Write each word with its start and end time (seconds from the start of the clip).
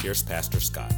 here's 0.00 0.22
Pastor 0.22 0.60
Scott. 0.60 0.92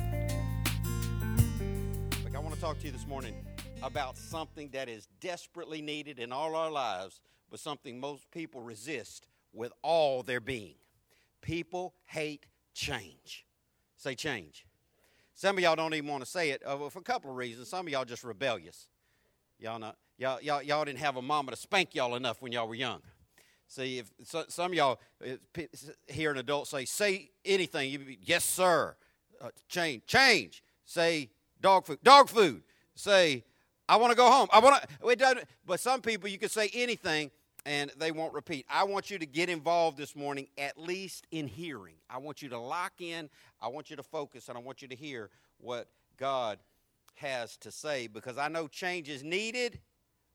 Look, 2.24 2.36
I 2.36 2.38
want 2.38 2.54
to 2.54 2.60
talk 2.60 2.78
to 2.78 2.86
you 2.86 2.92
this 2.92 3.06
morning 3.06 3.34
about 3.82 4.16
something 4.16 4.68
that 4.70 4.88
is 4.88 5.08
desperately 5.20 5.82
needed 5.82 6.20
in 6.20 6.32
all 6.32 6.54
our 6.54 6.70
lives, 6.70 7.20
but 7.50 7.58
something 7.58 7.98
most 7.98 8.30
people 8.30 8.60
resist 8.60 9.26
with 9.52 9.72
all 9.82 10.22
their 10.22 10.40
being. 10.40 10.76
People 11.40 11.94
hate 12.04 12.46
change. 12.74 13.44
Say 13.96 14.14
change. 14.14 14.66
Some 15.34 15.58
of 15.58 15.64
y'all 15.64 15.74
don't 15.74 15.94
even 15.94 16.08
want 16.08 16.22
to 16.22 16.30
say 16.30 16.50
it 16.50 16.62
uh, 16.64 16.88
for 16.88 17.00
a 17.00 17.02
couple 17.02 17.30
of 17.30 17.36
reasons. 17.36 17.68
Some 17.68 17.86
of 17.86 17.92
y'all 17.92 18.04
just 18.04 18.22
rebellious. 18.22 18.86
Y'all 19.58 19.80
not 19.80 19.96
y'all 20.16 20.40
y'all, 20.40 20.62
y'all 20.62 20.84
didn't 20.84 21.00
have 21.00 21.16
a 21.16 21.22
mama 21.22 21.50
to 21.50 21.56
spank 21.56 21.94
y'all 21.94 22.14
enough 22.14 22.40
when 22.40 22.52
y'all 22.52 22.68
were 22.68 22.74
young. 22.74 23.00
See, 23.72 24.00
if 24.00 24.12
so, 24.24 24.44
some 24.48 24.72
of 24.72 24.74
y'all 24.74 25.00
hear 26.06 26.30
an 26.30 26.36
adult 26.36 26.68
say, 26.68 26.84
"Say 26.84 27.30
anything," 27.42 27.90
you 27.90 27.98
be, 28.00 28.18
yes, 28.20 28.44
sir. 28.44 28.94
Uh, 29.40 29.48
change, 29.66 30.04
change. 30.04 30.62
Say 30.84 31.30
dog 31.58 31.86
food, 31.86 31.98
dog 32.02 32.28
food. 32.28 32.64
Say, 32.94 33.44
I 33.88 33.96
want 33.96 34.10
to 34.10 34.16
go 34.16 34.30
home. 34.30 34.48
I 34.52 34.58
want 34.58 34.82
to. 34.82 35.46
But 35.64 35.80
some 35.80 36.02
people, 36.02 36.28
you 36.28 36.36
can 36.36 36.50
say 36.50 36.68
anything, 36.74 37.30
and 37.64 37.90
they 37.96 38.12
won't 38.12 38.34
repeat. 38.34 38.66
I 38.68 38.84
want 38.84 39.10
you 39.10 39.18
to 39.18 39.24
get 39.24 39.48
involved 39.48 39.96
this 39.96 40.14
morning, 40.14 40.48
at 40.58 40.76
least 40.76 41.26
in 41.30 41.46
hearing. 41.46 41.94
I 42.10 42.18
want 42.18 42.42
you 42.42 42.50
to 42.50 42.58
lock 42.58 43.00
in. 43.00 43.30
I 43.58 43.68
want 43.68 43.88
you 43.88 43.96
to 43.96 44.02
focus, 44.02 44.50
and 44.50 44.58
I 44.58 44.60
want 44.60 44.82
you 44.82 44.88
to 44.88 44.94
hear 44.94 45.30
what 45.56 45.88
God 46.18 46.58
has 47.14 47.56
to 47.56 47.70
say, 47.70 48.06
because 48.06 48.36
I 48.36 48.48
know 48.48 48.68
change 48.68 49.08
is 49.08 49.22
needed, 49.24 49.80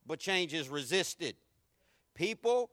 but 0.08 0.18
change 0.18 0.56
is 0.56 0.70
resisted. 0.70 1.36
People 2.16 2.72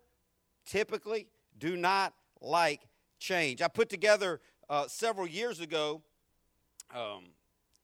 typically 0.65 1.29
do 1.59 1.77
not 1.77 2.15
like 2.41 2.81
change. 3.19 3.63
I 3.63 3.69
put 3.69 3.89
together 3.89 4.41
uh, 4.69 4.87
several 4.89 5.27
years 5.27 5.61
ago 5.61 6.03
um, 6.95 7.25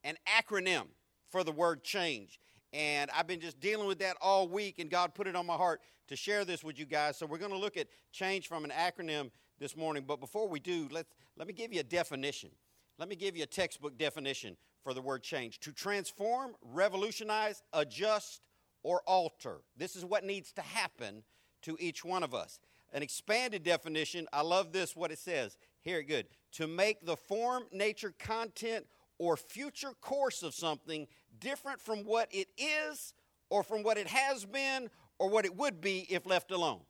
an 0.05 0.17
acronym 0.27 0.87
for 1.29 1.45
the 1.45 1.53
word 1.53 1.83
change. 1.83 2.39
And 2.73 3.11
I've 3.17 3.27
been 3.27 3.41
just 3.41 3.59
dealing 3.61 3.89
with 3.89 3.99
that 3.99 4.17
all 4.21 4.49
week, 4.49 4.79
and 4.79 4.89
God 4.89 5.15
put 5.15 5.27
it 5.27 5.35
on 5.35 5.45
my 5.45 5.55
heart 5.55 5.81
to 6.09 6.17
share 6.17 6.45
this 6.45 6.63
with 6.63 6.79
you 6.79 6.87
guys. 6.87 7.17
So 7.17 7.27
we're 7.27 7.39
going 7.39 7.51
to 7.51 7.59
look 7.59 7.77
at 7.77 7.89
change 8.13 8.47
from 8.47 8.65
an 8.65 8.71
acronym 8.71 9.31
this 9.59 9.77
morning. 9.77 10.05
But 10.07 10.21
before 10.21 10.49
we 10.49 10.61
do, 10.61 10.89
let 10.91 11.07
let 11.37 11.47
me 11.47 11.53
give 11.53 11.73
you 11.73 11.81
a 11.81 11.85
definition. 11.85 12.51
Let 12.99 13.09
me 13.09 13.17
give 13.17 13.37
you 13.37 13.45
a 13.45 13.47
textbook 13.47 13.97
definition 13.97 14.57
for 14.85 14.95
the 14.95 15.01
word 15.01 15.23
change 15.23 15.59
to 15.61 15.73
transform, 15.73 16.55
revolutionize, 16.63 17.63
adjust, 17.73 18.43
or 18.83 19.03
alter. 19.07 19.63
This 19.77 19.97
is 19.97 20.05
what 20.05 20.25
needs 20.25 20.53
to 20.53 20.63
happen 20.63 21.23
to 21.63 21.77
each 21.81 22.05
one 22.05 22.23
of 22.23 22.35
us. 22.35 22.61
An 22.93 23.03
expanded 23.03 23.63
definition, 23.63 24.27
I 24.33 24.43
love 24.43 24.73
this, 24.73 24.97
what 24.97 25.13
it 25.13 25.19
says. 25.19 25.57
Hear 25.81 25.99
it 26.01 26.05
good. 26.05 26.27
To 26.53 26.67
make 26.67 27.05
the 27.05 27.17
form, 27.17 27.65
nature, 27.73 28.13
content, 28.19 28.87
or 29.19 29.37
future 29.37 29.93
course 30.01 30.43
of 30.43 30.55
something 30.55 31.07
different 31.39 31.81
from 31.81 32.01
what 32.01 32.29
it 32.33 32.49
is, 32.59 33.15
or 33.49 33.63
from 33.63 33.83
what 33.83 33.97
it 33.99 34.07
has 34.07 34.45
been, 34.45 34.91
or 35.19 35.29
what 35.29 35.45
it 35.45 35.57
would 35.57 35.81
be 35.81 36.07
if 36.11 36.27
left 36.27 36.51
alone. 36.51 36.81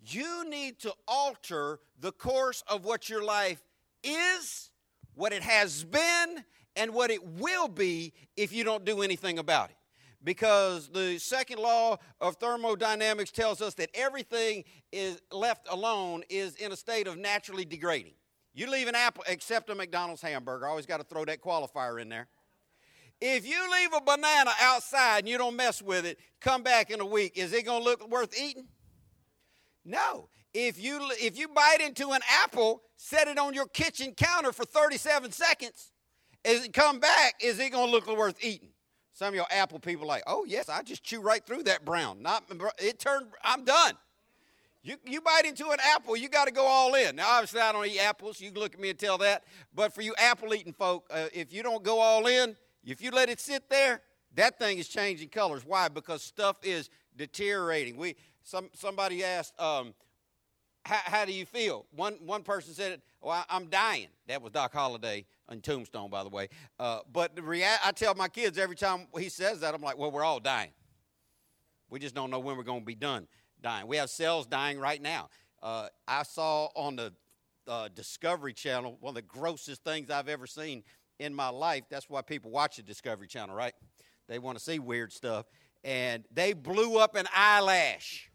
You 0.00 0.48
need 0.48 0.78
to 0.80 0.92
alter 1.06 1.80
the 2.00 2.12
course 2.12 2.62
of 2.68 2.84
what 2.84 3.08
your 3.08 3.22
life 3.22 3.62
is, 4.02 4.70
what 5.14 5.32
it 5.32 5.42
has 5.42 5.84
been, 5.84 6.44
and 6.76 6.94
what 6.94 7.10
it 7.10 7.24
will 7.24 7.68
be 7.68 8.12
if 8.36 8.52
you 8.52 8.64
don't 8.64 8.84
do 8.84 9.02
anything 9.02 9.38
about 9.38 9.70
it. 9.70 9.76
Because 10.24 10.88
the 10.88 11.18
second 11.18 11.60
law 11.60 11.98
of 12.20 12.36
thermodynamics 12.36 13.30
tells 13.30 13.62
us 13.62 13.74
that 13.74 13.90
everything 13.94 14.64
is 14.92 15.22
left 15.30 15.68
alone 15.70 16.24
is 16.28 16.56
in 16.56 16.72
a 16.72 16.76
state 16.76 17.06
of 17.06 17.16
naturally 17.16 17.64
degrading. 17.64 18.14
You 18.52 18.68
leave 18.68 18.88
an 18.88 18.96
apple, 18.96 19.22
except 19.28 19.70
a 19.70 19.74
McDonald's 19.74 20.20
hamburger. 20.20 20.66
I 20.66 20.70
always 20.70 20.86
got 20.86 20.96
to 20.96 21.04
throw 21.04 21.24
that 21.26 21.40
qualifier 21.40 22.00
in 22.02 22.08
there. 22.08 22.26
If 23.20 23.46
you 23.46 23.70
leave 23.70 23.92
a 23.92 24.00
banana 24.00 24.50
outside 24.60 25.20
and 25.20 25.28
you 25.28 25.38
don't 25.38 25.56
mess 25.56 25.82
with 25.82 26.04
it, 26.04 26.18
come 26.40 26.62
back 26.62 26.90
in 26.90 27.00
a 27.00 27.06
week, 27.06 27.32
is 27.36 27.52
it 27.52 27.64
going 27.64 27.82
to 27.82 27.84
look 27.84 28.08
worth 28.08 28.36
eating? 28.40 28.68
No. 29.84 30.28
If 30.54 30.82
you 30.82 30.98
if 31.20 31.38
you 31.38 31.48
bite 31.48 31.80
into 31.80 32.10
an 32.10 32.20
apple, 32.42 32.82
set 32.96 33.28
it 33.28 33.38
on 33.38 33.54
your 33.54 33.66
kitchen 33.66 34.14
counter 34.16 34.52
for 34.52 34.64
37 34.64 35.32
seconds, 35.32 35.92
and 36.44 36.72
come 36.72 37.00
back, 37.00 37.34
is 37.42 37.58
it 37.58 37.72
going 37.72 37.86
to 37.86 37.92
look 37.92 38.06
worth 38.06 38.42
eating? 38.42 38.70
Some 39.18 39.30
of 39.30 39.34
your 39.34 39.46
apple 39.50 39.80
people 39.80 40.06
like, 40.06 40.22
oh 40.28 40.44
yes, 40.44 40.68
I 40.68 40.80
just 40.82 41.02
chew 41.02 41.20
right 41.20 41.44
through 41.44 41.64
that 41.64 41.84
brown. 41.84 42.22
Not 42.22 42.44
it 42.78 43.00
turned. 43.00 43.26
I'm 43.42 43.64
done. 43.64 43.94
You, 44.84 44.94
you 45.04 45.20
bite 45.20 45.44
into 45.44 45.70
an 45.70 45.78
apple, 45.96 46.16
you 46.16 46.28
got 46.28 46.44
to 46.44 46.52
go 46.52 46.64
all 46.64 46.94
in. 46.94 47.16
Now, 47.16 47.30
obviously, 47.30 47.60
I 47.60 47.72
don't 47.72 47.84
eat 47.84 47.98
apples. 47.98 48.40
You 48.40 48.52
can 48.52 48.60
look 48.60 48.74
at 48.74 48.80
me 48.80 48.90
and 48.90 48.98
tell 48.98 49.18
that. 49.18 49.42
But 49.74 49.92
for 49.92 50.02
you 50.02 50.14
apple 50.16 50.54
eating 50.54 50.72
folk, 50.72 51.04
uh, 51.10 51.26
if 51.34 51.52
you 51.52 51.64
don't 51.64 51.82
go 51.82 51.98
all 51.98 52.28
in, 52.28 52.54
if 52.84 53.02
you 53.02 53.10
let 53.10 53.28
it 53.28 53.40
sit 53.40 53.68
there, 53.68 54.02
that 54.36 54.56
thing 54.56 54.78
is 54.78 54.86
changing 54.86 55.30
colors. 55.30 55.66
Why? 55.66 55.88
Because 55.88 56.22
stuff 56.22 56.58
is 56.62 56.88
deteriorating. 57.16 57.96
We 57.96 58.14
some 58.44 58.70
somebody 58.72 59.24
asked, 59.24 59.60
um, 59.60 59.94
how, 60.84 61.00
how 61.02 61.24
do 61.24 61.32
you 61.32 61.44
feel? 61.44 61.86
One 61.90 62.18
one 62.24 62.44
person 62.44 62.72
said, 62.72 63.02
"Well, 63.20 63.44
I, 63.50 63.56
am 63.56 63.66
dying." 63.66 64.10
That 64.28 64.42
was 64.42 64.52
Doc 64.52 64.72
Holliday 64.72 65.26
on 65.48 65.60
Tombstone, 65.60 66.10
by 66.10 66.22
the 66.22 66.28
way. 66.28 66.48
Uh, 66.78 67.00
but 67.12 67.34
the 67.34 67.42
rea- 67.42 67.64
I 67.84 67.92
tell 67.92 68.14
my 68.14 68.28
kids 68.28 68.58
every 68.58 68.76
time 68.76 69.06
he 69.18 69.28
says 69.28 69.60
that, 69.60 69.74
I'm 69.74 69.82
like, 69.82 69.98
"Well, 69.98 70.10
we're 70.10 70.24
all 70.24 70.40
dying. 70.40 70.70
We 71.90 71.98
just 71.98 72.14
don't 72.14 72.30
know 72.30 72.38
when 72.38 72.56
we're 72.56 72.64
going 72.64 72.80
to 72.80 72.86
be 72.86 72.94
done 72.94 73.28
dying. 73.62 73.86
We 73.86 73.96
have 73.96 74.10
cells 74.10 74.46
dying 74.46 74.78
right 74.78 75.00
now." 75.00 75.30
Uh, 75.62 75.88
I 76.06 76.22
saw 76.22 76.66
on 76.74 76.96
the 76.96 77.12
uh, 77.66 77.88
Discovery 77.94 78.52
Channel 78.52 78.96
one 79.00 79.10
of 79.10 79.14
the 79.16 79.22
grossest 79.22 79.84
things 79.84 80.10
I've 80.10 80.28
ever 80.28 80.46
seen 80.46 80.84
in 81.18 81.34
my 81.34 81.48
life. 81.48 81.84
That's 81.90 82.08
why 82.08 82.22
people 82.22 82.50
watch 82.50 82.76
the 82.76 82.82
Discovery 82.82 83.26
Channel, 83.26 83.54
right? 83.54 83.74
They 84.28 84.38
want 84.38 84.58
to 84.58 84.64
see 84.64 84.78
weird 84.78 85.12
stuff. 85.12 85.46
And 85.84 86.24
they 86.32 86.52
blew 86.52 86.98
up 86.98 87.14
an 87.14 87.26
eyelash. 87.34 88.30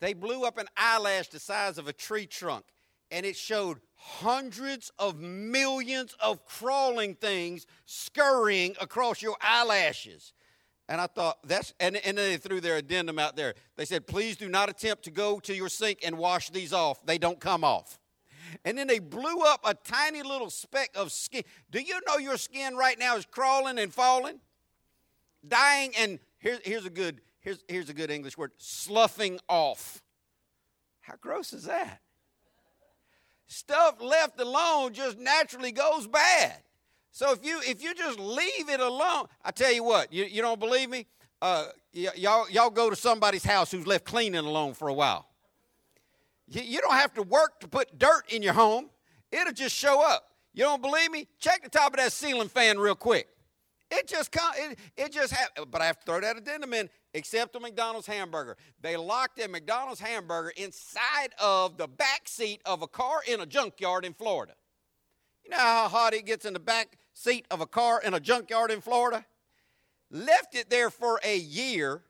They 0.00 0.12
blew 0.12 0.44
up 0.44 0.58
an 0.58 0.66
eyelash 0.76 1.28
the 1.28 1.40
size 1.40 1.78
of 1.78 1.88
a 1.88 1.92
tree 1.92 2.26
trunk, 2.26 2.66
and 3.10 3.24
it 3.24 3.36
showed 3.36 3.80
hundreds 4.06 4.92
of 4.98 5.18
millions 5.18 6.14
of 6.20 6.44
crawling 6.44 7.14
things 7.14 7.66
scurrying 7.86 8.76
across 8.78 9.22
your 9.22 9.34
eyelashes. 9.40 10.34
And 10.90 11.00
I 11.00 11.06
thought 11.06 11.38
that's 11.48 11.72
and, 11.80 11.96
and 11.96 12.18
then 12.18 12.32
they 12.32 12.36
threw 12.36 12.60
their 12.60 12.76
addendum 12.76 13.18
out 13.18 13.34
there. 13.34 13.54
They 13.76 13.86
said, 13.86 14.06
please 14.06 14.36
do 14.36 14.50
not 14.50 14.68
attempt 14.68 15.04
to 15.04 15.10
go 15.10 15.40
to 15.40 15.54
your 15.54 15.70
sink 15.70 16.00
and 16.04 16.18
wash 16.18 16.50
these 16.50 16.74
off. 16.74 17.04
They 17.06 17.16
don't 17.16 17.40
come 17.40 17.64
off. 17.64 17.98
And 18.66 18.76
then 18.76 18.88
they 18.88 18.98
blew 18.98 19.40
up 19.40 19.60
a 19.64 19.72
tiny 19.72 20.22
little 20.22 20.50
speck 20.50 20.90
of 20.94 21.10
skin. 21.10 21.42
Do 21.70 21.80
you 21.80 21.98
know 22.06 22.18
your 22.18 22.36
skin 22.36 22.76
right 22.76 22.98
now 22.98 23.16
is 23.16 23.24
crawling 23.24 23.78
and 23.78 23.92
falling? 23.92 24.38
Dying 25.48 25.92
and 25.98 26.18
here's, 26.36 26.60
here's 26.62 26.84
a 26.84 26.90
good 26.90 27.22
here's, 27.40 27.64
here's 27.68 27.88
a 27.88 27.94
good 27.94 28.10
English 28.10 28.36
word, 28.36 28.52
sloughing 28.58 29.40
off. 29.48 30.02
How 31.00 31.14
gross 31.18 31.54
is 31.54 31.64
that? 31.64 32.02
Stuff 33.46 34.00
left 34.00 34.40
alone 34.40 34.92
just 34.92 35.18
naturally 35.18 35.72
goes 35.72 36.06
bad. 36.06 36.54
So 37.10 37.30
if 37.32 37.44
you 37.44 37.60
if 37.64 37.82
you 37.82 37.94
just 37.94 38.18
leave 38.18 38.68
it 38.68 38.80
alone, 38.80 39.26
I 39.44 39.50
tell 39.52 39.72
you 39.72 39.84
what, 39.84 40.12
you, 40.12 40.24
you 40.24 40.42
don't 40.42 40.58
believe 40.58 40.90
me? 40.90 41.06
Uh, 41.40 41.66
y- 41.94 42.08
y'all 42.16 42.48
y'all 42.50 42.70
go 42.70 42.90
to 42.90 42.96
somebody's 42.96 43.44
house 43.44 43.70
who's 43.70 43.86
left 43.86 44.04
cleaning 44.04 44.44
alone 44.44 44.74
for 44.74 44.88
a 44.88 44.94
while. 44.94 45.28
You, 46.48 46.62
you 46.62 46.80
don't 46.80 46.94
have 46.94 47.14
to 47.14 47.22
work 47.22 47.60
to 47.60 47.68
put 47.68 47.98
dirt 47.98 48.24
in 48.30 48.42
your 48.42 48.54
home; 48.54 48.90
it'll 49.30 49.52
just 49.52 49.76
show 49.76 50.02
up. 50.02 50.26
You 50.54 50.64
don't 50.64 50.82
believe 50.82 51.10
me? 51.10 51.28
Check 51.38 51.62
the 51.62 51.68
top 51.70 51.92
of 51.92 51.98
that 51.98 52.12
ceiling 52.12 52.48
fan 52.48 52.78
real 52.78 52.94
quick. 52.94 53.28
It 53.96 54.08
just 54.08 54.32
come, 54.32 54.52
it, 54.56 54.78
it 54.96 55.12
just 55.12 55.32
happened. 55.32 55.70
But 55.70 55.80
I 55.80 55.86
have 55.86 55.98
to 56.00 56.04
throw 56.04 56.20
that 56.20 56.36
addendum 56.36 56.74
in. 56.74 56.90
Except 57.16 57.54
a 57.54 57.60
McDonald's 57.60 58.08
hamburger, 58.08 58.56
they 58.80 58.96
locked 58.96 59.40
a 59.40 59.48
McDonald's 59.48 60.00
hamburger 60.00 60.52
inside 60.56 61.30
of 61.40 61.76
the 61.76 61.86
back 61.86 62.22
seat 62.26 62.60
of 62.66 62.82
a 62.82 62.88
car 62.88 63.20
in 63.26 63.40
a 63.40 63.46
junkyard 63.46 64.04
in 64.04 64.14
Florida. 64.14 64.54
You 65.44 65.50
know 65.50 65.58
how 65.58 65.88
hot 65.88 66.12
it 66.14 66.26
gets 66.26 66.44
in 66.44 66.54
the 66.54 66.58
back 66.58 66.98
seat 67.12 67.46
of 67.50 67.60
a 67.60 67.66
car 67.66 68.00
in 68.04 68.14
a 68.14 68.20
junkyard 68.20 68.70
in 68.72 68.80
Florida? 68.80 69.24
Left 70.10 70.54
it 70.54 70.70
there 70.70 70.90
for 70.90 71.20
a 71.22 71.36
year, 71.36 72.02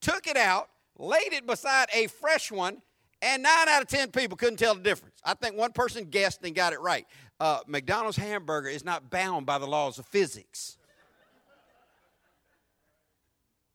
took 0.00 0.26
it 0.26 0.36
out, 0.36 0.68
laid 0.98 1.32
it 1.32 1.46
beside 1.46 1.88
a 1.94 2.06
fresh 2.08 2.52
one, 2.52 2.82
And 3.22 3.42
nine 3.42 3.68
out 3.68 3.82
of 3.82 3.88
ten 3.88 4.10
people 4.10 4.36
couldn't 4.36 4.56
tell 4.56 4.74
the 4.74 4.80
difference. 4.80 5.16
I 5.24 5.34
think 5.34 5.56
one 5.56 5.72
person 5.72 6.04
guessed 6.04 6.40
and 6.42 6.54
got 6.54 6.72
it 6.72 6.80
right. 6.80 7.06
Uh, 7.38 7.60
McDonald's 7.66 8.16
hamburger 8.16 8.68
is 8.68 8.84
not 8.84 9.10
bound 9.10 9.46
by 9.46 9.58
the 9.58 9.66
laws 9.66 9.98
of 9.98 10.06
physics. 10.06 10.78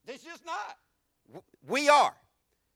It's 0.07 0.23
just 0.23 0.45
not. 0.45 1.43
We 1.67 1.89
are. 1.89 2.15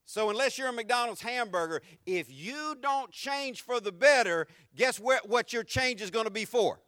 So 0.05 0.31
unless 0.31 0.57
you're 0.57 0.69
a 0.69 0.73
McDonald's 0.73 1.21
hamburger, 1.21 1.83
if 2.05 2.33
you 2.33 2.75
don't 2.81 3.11
change 3.11 3.61
for 3.61 3.79
the 3.79 3.91
better, 3.91 4.47
guess 4.75 4.99
where, 4.99 5.19
what 5.25 5.53
your 5.53 5.63
change 5.63 6.01
is 6.01 6.09
going 6.09 6.25
to 6.25 6.31
be 6.31 6.45
for? 6.45 6.79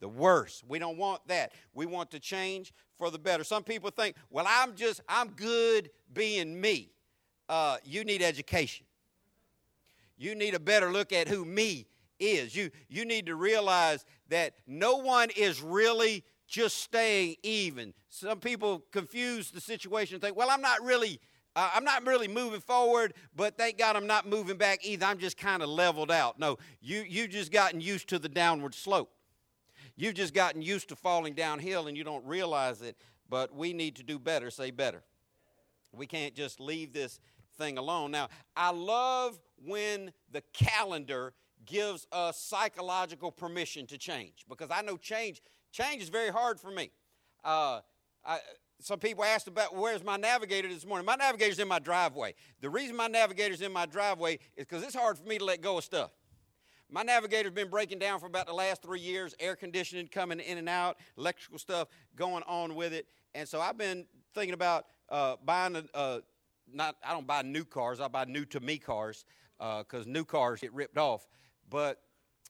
The 0.00 0.08
worse. 0.08 0.62
We 0.66 0.78
don't 0.78 0.96
want 0.96 1.20
that. 1.28 1.52
We 1.74 1.84
want 1.84 2.10
to 2.12 2.18
change 2.18 2.72
for 2.96 3.10
the 3.10 3.18
better. 3.18 3.44
Some 3.44 3.62
people 3.62 3.90
think, 3.90 4.16
well, 4.30 4.46
I'm 4.48 4.74
just, 4.74 5.02
I'm 5.06 5.28
good 5.32 5.90
being 6.14 6.58
me. 6.58 6.92
Uh, 7.50 7.76
you 7.84 8.04
need 8.04 8.22
education. 8.22 8.86
You 10.16 10.34
need 10.34 10.54
a 10.54 10.60
better 10.60 10.90
look 10.90 11.12
at 11.12 11.28
who 11.28 11.44
me 11.44 11.86
is. 12.18 12.56
You, 12.56 12.70
you 12.88 13.04
need 13.04 13.26
to 13.26 13.34
realize 13.34 14.06
that 14.28 14.54
no 14.66 14.96
one 14.96 15.28
is 15.36 15.60
really 15.60 16.24
just 16.50 16.78
staying 16.78 17.36
even. 17.42 17.94
Some 18.08 18.40
people 18.40 18.82
confuse 18.90 19.50
the 19.50 19.60
situation 19.60 20.16
and 20.16 20.22
think, 20.22 20.36
well, 20.36 20.50
I'm 20.50 20.60
not 20.60 20.84
really. 20.84 21.20
Uh, 21.56 21.68
I'm 21.74 21.82
not 21.82 22.06
really 22.06 22.28
moving 22.28 22.60
forward, 22.60 23.12
but 23.34 23.56
thank 23.56 23.76
God 23.76 23.96
I'm 23.96 24.06
not 24.06 24.28
moving 24.28 24.56
back 24.56 24.84
either. 24.84 25.04
I'm 25.06 25.18
just 25.18 25.36
kind 25.36 25.64
of 25.64 25.68
leveled 25.68 26.10
out. 26.10 26.38
No, 26.38 26.58
you 26.80 27.04
you've 27.08 27.30
just 27.30 27.50
gotten 27.50 27.80
used 27.80 28.08
to 28.08 28.18
the 28.18 28.28
downward 28.28 28.74
slope. 28.74 29.10
You've 29.96 30.14
just 30.14 30.32
gotten 30.32 30.62
used 30.62 30.88
to 30.90 30.96
falling 30.96 31.34
downhill 31.34 31.86
and 31.88 31.96
you 31.96 32.04
don't 32.04 32.24
realize 32.24 32.82
it, 32.82 32.96
but 33.28 33.54
we 33.54 33.72
need 33.72 33.96
to 33.96 34.02
do 34.02 34.18
better. 34.18 34.50
Say 34.50 34.70
better. 34.70 35.02
We 35.92 36.06
can't 36.06 36.34
just 36.34 36.60
leave 36.60 36.92
this 36.92 37.20
thing 37.58 37.78
alone. 37.78 38.12
Now, 38.12 38.28
I 38.56 38.70
love 38.70 39.40
when 39.64 40.12
the 40.30 40.42
calendar 40.52 41.32
gives 41.66 42.06
us 42.12 42.40
psychological 42.40 43.30
permission 43.32 43.86
to 43.88 43.98
change 43.98 44.44
because 44.48 44.70
I 44.70 44.82
know 44.82 44.96
change 44.96 45.42
change 45.72 46.02
is 46.02 46.08
very 46.08 46.30
hard 46.30 46.60
for 46.60 46.70
me. 46.70 46.90
Uh, 47.44 47.80
I, 48.24 48.38
some 48.80 48.98
people 48.98 49.24
asked 49.24 49.46
about 49.46 49.74
where's 49.74 50.02
my 50.02 50.16
navigator 50.16 50.68
this 50.68 50.86
morning. 50.86 51.04
My 51.04 51.16
navigator's 51.16 51.58
in 51.58 51.68
my 51.68 51.78
driveway. 51.78 52.34
The 52.60 52.70
reason 52.70 52.96
my 52.96 53.08
navigator's 53.08 53.60
in 53.60 53.72
my 53.72 53.86
driveway 53.86 54.34
is 54.56 54.66
because 54.66 54.82
it's 54.82 54.94
hard 54.94 55.18
for 55.18 55.28
me 55.28 55.38
to 55.38 55.44
let 55.44 55.60
go 55.60 55.78
of 55.78 55.84
stuff. 55.84 56.10
My 56.90 57.02
navigator's 57.02 57.52
been 57.52 57.68
breaking 57.68 57.98
down 57.98 58.18
for 58.18 58.26
about 58.26 58.46
the 58.46 58.52
last 58.52 58.82
three 58.82 59.00
years, 59.00 59.34
air 59.38 59.54
conditioning 59.54 60.08
coming 60.08 60.40
in 60.40 60.58
and 60.58 60.68
out, 60.68 60.96
electrical 61.16 61.58
stuff 61.58 61.88
going 62.16 62.42
on 62.44 62.74
with 62.74 62.92
it. 62.92 63.06
And 63.34 63.48
so 63.48 63.60
I've 63.60 63.78
been 63.78 64.06
thinking 64.34 64.54
about 64.54 64.86
uh, 65.08 65.36
buying 65.44 65.76
a, 65.76 65.84
uh, 65.94 66.20
not, 66.72 66.96
I 67.04 67.12
don't 67.12 67.26
buy 67.26 67.42
new 67.42 67.64
cars, 67.64 68.00
I 68.00 68.08
buy 68.08 68.24
new 68.24 68.44
to 68.46 68.60
me 68.60 68.78
cars 68.78 69.24
because 69.58 70.06
new 70.06 70.24
cars 70.24 70.60
get 70.60 70.72
ripped 70.72 70.98
off. 70.98 71.28
But 71.68 72.00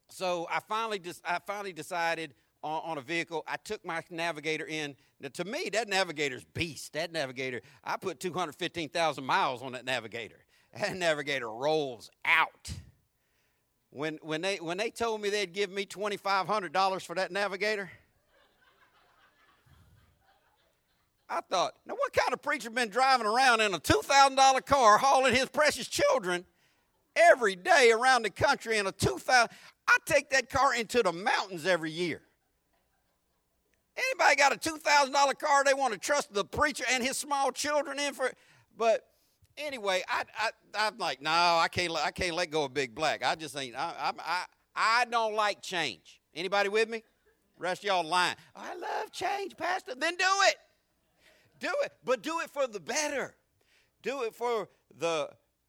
so 0.08 0.46
I 0.50 0.60
finally, 0.60 0.98
just, 0.98 1.22
I 1.24 1.38
finally 1.46 1.72
decided 1.72 2.34
on, 2.62 2.82
on, 2.84 2.98
a 2.98 3.00
vehicle. 3.00 3.42
I 3.46 3.56
took 3.56 3.84
my 3.84 4.02
navigator 4.10 4.66
in. 4.66 4.96
Now, 5.20 5.28
to 5.34 5.44
me, 5.44 5.70
that 5.72 5.88
navigator's 5.88 6.44
beast. 6.44 6.92
That 6.92 7.12
navigator, 7.12 7.60
I 7.84 7.96
put 7.96 8.20
215,000 8.20 9.24
miles 9.24 9.62
on 9.62 9.72
that 9.72 9.84
navigator. 9.84 10.44
That 10.78 10.96
navigator 10.96 11.50
rolls 11.50 12.10
out. 12.24 12.70
When, 13.90 14.18
when, 14.22 14.40
they, 14.40 14.56
when 14.58 14.76
they 14.76 14.90
told 14.90 15.20
me 15.20 15.30
they'd 15.30 15.52
give 15.52 15.70
me 15.70 15.84
$2,500 15.84 17.04
for 17.04 17.16
that 17.16 17.32
navigator, 17.32 17.90
I 21.28 21.40
thought, 21.48 21.74
now 21.86 21.94
what 21.94 22.12
kind 22.12 22.32
of 22.32 22.42
preacher 22.42 22.70
been 22.70 22.88
driving 22.88 23.26
around 23.26 23.60
in 23.60 23.72
a 23.72 23.78
$2,000 23.78 24.66
car 24.66 24.98
hauling 24.98 25.34
his 25.34 25.48
precious 25.48 25.86
children 25.86 26.44
every 27.14 27.54
day 27.54 27.92
around 27.92 28.22
the 28.22 28.30
country 28.30 28.78
in 28.78 28.86
a 28.86 28.92
2000 28.92 29.48
I 29.86 29.96
take 30.06 30.30
that 30.30 30.50
car 30.50 30.74
into 30.74 31.02
the 31.02 31.12
mountains 31.12 31.66
every 31.66 31.90
year. 31.90 32.22
Anybody 34.08 34.36
got 34.36 34.52
a 34.52 34.58
$2,000 34.58 35.38
car 35.38 35.64
they 35.64 35.74
want 35.74 35.92
to 35.92 35.98
trust 35.98 36.32
the 36.32 36.44
preacher 36.44 36.84
and 36.90 37.02
his 37.02 37.16
small 37.16 37.52
children 37.52 37.98
in 37.98 38.14
for 38.14 38.32
but 38.76 39.04
anyway, 39.58 40.02
I, 40.08 40.24
I 40.38 40.50
I'm 40.74 40.98
like, 40.98 41.20
no, 41.20 41.30
I 41.30 41.68
can't 41.70 41.92
I 41.96 42.10
can't 42.10 42.34
let 42.34 42.50
go 42.50 42.64
of 42.64 42.74
Big 42.74 42.94
Black. 42.94 43.24
I 43.24 43.34
just 43.34 43.56
ain't 43.56 43.76
I 43.76 43.92
I 43.98 44.12
I, 44.18 44.44
I 44.74 45.04
don't 45.06 45.34
like 45.34 45.62
change. 45.62 46.20
Anybody 46.34 46.68
with 46.68 46.88
me? 46.88 47.02
Rest 47.58 47.84
y'all 47.84 48.04
lying. 48.04 48.36
I 48.56 48.74
love 48.74 49.12
change, 49.12 49.56
Pastor. 49.56 49.94
Then 49.94 50.16
do 50.16 50.24
it. 50.44 50.56
Do 51.58 51.70
it, 51.82 51.92
but 52.04 52.22
do 52.22 52.40
it 52.40 52.50
for 52.50 52.66
the 52.66 52.80
better. 52.80 53.34
Do 54.02 54.22
it 54.22 54.34
for 54.34 54.68
the 54.96 55.28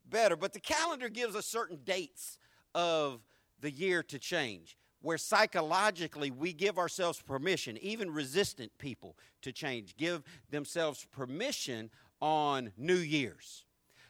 better. 0.10 0.38
But 0.38 0.54
the 0.54 0.62
calendar 0.62 1.10
gives 1.10 1.36
us 1.36 1.46
certain 1.46 1.80
dates 1.84 2.38
of 2.74 3.20
the 3.60 3.70
year 3.70 4.02
to 4.04 4.18
change, 4.18 4.78
where 5.02 5.18
psychologically 5.18 6.32
we 6.32 6.54
give 6.54 6.78
ourselves 6.78 7.22
permission, 7.22 7.78
even 7.82 8.12
resistant 8.12 8.72
people, 8.78 9.18
to 9.42 9.52
change, 9.52 9.98
give 9.98 10.24
themselves 10.50 11.06
permission 11.12 11.90
on 12.22 12.72
New 12.78 12.96
Year's. 12.96 13.66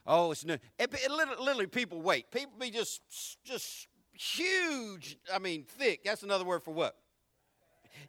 Oh, 0.06 0.32
it's 0.32 0.44
new. 0.44 0.54
It, 0.54 0.94
it, 0.94 1.12
literally, 1.12 1.68
people 1.68 2.02
wait. 2.02 2.32
People 2.32 2.54
be 2.60 2.72
just, 2.72 3.02
just 3.44 3.88
huge. 4.14 5.18
I 5.34 5.40
mean, 5.40 5.64
thick. 5.64 6.04
That's 6.04 6.24
another 6.24 6.44
word 6.44 6.64
for 6.64 6.74
what? 6.74 6.96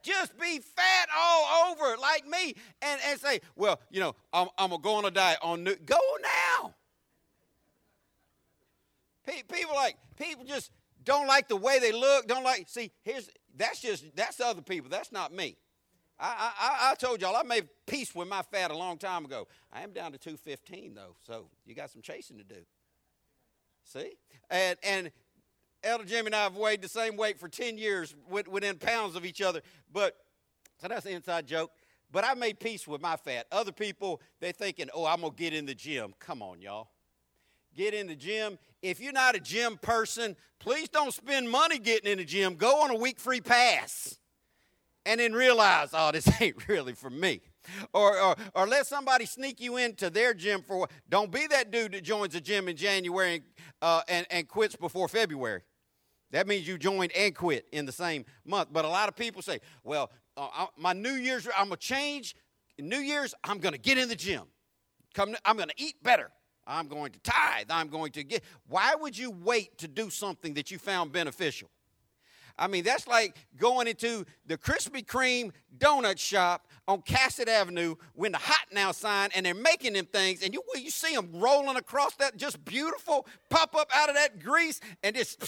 just 0.02 0.38
be 0.38 0.58
fat 0.58 1.08
all 1.16 1.70
over 1.70 1.96
like 1.98 2.26
me 2.26 2.54
and, 2.80 3.00
and 3.06 3.20
say, 3.20 3.40
well, 3.56 3.80
you 3.90 4.00
know, 4.00 4.14
I'm, 4.32 4.48
I'm 4.58 4.70
going 4.70 4.80
to 4.80 4.84
go 4.84 4.94
on 4.94 5.04
a 5.04 5.10
diet 5.10 5.38
on 5.42 5.64
new. 5.64 5.76
Go 5.76 5.98
now. 6.22 6.74
People 9.26 9.74
like, 9.76 9.96
people 10.16 10.44
just 10.44 10.70
don't 11.04 11.26
like 11.26 11.48
the 11.48 11.56
way 11.56 11.78
they 11.78 11.92
look, 11.92 12.26
don't 12.26 12.44
like, 12.44 12.68
see, 12.68 12.90
here's, 13.02 13.28
that's 13.56 13.80
just, 13.80 14.04
that's 14.14 14.40
other 14.40 14.62
people. 14.62 14.90
That's 14.90 15.12
not 15.12 15.32
me. 15.32 15.56
I, 16.18 16.52
I, 16.60 16.90
I 16.90 16.94
told 16.94 17.20
y'all 17.20 17.34
I 17.34 17.42
made 17.42 17.68
peace 17.86 18.14
with 18.14 18.28
my 18.28 18.42
fat 18.42 18.70
a 18.70 18.76
long 18.76 18.98
time 18.98 19.24
ago. 19.24 19.48
I 19.72 19.82
am 19.82 19.92
down 19.92 20.12
to 20.12 20.18
215 20.18 20.94
though, 20.94 21.16
so 21.26 21.48
you 21.66 21.74
got 21.74 21.90
some 21.90 22.02
chasing 22.02 22.38
to 22.38 22.44
do. 22.44 22.60
See? 23.84 24.12
And, 24.48 24.78
and 24.84 25.10
Elder 25.82 26.04
Jimmy 26.04 26.26
and 26.26 26.34
I 26.34 26.44
have 26.44 26.56
weighed 26.56 26.82
the 26.82 26.88
same 26.88 27.16
weight 27.16 27.38
for 27.38 27.48
10 27.48 27.76
years 27.76 28.14
within 28.28 28.76
pounds 28.76 29.16
of 29.16 29.24
each 29.24 29.42
other. 29.42 29.62
But, 29.92 30.16
so 30.80 30.88
that's 30.88 31.06
an 31.06 31.12
inside 31.12 31.46
joke. 31.46 31.72
But 32.12 32.24
I 32.24 32.34
made 32.34 32.60
peace 32.60 32.86
with 32.86 33.00
my 33.00 33.16
fat. 33.16 33.46
Other 33.50 33.72
people, 33.72 34.20
they're 34.38 34.52
thinking, 34.52 34.88
oh, 34.94 35.06
I'm 35.06 35.22
going 35.22 35.32
to 35.32 35.38
get 35.38 35.54
in 35.54 35.66
the 35.66 35.74
gym. 35.74 36.14
Come 36.20 36.42
on, 36.42 36.60
y'all. 36.60 36.88
Get 37.76 37.94
in 37.94 38.06
the 38.06 38.14
gym. 38.14 38.58
If 38.82 39.00
you're 39.00 39.12
not 39.12 39.34
a 39.34 39.40
gym 39.40 39.78
person, 39.80 40.36
please 40.58 40.88
don't 40.88 41.14
spend 41.14 41.48
money 41.48 41.78
getting 41.78 42.10
in 42.10 42.18
the 42.18 42.24
gym. 42.24 42.54
Go 42.54 42.82
on 42.82 42.90
a 42.90 42.96
week 42.96 43.18
free 43.18 43.40
pass. 43.40 44.18
And 45.04 45.18
then 45.18 45.32
realize, 45.32 45.90
oh, 45.92 46.12
this 46.12 46.28
ain't 46.40 46.68
really 46.68 46.92
for 46.92 47.10
me. 47.10 47.40
Or, 47.92 48.18
or, 48.20 48.36
or 48.54 48.66
let 48.66 48.86
somebody 48.86 49.24
sneak 49.24 49.60
you 49.60 49.76
into 49.76 50.10
their 50.10 50.34
gym 50.34 50.62
for 50.62 50.88
don't 51.08 51.30
be 51.30 51.46
that 51.48 51.70
dude 51.70 51.92
that 51.92 52.02
joins 52.02 52.34
a 52.34 52.40
gym 52.40 52.68
in 52.68 52.76
January 52.76 53.34
and, 53.36 53.44
uh, 53.80 54.02
and, 54.08 54.26
and 54.30 54.48
quits 54.48 54.76
before 54.76 55.08
February. 55.08 55.62
That 56.32 56.46
means 56.46 56.66
you 56.66 56.78
joined 56.78 57.12
and 57.12 57.34
quit 57.34 57.66
in 57.72 57.86
the 57.86 57.92
same 57.92 58.24
month. 58.44 58.68
But 58.72 58.84
a 58.84 58.88
lot 58.88 59.08
of 59.08 59.16
people 59.16 59.42
say, 59.42 59.60
well, 59.84 60.10
uh, 60.36 60.66
my 60.76 60.92
New 60.92 61.12
Year's, 61.12 61.46
I'm 61.56 61.68
going 61.68 61.78
to 61.78 61.86
change. 61.86 62.34
New 62.78 62.98
Year's, 62.98 63.34
I'm 63.44 63.58
going 63.58 63.74
to 63.74 63.80
get 63.80 63.98
in 63.98 64.08
the 64.08 64.16
gym. 64.16 64.44
Come, 65.14 65.36
I'm 65.44 65.56
going 65.56 65.68
to 65.68 65.74
eat 65.76 66.02
better. 66.02 66.30
I'm 66.66 66.88
going 66.88 67.12
to 67.12 67.18
tithe. 67.20 67.66
I'm 67.70 67.88
going 67.88 68.12
to 68.12 68.24
get. 68.24 68.42
Why 68.68 68.94
would 68.94 69.16
you 69.16 69.30
wait 69.30 69.78
to 69.78 69.88
do 69.88 70.10
something 70.10 70.54
that 70.54 70.70
you 70.70 70.78
found 70.78 71.12
beneficial? 71.12 71.68
I 72.58 72.66
mean, 72.68 72.84
that's 72.84 73.06
like 73.06 73.36
going 73.56 73.88
into 73.88 74.24
the 74.46 74.58
Krispy 74.58 75.04
Kreme 75.04 75.52
donut 75.78 76.18
shop 76.18 76.68
on 76.86 77.02
Cassat 77.02 77.48
Avenue 77.48 77.94
when 78.14 78.32
the 78.32 78.38
hot 78.38 78.66
now 78.72 78.92
sign 78.92 79.30
and 79.34 79.46
they're 79.46 79.54
making 79.54 79.94
them 79.94 80.06
things 80.06 80.42
and 80.42 80.52
you 80.52 80.62
you 80.74 80.90
see 80.90 81.14
them 81.14 81.30
rolling 81.32 81.76
across 81.76 82.14
that 82.16 82.36
just 82.36 82.64
beautiful 82.64 83.26
pop 83.48 83.74
up 83.74 83.88
out 83.94 84.08
of 84.08 84.16
that 84.16 84.40
grease 84.40 84.80
and 85.02 85.16
just 85.16 85.42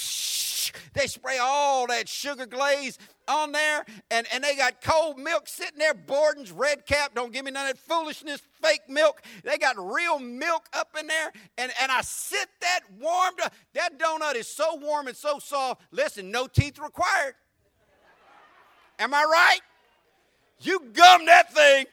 they 0.93 1.07
spray 1.07 1.39
all 1.41 1.87
that 1.89 2.09
sugar 2.09 2.47
glaze 2.47 2.99
on 3.29 3.53
there, 3.53 3.85
and, 4.11 4.27
and 4.33 4.45
they 4.45 4.57
got 4.57 4.81
cold 4.83 5.19
milk 5.19 5.49
sitting 5.49 5.79
there, 5.79 5.95
Borden's 5.95 6.53
red 6.53 6.87
cap. 6.87 7.15
Don't 7.15 7.33
give 7.33 7.45
me 7.45 7.51
none 7.51 7.69
of 7.69 7.75
that 7.75 7.79
foolishness, 7.79 8.41
fake 8.63 8.89
milk. 8.89 9.23
They 9.43 9.59
got 9.59 9.77
real 9.79 10.19
milk 10.19 10.67
up 10.73 10.97
in 10.99 11.07
there, 11.07 11.33
and, 11.59 11.73
and 11.81 11.91
I 11.91 12.03
sit 12.03 12.49
that 12.61 12.81
warmed. 13.01 13.41
That 13.75 13.99
donut 13.99 14.35
is 14.35 14.49
so 14.49 14.77
warm 14.77 15.09
and 15.09 15.17
so 15.17 15.39
soft. 15.39 15.83
Listen, 15.91 16.31
no 16.31 16.47
teeth 16.47 16.79
required. 16.79 17.35
Am 18.99 19.13
I 19.13 19.25
right? 19.25 19.61
You 20.61 20.81
gum 20.93 21.27
that 21.27 21.53
thing. 21.53 21.87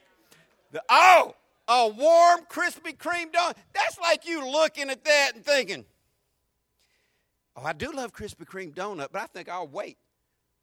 The, 0.72 0.84
oh, 0.90 1.36
a 1.68 1.88
warm 1.88 2.42
Krispy 2.50 2.96
Kreme 2.96 3.32
donut. 3.32 3.56
That's 3.74 4.00
like 4.00 4.28
you 4.28 4.46
looking 4.46 4.90
at 4.90 5.04
that 5.06 5.32
and 5.36 5.44
thinking, 5.44 5.86
Oh, 7.56 7.64
I 7.64 7.74
do 7.74 7.92
love 7.92 8.14
Krispy 8.14 8.46
Kreme 8.46 8.74
donut, 8.74 9.08
but 9.12 9.22
I 9.22 9.26
think 9.26 9.50
I'll 9.50 9.68
wait. 9.68 9.98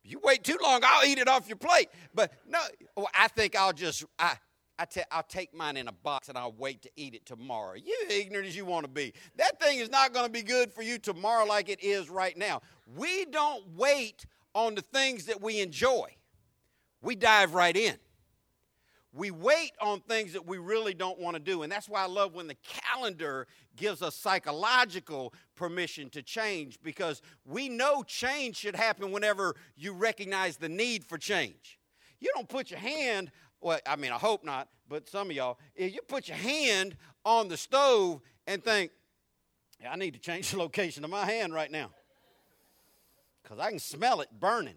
You 0.05 0.21
wait 0.23 0.43
too 0.43 0.57
long, 0.63 0.81
I'll 0.85 1.05
eat 1.05 1.19
it 1.19 1.29
off 1.29 1.49
your 1.49 1.59
plate. 1.59 1.89
But 2.15 2.33
no, 2.47 2.61
I 3.15 3.29
think 3.29 3.57
I'll 3.57 3.73
just 3.73 4.05
I 4.19 4.37
I 4.79 4.85
ta- 4.85 5.03
I'll 5.11 5.25
take 5.25 5.53
mine 5.55 5.77
in 5.77 5.89
a 5.89 5.93
box 5.93 6.29
and 6.29 6.39
I'll 6.39 6.55
wait 6.57 6.83
to 6.83 6.91
eat 6.97 7.15
it 7.15 7.27
tomorrow. 7.27 7.75
You 7.75 7.97
ignorant 8.09 8.47
as 8.47 8.57
you 8.57 8.65
want 8.65 8.85
to 8.85 8.91
be. 8.91 9.13
That 9.37 9.61
thing 9.61 9.79
is 9.79 9.91
not 9.91 10.15
going 10.15 10.27
to 10.27 10.33
be 10.33 10.43
good 10.43 10.73
for 10.73 10.83
you 10.83 10.99
tomorrow 10.99 11.45
like 11.45 11.69
it 11.69 11.83
is 11.83 12.09
right 12.09 12.37
now. 12.37 12.63
We 12.97 13.25
don't 13.27 13.65
wait 13.77 14.25
on 14.55 14.77
the 14.77 14.81
things 14.81 15.27
that 15.27 15.43
we 15.43 15.61
enjoy. 15.61 16.15
We 17.03 17.17
dive 17.17 17.55
right 17.55 17.77
in. 17.77 17.97
We 19.19 19.33
wait 19.33 19.73
on 19.81 19.99
things 20.03 20.33
that 20.35 20.47
we 20.47 20.59
really 20.59 20.95
don't 20.95 21.19
want 21.19 21.35
to 21.35 21.43
do. 21.43 21.65
And 21.65 21.73
that's 21.73 21.89
why 21.89 22.05
I 22.05 22.07
love 22.07 22.35
when 22.35 22.47
the 22.47 22.55
calendar 22.63 23.49
gives 23.75 24.01
us 24.01 24.15
psychological 24.15 25.35
permission 25.57 26.09
to 26.11 26.23
change 26.23 26.79
because 26.85 27.21
we 27.45 27.69
know 27.69 28.05
change 28.05 28.55
should 28.55 28.77
happen 28.77 29.11
whenever 29.11 29.57
you 29.77 29.93
recognize 29.93 30.57
the 30.57 30.69
need 30.69 31.05
for 31.05 31.19
change. 31.19 31.81
You 32.21 32.31
don't 32.33 32.49
put 32.49 32.71
your 32.71 32.79
hand, 32.79 33.33
well, 33.61 33.81
I 33.89 33.97
mean, 33.97 34.13
I 34.13 34.19
hope 34.19 34.45
not, 34.45 34.69
but 34.89 35.09
some 35.09 35.31
of 35.31 35.37
y'all, 35.37 35.59
if 35.75 35.93
you 35.93 36.01
put 36.07 36.29
your 36.29 36.37
hand 36.37 36.97
on 37.25 37.49
the 37.49 37.57
stove 37.57 38.21
and 38.47 38.63
think, 38.63 38.93
yeah, 39.81 39.91
I 39.91 39.97
need 39.97 40.15
to 40.15 40.21
change 40.21 40.53
the 40.53 40.59
location 40.61 41.03
of 41.03 41.11
my 41.11 41.25
hand 41.25 41.53
right 41.53 41.73
now 41.73 41.91
because 43.43 43.59
I 43.59 43.71
can 43.71 43.81
smell 43.81 44.21
it 44.21 44.29
burning. 44.39 44.77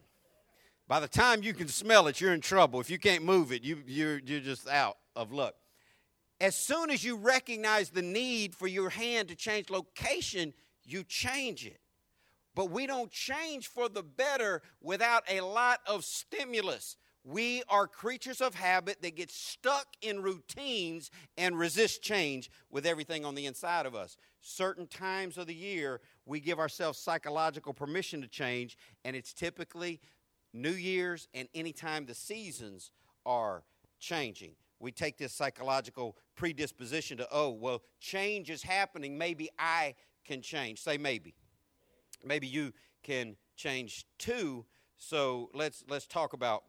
By 0.91 0.99
the 0.99 1.07
time 1.07 1.41
you 1.41 1.53
can 1.53 1.69
smell 1.69 2.07
it, 2.07 2.19
you're 2.19 2.33
in 2.33 2.41
trouble. 2.41 2.81
If 2.81 2.89
you 2.89 2.99
can't 2.99 3.23
move 3.23 3.53
it, 3.53 3.63
you, 3.63 3.77
you're, 3.87 4.19
you're 4.19 4.41
just 4.41 4.67
out 4.67 4.97
of 5.15 5.31
luck. 5.31 5.55
As 6.41 6.53
soon 6.53 6.89
as 6.89 7.01
you 7.01 7.15
recognize 7.15 7.91
the 7.91 8.01
need 8.01 8.53
for 8.53 8.67
your 8.67 8.89
hand 8.89 9.29
to 9.29 9.35
change 9.35 9.69
location, 9.69 10.53
you 10.83 11.05
change 11.05 11.65
it. 11.65 11.79
But 12.55 12.71
we 12.71 12.87
don't 12.87 13.09
change 13.09 13.69
for 13.69 13.87
the 13.87 14.03
better 14.03 14.61
without 14.81 15.23
a 15.29 15.39
lot 15.39 15.79
of 15.87 16.03
stimulus. 16.03 16.97
We 17.23 17.63
are 17.69 17.87
creatures 17.87 18.41
of 18.41 18.55
habit 18.55 19.01
that 19.01 19.15
get 19.15 19.31
stuck 19.31 19.87
in 20.01 20.21
routines 20.21 21.09
and 21.37 21.57
resist 21.57 22.03
change 22.03 22.51
with 22.69 22.85
everything 22.85 23.23
on 23.23 23.35
the 23.35 23.45
inside 23.45 23.85
of 23.85 23.95
us. 23.95 24.17
Certain 24.41 24.87
times 24.87 25.37
of 25.37 25.47
the 25.47 25.55
year, 25.55 26.01
we 26.25 26.41
give 26.41 26.59
ourselves 26.59 26.99
psychological 26.99 27.73
permission 27.73 28.21
to 28.23 28.27
change, 28.27 28.77
and 29.05 29.15
it's 29.15 29.33
typically 29.33 30.01
New 30.53 30.71
Year's 30.71 31.27
and 31.33 31.47
anytime 31.53 32.05
the 32.05 32.15
seasons 32.15 32.91
are 33.25 33.63
changing. 33.99 34.51
We 34.79 34.91
take 34.91 35.17
this 35.17 35.31
psychological 35.31 36.17
predisposition 36.35 37.17
to, 37.17 37.27
oh, 37.31 37.49
well, 37.51 37.83
change 37.99 38.49
is 38.49 38.63
happening. 38.63 39.17
Maybe 39.17 39.49
I 39.59 39.95
can 40.25 40.41
change. 40.41 40.81
Say 40.81 40.97
maybe. 40.97 41.35
Maybe 42.25 42.47
you 42.47 42.73
can 43.03 43.35
change 43.55 44.05
too. 44.17 44.65
So 44.97 45.49
let's 45.53 45.83
let's 45.89 46.05
talk 46.05 46.33
about 46.33 46.63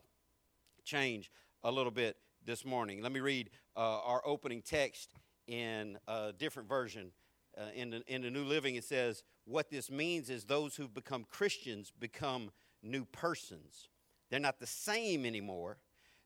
change 0.85 1.31
a 1.65 1.71
little 1.71 1.91
bit 1.91 2.17
this 2.45 2.65
morning. 2.65 3.03
Let 3.03 3.13
me 3.13 3.21
read 3.21 3.51
uh, 3.77 4.01
our 4.01 4.23
opening 4.27 4.63
text 4.63 5.15
in 5.47 5.99
a 6.09 6.33
different 6.37 6.69
version. 6.69 7.13
Uh, 7.57 7.65
in, 7.75 7.91
the, 7.91 8.03
in 8.07 8.23
the 8.23 8.31
New 8.31 8.45
Living, 8.45 8.77
it 8.77 8.85
says, 8.85 9.23
What 9.45 9.71
this 9.71 9.91
means 9.91 10.31
is 10.31 10.45
those 10.45 10.75
who've 10.75 10.93
become 10.93 11.27
Christians 11.31 11.93
become 11.99 12.51
new 12.83 13.05
persons. 13.07 13.89
They're 14.31 14.41
not 14.41 14.61
the 14.61 14.67
same 14.67 15.25
anymore. 15.27 15.79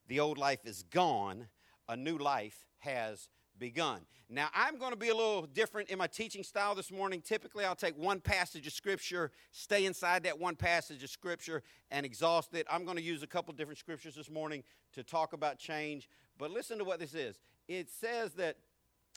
The 0.08 0.20
old 0.20 0.38
life 0.38 0.64
is 0.64 0.82
gone, 0.84 1.48
a 1.88 1.96
new 1.96 2.18
life 2.18 2.66
has 2.78 3.28
begun. 3.58 4.02
Now, 4.28 4.48
I'm 4.54 4.78
going 4.78 4.90
to 4.90 4.96
be 4.96 5.08
a 5.08 5.14
little 5.14 5.46
different 5.46 5.88
in 5.88 5.98
my 5.98 6.08
teaching 6.08 6.42
style 6.42 6.74
this 6.74 6.90
morning. 6.90 7.20
Typically, 7.20 7.64
I'll 7.64 7.76
take 7.76 7.96
one 7.96 8.20
passage 8.20 8.66
of 8.66 8.72
Scripture, 8.72 9.30
stay 9.52 9.86
inside 9.86 10.24
that 10.24 10.38
one 10.38 10.56
passage 10.56 11.02
of 11.04 11.10
Scripture, 11.10 11.62
and 11.90 12.04
exhaust 12.04 12.54
it. 12.54 12.66
I'm 12.70 12.84
going 12.84 12.96
to 12.96 13.02
use 13.02 13.22
a 13.22 13.26
couple 13.26 13.54
different 13.54 13.78
scriptures 13.78 14.16
this 14.16 14.30
morning 14.30 14.64
to 14.94 15.04
talk 15.04 15.32
about 15.32 15.58
change. 15.58 16.08
But 16.38 16.50
listen 16.50 16.78
to 16.78 16.84
what 16.84 16.98
this 16.98 17.14
is 17.14 17.38
it 17.68 17.90
says 17.90 18.34
that 18.34 18.56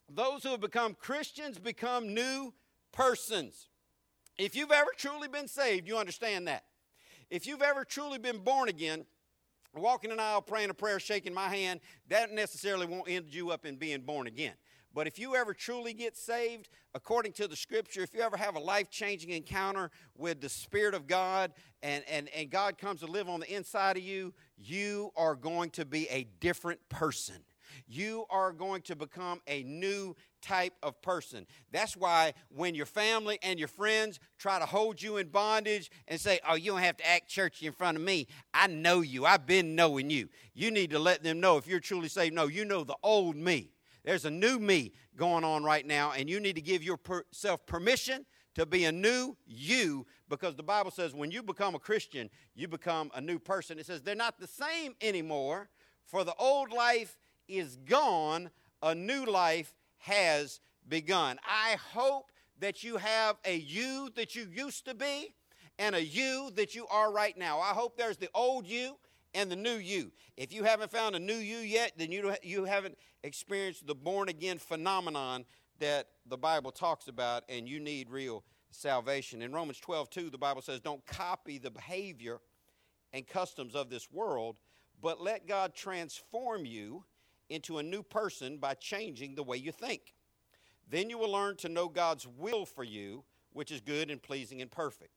those 0.10 0.44
who 0.44 0.50
have 0.50 0.62
become 0.62 0.96
Christians 0.96 1.60
become 1.60 2.14
new 2.14 2.54
persons. 2.92 3.68
If 4.38 4.56
you've 4.56 4.72
ever 4.72 4.92
truly 4.96 5.28
been 5.28 5.48
saved, 5.48 5.88
you 5.88 5.98
understand 5.98 6.48
that. 6.48 6.64
If 7.30 7.46
you've 7.46 7.62
ever 7.62 7.84
truly 7.84 8.18
been 8.18 8.40
born 8.40 8.70
again, 8.70 9.06
walking 9.76 10.12
an 10.12 10.20
aisle, 10.20 10.42
praying 10.42 10.72
a 10.72 10.74
prayer, 10.74 11.00
shaking 11.00 11.34
my 11.34 11.48
hand, 11.48 11.80
that 12.08 12.32
necessarily 12.32 12.86
won't 12.86 13.10
end 13.10 13.34
you 13.34 13.52
up 13.52 13.66
in 13.66 13.76
being 13.76 14.02
born 14.02 14.28
again. 14.28 14.54
But 14.94 15.06
if 15.06 15.20
you 15.20 15.36
ever 15.36 15.54
truly 15.54 15.94
get 15.94 16.18
saved, 16.18 16.70
according 16.96 17.34
to 17.34 17.48
the 17.48 17.56
scripture, 17.56 18.02
if 18.02 18.14
you 18.16 18.22
ever 18.22 18.36
have 18.36 18.56
a 18.56 18.60
life 18.60 18.90
changing 18.90 19.30
encounter 19.30 19.92
with 20.18 20.42
the 20.42 20.50
Spirit 20.50 20.96
of 20.96 21.06
God 21.06 21.54
and, 21.84 22.04
and, 22.10 22.28
and 22.30 22.50
God 22.50 22.80
comes 22.80 23.02
to 23.02 23.06
live 23.06 23.30
on 23.30 23.40
the 23.40 23.56
inside 23.56 23.98
of 23.98 24.04
you, 24.04 24.34
you 24.58 25.12
are 25.16 25.36
going 25.36 25.70
to 25.72 25.86
be 25.86 26.08
a 26.10 26.26
different 26.40 26.80
person. 26.90 27.36
You 27.88 28.26
are 28.32 28.52
going 28.52 28.82
to 28.84 28.96
become 28.96 29.42
a 29.48 29.62
new 29.62 30.16
type 30.42 30.74
of 30.84 31.02
person. 31.02 31.46
That's 31.72 31.96
why 31.96 32.34
when 32.50 32.76
your 32.76 32.86
family 32.86 33.40
and 33.44 33.60
your 33.60 33.68
friends 33.68 34.20
try 34.38 34.60
to 34.60 34.66
hold 34.66 35.02
you 35.02 35.18
in 35.18 35.30
bondage 35.30 35.92
and 36.08 36.20
say, 36.20 36.40
Oh, 36.48 36.56
you 36.56 36.72
don't 36.72 36.82
have 36.82 36.98
to 36.98 37.10
act 37.10 37.28
churchy 37.30 37.68
in 37.68 37.74
front 37.74 37.98
of 37.98 38.04
me. 38.04 38.28
I 38.54 38.68
know 38.68 39.02
you. 39.02 39.26
I've 39.26 39.46
been 39.46 39.76
knowing 39.76 40.10
you. 40.10 40.30
You 40.54 40.72
need 40.72 40.92
to 40.92 41.00
let 41.00 41.24
them 41.24 41.40
know 41.40 41.58
if 41.58 41.68
you're 41.68 41.80
truly 41.80 42.10
saved. 42.10 42.34
No, 42.34 42.48
you 42.48 42.66
know 42.66 42.84
the 42.84 42.98
old 43.04 43.36
me. 43.36 43.72
There's 44.04 44.26
a 44.26 44.32
new 44.32 44.60
me 44.60 44.94
going 45.16 45.44
on 45.44 45.64
right 45.64 45.86
now, 45.86 46.14
and 46.14 46.30
you 46.30 46.40
need 46.40 46.56
to 46.56 46.62
give 46.62 46.82
yourself 46.82 47.66
permission 47.66 48.26
to 48.56 48.66
be 48.66 48.86
a 48.86 48.92
new 48.92 49.38
you 49.46 50.06
because 50.28 50.56
the 50.56 50.64
Bible 50.64 50.92
says 50.92 51.14
when 51.14 51.32
you 51.32 51.44
become 51.44 51.76
a 51.76 51.80
Christian, 51.80 52.30
you 52.56 52.68
become 52.68 53.12
a 53.16 53.22
new 53.22 53.40
person. 53.40 53.80
It 53.80 53.86
says 53.86 54.02
they're 54.02 54.16
not 54.16 54.40
the 54.40 54.48
same 54.48 54.96
anymore, 55.02 55.70
for 56.06 56.24
the 56.24 56.36
old 56.36 56.72
life 56.72 57.18
is 57.48 57.78
gone, 57.78 58.50
a 58.82 58.96
new 58.96 59.26
life 59.26 59.74
has 60.00 60.60
begun. 60.88 61.38
I 61.48 61.78
hope 61.94 62.32
that 62.60 62.84
you 62.84 62.98
have 62.98 63.38
a 63.46 63.56
you 63.56 64.10
that 64.16 64.36
you 64.36 64.48
used 64.52 64.86
to 64.86 64.94
be 64.94 65.34
and 65.78 65.96
a 65.96 66.04
you 66.04 66.52
that 66.56 66.76
you 66.76 66.86
are 66.88 67.12
right 67.12 67.38
now. 67.38 67.60
I 67.60 67.70
hope 67.70 67.98
there's 67.98 68.18
the 68.18 68.30
old 68.34 68.68
you 68.68 68.98
and 69.34 69.50
the 69.52 69.56
new 69.56 69.76
you. 69.76 70.12
If 70.36 70.54
you 70.54 70.64
haven't 70.64 70.92
found 70.92 71.16
a 71.16 71.20
new 71.20 71.36
you 71.36 71.58
yet, 71.58 71.94
then 71.98 72.12
you, 72.12 72.34
you 72.44 72.66
haven't 72.66 72.98
experienced 73.24 73.88
the 73.88 73.96
born 73.96 74.30
again 74.30 74.58
phenomenon 74.58 75.46
that 75.80 76.08
the 76.26 76.38
Bible 76.38 76.72
talks 76.72 77.08
about, 77.08 77.44
and 77.48 77.68
you 77.68 77.80
need 77.80 78.10
real 78.10 78.44
salvation. 78.72 79.42
In 79.42 79.54
Romans 79.54 79.80
12, 79.80 80.10
2, 80.10 80.30
the 80.30 80.38
Bible 80.38 80.62
says, 80.62 80.80
Don't 80.82 81.06
copy 81.06 81.58
the 81.58 81.72
behavior 81.72 82.40
and 83.14 83.26
customs 83.26 83.76
of 83.76 83.90
this 83.90 84.12
world, 84.12 84.58
but 85.02 85.22
let 85.22 85.48
God 85.48 85.74
transform 85.74 86.66
you 86.66 87.04
into 87.50 87.78
a 87.78 87.84
new 87.84 88.04
person 88.04 88.58
by 88.58 88.74
changing 88.74 89.36
the 89.36 89.44
way 89.44 89.58
you 89.58 89.72
think. 89.72 90.14
Then 90.90 91.10
you 91.10 91.18
will 91.18 91.32
learn 91.32 91.56
to 91.58 91.70
know 91.70 91.88
God's 91.88 92.28
will 92.28 92.66
for 92.66 92.84
you, 92.84 93.24
which 93.54 93.72
is 93.72 93.82
good 93.82 94.10
and 94.10 94.22
pleasing 94.22 94.62
and 94.62 94.72
perfect. 94.72 95.12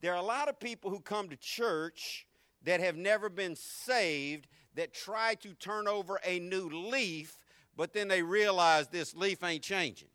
There 0.00 0.12
are 0.12 0.18
a 0.18 0.22
lot 0.22 0.48
of 0.48 0.60
people 0.60 0.90
who 0.90 1.00
come 1.00 1.28
to 1.28 1.36
church 1.36 2.26
that 2.64 2.80
have 2.80 2.96
never 2.96 3.28
been 3.28 3.56
saved 3.56 4.46
that 4.74 4.92
try 4.92 5.34
to 5.36 5.54
turn 5.54 5.88
over 5.88 6.20
a 6.24 6.38
new 6.38 6.68
leaf, 6.68 7.38
but 7.76 7.92
then 7.92 8.08
they 8.08 8.22
realize 8.22 8.88
this 8.88 9.14
leaf 9.14 9.42
ain't 9.42 9.62
changing. 9.62 10.08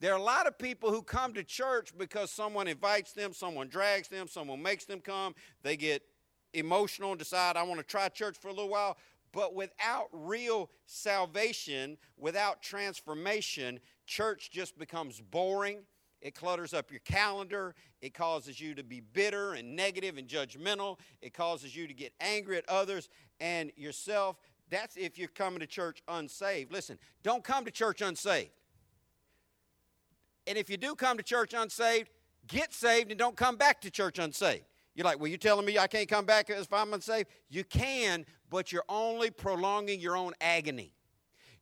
There 0.00 0.12
are 0.12 0.18
a 0.18 0.22
lot 0.22 0.46
of 0.46 0.58
people 0.58 0.90
who 0.90 1.02
come 1.02 1.32
to 1.34 1.44
church 1.44 1.96
because 1.96 2.30
someone 2.30 2.66
invites 2.66 3.12
them, 3.12 3.32
someone 3.32 3.68
drags 3.68 4.08
them, 4.08 4.26
someone 4.26 4.60
makes 4.60 4.84
them 4.84 5.00
come. 5.00 5.34
They 5.62 5.76
get 5.76 6.02
emotional 6.52 7.10
and 7.10 7.18
decide, 7.18 7.56
I 7.56 7.62
want 7.62 7.78
to 7.80 7.86
try 7.86 8.08
church 8.08 8.36
for 8.38 8.48
a 8.48 8.52
little 8.52 8.68
while. 8.68 8.96
But 9.32 9.54
without 9.54 10.08
real 10.12 10.70
salvation, 10.86 11.96
without 12.16 12.62
transformation, 12.62 13.80
church 14.06 14.50
just 14.50 14.78
becomes 14.78 15.20
boring. 15.20 15.80
It 16.20 16.34
clutters 16.34 16.72
up 16.72 16.90
your 16.90 17.00
calendar. 17.00 17.74
It 18.00 18.14
causes 18.14 18.60
you 18.60 18.74
to 18.74 18.84
be 18.84 19.00
bitter 19.00 19.54
and 19.54 19.74
negative 19.74 20.18
and 20.18 20.28
judgmental. 20.28 20.98
It 21.20 21.34
causes 21.34 21.74
you 21.74 21.88
to 21.88 21.94
get 21.94 22.12
angry 22.20 22.58
at 22.58 22.68
others 22.68 23.08
and 23.40 23.72
yourself. 23.76 24.36
That's 24.70 24.96
if 24.96 25.18
you're 25.18 25.28
coming 25.28 25.60
to 25.60 25.66
church 25.66 26.02
unsaved. 26.06 26.72
Listen, 26.72 26.98
don't 27.22 27.42
come 27.42 27.64
to 27.64 27.70
church 27.70 28.02
unsaved. 28.02 28.50
And 30.46 30.56
if 30.56 30.70
you 30.70 30.76
do 30.76 30.94
come 30.94 31.16
to 31.16 31.22
church 31.22 31.54
unsaved, 31.54 32.08
get 32.46 32.72
saved 32.72 33.10
and 33.10 33.18
don't 33.18 33.36
come 33.36 33.56
back 33.56 33.80
to 33.82 33.90
church 33.90 34.18
unsaved. 34.18 34.64
You're 34.94 35.04
like, 35.04 35.18
well, 35.18 35.28
you're 35.28 35.38
telling 35.38 35.64
me 35.64 35.78
I 35.78 35.86
can't 35.86 36.08
come 36.08 36.24
back 36.24 36.50
if 36.50 36.72
I'm 36.72 36.92
unsaved? 36.92 37.28
You 37.48 37.64
can, 37.64 38.26
but 38.50 38.72
you're 38.72 38.84
only 38.88 39.30
prolonging 39.30 40.00
your 40.00 40.16
own 40.16 40.32
agony. 40.40 40.92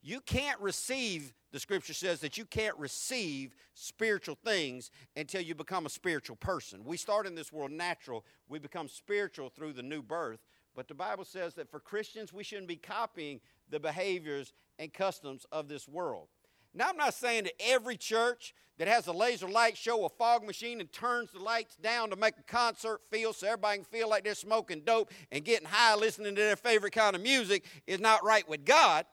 You 0.02 0.20
can't 0.20 0.58
receive, 0.60 1.32
the 1.52 1.60
scripture 1.60 1.92
says 1.94 2.20
that 2.20 2.38
you 2.38 2.44
can't 2.44 2.76
receive 2.78 3.54
spiritual 3.74 4.36
things 4.44 4.90
until 5.14 5.42
you 5.42 5.54
become 5.54 5.86
a 5.86 5.90
spiritual 5.90 6.36
person. 6.36 6.84
We 6.84 6.96
start 6.96 7.26
in 7.26 7.34
this 7.34 7.52
world 7.52 7.70
natural, 7.70 8.24
we 8.48 8.58
become 8.58 8.88
spiritual 8.88 9.50
through 9.50 9.74
the 9.74 9.82
new 9.82 10.02
birth. 10.02 10.40
But 10.74 10.88
the 10.88 10.94
Bible 10.94 11.24
says 11.24 11.54
that 11.54 11.70
for 11.70 11.80
Christians, 11.80 12.32
we 12.32 12.44
shouldn't 12.44 12.68
be 12.68 12.76
copying 12.76 13.40
the 13.68 13.80
behaviors 13.80 14.52
and 14.78 14.92
customs 14.92 15.44
of 15.52 15.68
this 15.68 15.86
world. 15.86 16.28
Now, 16.74 16.88
I'm 16.88 16.96
not 16.96 17.14
saying 17.14 17.44
that 17.44 17.54
every 17.60 17.96
church 17.96 18.54
that 18.78 18.88
has 18.88 19.06
a 19.08 19.12
laser 19.12 19.48
light 19.48 19.76
show, 19.76 20.06
a 20.06 20.08
fog 20.08 20.44
machine, 20.44 20.80
and 20.80 20.90
turns 20.90 21.32
the 21.32 21.38
lights 21.38 21.76
down 21.76 22.08
to 22.10 22.16
make 22.16 22.38
a 22.38 22.42
concert 22.42 23.00
feel 23.10 23.32
so 23.32 23.46
everybody 23.46 23.76
can 23.76 23.84
feel 23.84 24.08
like 24.08 24.24
they're 24.24 24.34
smoking 24.34 24.80
dope 24.86 25.10
and 25.30 25.44
getting 25.44 25.66
high 25.66 25.94
listening 25.94 26.34
to 26.34 26.40
their 26.40 26.56
favorite 26.56 26.94
kind 26.94 27.14
of 27.14 27.20
music 27.20 27.66
is 27.86 28.00
not 28.00 28.24
right 28.24 28.48
with 28.48 28.64
God. 28.64 29.04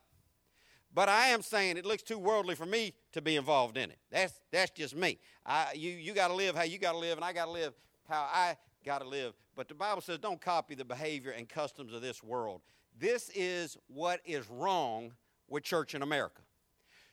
But 0.94 1.10
I 1.10 1.28
am 1.28 1.42
saying 1.42 1.78
it 1.78 1.86
looks 1.86 2.02
too 2.02 2.18
worldly 2.18 2.56
for 2.56 2.66
me 2.66 2.94
to 3.12 3.22
be 3.22 3.36
involved 3.36 3.78
in 3.78 3.92
it. 3.92 3.98
That's 4.10 4.34
that's 4.52 4.72
just 4.72 4.96
me. 4.96 5.20
I, 5.46 5.74
you 5.76 5.92
you 5.92 6.14
got 6.14 6.30
to 6.30 6.34
live 6.34 6.56
how 6.56 6.64
you 6.64 6.80
got 6.80 6.94
to 6.94 6.98
live, 6.98 7.18
and 7.18 7.26
I 7.26 7.34
got 7.34 7.46
to 7.46 7.52
live 7.52 7.74
how 8.08 8.28
I 8.34 8.56
got 8.86 9.02
to 9.02 9.08
live. 9.08 9.34
But 9.56 9.68
the 9.68 9.76
Bible 9.76 10.02
says 10.02 10.18
don't 10.18 10.40
copy 10.40 10.76
the 10.76 10.86
behavior 10.86 11.32
and 11.32 11.48
customs 11.48 11.94
of 11.94 12.02
this 12.02 12.24
world. 12.24 12.62
This 12.98 13.30
is 13.36 13.78
what 13.88 14.22
is 14.26 14.50
wrong 14.50 15.12
with 15.50 15.64
church 15.64 15.94
in 15.94 16.02
America. 16.02 16.42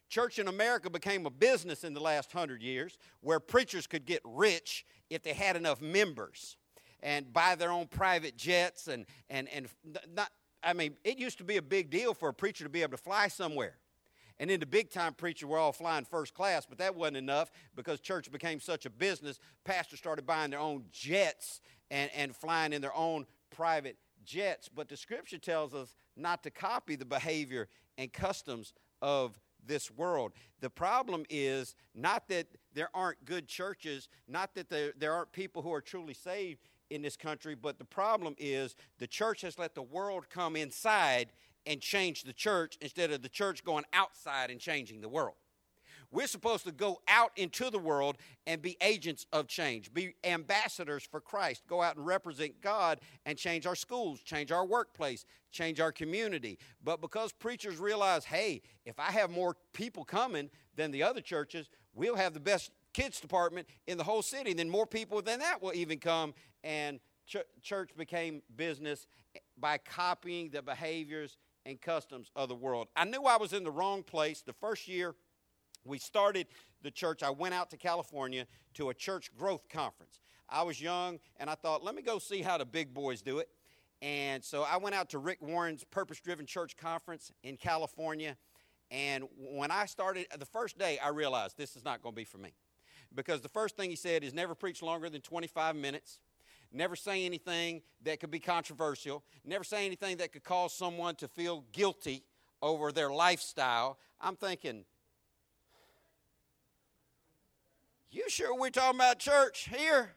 Church 0.09 0.39
in 0.39 0.49
America 0.49 0.91
became 0.91 1.27
a 1.27 1.31
business 1.31 1.85
in 1.85 1.95
the 1.95 2.01
last 2.01 2.33
hundred 2.33 2.63
years 2.63 2.99
where 3.21 3.41
preachers 3.41 3.87
could 3.87 4.05
get 4.05 4.21
rich 4.25 4.85
if 5.11 5.23
they 5.23 5.33
had 5.33 5.57
enough 5.57 5.81
members 5.81 6.57
and 7.03 7.33
buy 7.33 7.55
their 7.55 7.71
own 7.71 7.87
private 7.87 8.37
jets 8.37 8.89
and, 8.89 9.07
and, 9.29 9.49
and 9.55 9.69
not, 10.15 10.31
I 10.63 10.73
mean, 10.73 10.97
it 11.05 11.19
used 11.19 11.39
to 11.39 11.45
be 11.45 11.57
a 11.57 11.63
big 11.63 11.91
deal 11.91 12.15
for 12.15 12.29
a 12.29 12.35
preacher 12.35 12.65
to 12.65 12.71
be 12.71 12.83
able 12.83 12.93
to 12.93 13.03
fly 13.03 13.29
somewhere. 13.29 13.77
And 14.39 14.51
then 14.51 14.59
the 14.59 14.67
big 14.67 14.91
time 14.91 15.15
preacher 15.15 15.47
were 15.47 15.59
all 15.59 15.73
flying 15.73 16.05
first 16.05 16.35
class, 16.35 16.67
but 16.67 16.79
that 16.79 16.97
wasn't 16.97 17.19
enough 17.19 17.51
because 17.77 18.01
church 18.01 18.33
became 18.33 18.59
such 18.59 18.85
a 18.85 18.91
business. 18.91 19.39
Pastors 19.65 20.01
started 20.01 20.27
buying 20.27 20.51
their 20.51 20.61
own 20.61 20.85
jets 20.91 21.61
and, 21.91 22.11
and 22.17 22.35
flying 22.35 22.73
in 22.73 22.83
their 22.83 22.97
own 22.97 23.27
private 23.51 23.97
jets. 24.25 24.69
But 24.69 24.89
the 24.89 24.97
scripture 24.97 25.39
tells 25.39 25.73
us 25.73 25.95
not 26.17 26.43
to 26.43 26.51
copy 26.51 26.97
the 26.97 27.05
behavior 27.05 27.69
and 27.97 28.13
customs 28.13 28.73
of 29.01 29.39
this 29.67 29.91
world. 29.91 30.33
The 30.61 30.71
problem 30.71 31.25
is 31.31 31.75
not 31.95 32.29
that 32.29 32.47
there 32.73 32.89
aren't 32.95 33.25
good 33.25 33.49
churches, 33.49 34.09
not 34.29 34.55
that 34.55 34.69
there, 34.69 34.93
there 34.97 35.13
aren't 35.13 35.33
people 35.33 35.63
who 35.63 35.73
are 35.73 35.81
truly 35.81 36.15
saved 36.15 36.61
in 36.91 37.03
this 37.03 37.17
country, 37.17 37.55
but 37.55 37.79
the 37.79 37.85
problem 37.85 38.35
is 38.39 38.77
the 38.99 39.07
church 39.07 39.41
has 39.43 39.59
let 39.59 39.75
the 39.75 39.83
world 39.83 40.29
come 40.29 40.57
inside 40.57 41.33
and 41.67 41.81
change 41.81 42.25
the 42.25 42.33
church 42.33 42.77
instead 42.81 43.11
of 43.11 43.23
the 43.23 43.29
church 43.29 43.65
going 43.65 43.85
outside 43.93 44.51
and 44.51 44.61
changing 44.61 45.01
the 45.01 45.09
world. 45.09 45.37
We're 46.15 46.29
supposed 46.29 46.65
to 46.67 46.71
go 46.71 47.01
out 47.09 47.33
into 47.35 47.71
the 47.71 47.79
world 47.81 48.19
and 48.47 48.63
be 48.63 48.77
agents 48.81 49.27
of 49.33 49.49
change, 49.49 49.93
be 49.93 50.15
ambassadors 50.23 51.03
for 51.03 51.21
Christ, 51.21 51.65
go 51.67 51.83
out 51.83 51.97
and 51.97 52.07
represent 52.07 52.61
God 52.61 53.01
and 53.27 53.37
change 53.37 53.67
our 53.67 53.75
schools, 53.75 54.21
change 54.21 54.53
our 54.53 54.65
workplace, 54.65 55.25
change 55.51 55.81
our 55.81 55.91
community. 55.91 56.57
But 56.85 57.01
because 57.01 57.33
preachers 57.33 57.79
realize, 57.79 58.25
hey, 58.25 58.63
if 58.87 59.01
I 59.01 59.11
have 59.11 59.33
more 59.33 59.57
people 59.73 60.05
coming 60.05 60.51
than 60.77 60.93
the 60.93 61.03
other 61.03 61.21
churches, 61.21 61.69
we'll 61.95 62.15
have 62.15 62.33
the 62.33 62.39
best 62.39 62.71
kids 62.93 63.19
department 63.19 63.67
in 63.89 63.99
the 63.99 64.05
whole 64.05 64.23
city. 64.23 64.51
And 64.51 64.59
then 64.61 64.71
more 64.71 64.87
people 64.87 65.21
than 65.21 65.41
that 65.41 65.61
will 65.61 65.75
even 65.75 65.99
come. 65.99 66.33
And 66.63 67.01
ch- 67.27 67.39
church 67.61 67.91
became 67.97 68.41
business 68.55 69.09
by 69.59 69.79
copying 69.79 70.51
the 70.51 70.63
behaviors 70.63 71.39
and 71.67 71.81
customs 71.81 72.31
of 72.37 72.49
the 72.49 72.55
world. 72.55 72.87
I 72.95 73.05
knew 73.05 73.25
I 73.25 73.37
was 73.37 73.53
in 73.53 73.65
the 73.65 73.73
wrong 73.73 74.05
place 74.05 74.43
the 74.43 74.53
first 74.53 74.87
year 74.87 75.17
we 75.85 75.99
started 75.99 76.47
the 76.83 76.91
church. 76.91 77.23
I 77.23 77.31
went 77.31 77.55
out 77.55 77.71
to 77.71 77.77
California 77.77 78.47
to 78.75 78.91
a 78.91 78.95
church 78.95 79.31
growth 79.37 79.69
conference. 79.69 80.21
I 80.49 80.63
was 80.63 80.81
young 80.81 81.19
and 81.39 81.49
I 81.49 81.55
thought, 81.55 81.85
let 81.85 81.95
me 81.95 82.03
go 82.03 82.19
see 82.19 82.43
how 82.43 82.59
the 82.59 82.65
big 82.65 82.93
boys 82.95 83.23
do 83.23 83.39
it. 83.39 83.49
And 84.03 84.45
so 84.45 84.63
I 84.63 84.77
went 84.77 84.95
out 84.95 85.11
to 85.11 85.19
Rick 85.19 85.39
Warren's 85.41 85.85
Purpose 85.85 86.21
Driven 86.21 86.47
Church 86.47 86.77
Conference 86.77 87.33
in 87.43 87.57
California. 87.57 88.37
And 88.91 89.25
when 89.39 89.71
I 89.71 89.87
started, 89.87 90.27
the 90.39 90.47
first 90.47 90.79
day, 90.79 90.99
I 91.03 91.09
realized 91.09 91.57
this 91.57 91.75
is 91.75 91.85
not 91.85 92.03
going 92.03 92.15
to 92.15 92.17
be 92.17 92.25
for 92.25 92.39
me. 92.39 92.53
Because 93.15 93.41
the 93.41 93.49
first 93.49 93.77
thing 93.77 93.91
he 93.91 93.97
said 93.97 94.23
is 94.23 94.35
never 94.35 94.55
preach 94.55 94.83
longer 94.83 95.09
than 95.09 95.21
25 95.21 95.77
minutes, 95.77 96.19
never 96.73 96.97
say 96.97 97.25
anything 97.25 97.81
that 98.03 98.21
could 98.21 98.31
be 98.31 98.41
controversial, 98.41 99.25
never 99.45 99.65
say 99.65 99.87
anything 99.87 100.19
that 100.19 100.33
could 100.33 100.45
cause 100.45 100.75
someone 100.75 101.15
to 101.17 101.29
feel 101.29 101.65
guilty 101.73 102.25
over 102.61 102.93
their 102.93 103.11
lifestyle. 103.11 103.99
I'm 104.21 104.37
thinking, 104.37 104.85
You 108.15 108.29
sure 108.29 108.57
we're 108.57 108.71
talking 108.71 109.01
about 109.01 109.19
church 109.19 109.69
here? 109.77 110.13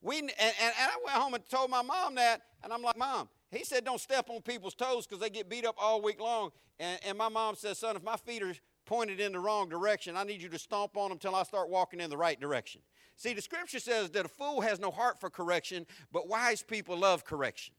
We, 0.00 0.18
and, 0.18 0.30
and, 0.30 0.54
and 0.62 0.74
I 0.78 0.96
went 1.04 1.18
home 1.18 1.34
and 1.34 1.46
told 1.50 1.68
my 1.68 1.82
mom 1.82 2.14
that, 2.14 2.40
and 2.64 2.72
I'm 2.72 2.82
like, 2.82 2.96
Mom, 2.96 3.28
he 3.50 3.64
said 3.64 3.84
don't 3.84 4.00
step 4.00 4.30
on 4.30 4.40
people's 4.40 4.74
toes 4.74 5.06
because 5.06 5.20
they 5.20 5.28
get 5.28 5.46
beat 5.46 5.66
up 5.66 5.74
all 5.78 6.00
week 6.00 6.22
long. 6.22 6.52
And, 6.80 6.98
and 7.04 7.18
my 7.18 7.28
mom 7.28 7.54
says, 7.54 7.78
Son, 7.80 7.96
if 7.96 8.02
my 8.02 8.16
feet 8.16 8.42
are 8.42 8.54
pointed 8.86 9.20
in 9.20 9.32
the 9.32 9.40
wrong 9.40 9.68
direction, 9.68 10.16
I 10.16 10.24
need 10.24 10.40
you 10.40 10.48
to 10.48 10.58
stomp 10.58 10.96
on 10.96 11.10
them 11.10 11.16
until 11.16 11.34
I 11.34 11.42
start 11.42 11.68
walking 11.68 12.00
in 12.00 12.08
the 12.08 12.16
right 12.16 12.40
direction. 12.40 12.80
See, 13.16 13.34
the 13.34 13.42
scripture 13.42 13.80
says 13.80 14.08
that 14.12 14.24
a 14.24 14.28
fool 14.28 14.62
has 14.62 14.80
no 14.80 14.90
heart 14.90 15.20
for 15.20 15.28
correction, 15.28 15.84
but 16.10 16.28
wise 16.28 16.62
people 16.62 16.96
love 16.96 17.26
correction. 17.26 17.74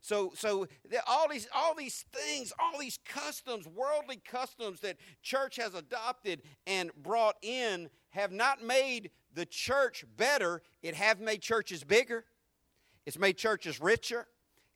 So, 0.00 0.32
so 0.34 0.66
all 1.06 1.28
these, 1.28 1.46
all 1.54 1.74
these 1.74 2.06
things, 2.12 2.54
all 2.58 2.78
these 2.78 2.98
customs, 3.04 3.66
worldly 3.66 4.20
customs 4.24 4.80
that 4.80 4.96
church 5.22 5.56
has 5.56 5.74
adopted 5.74 6.40
and 6.66 6.90
brought 7.02 7.36
in, 7.42 7.90
have 8.18 8.32
not 8.32 8.62
made 8.62 9.10
the 9.34 9.46
church 9.46 10.04
better. 10.16 10.62
It 10.82 10.94
have 10.94 11.20
made 11.20 11.40
churches 11.40 11.84
bigger. 11.84 12.24
It's 13.06 13.18
made 13.18 13.36
churches 13.38 13.80
richer. 13.80 14.26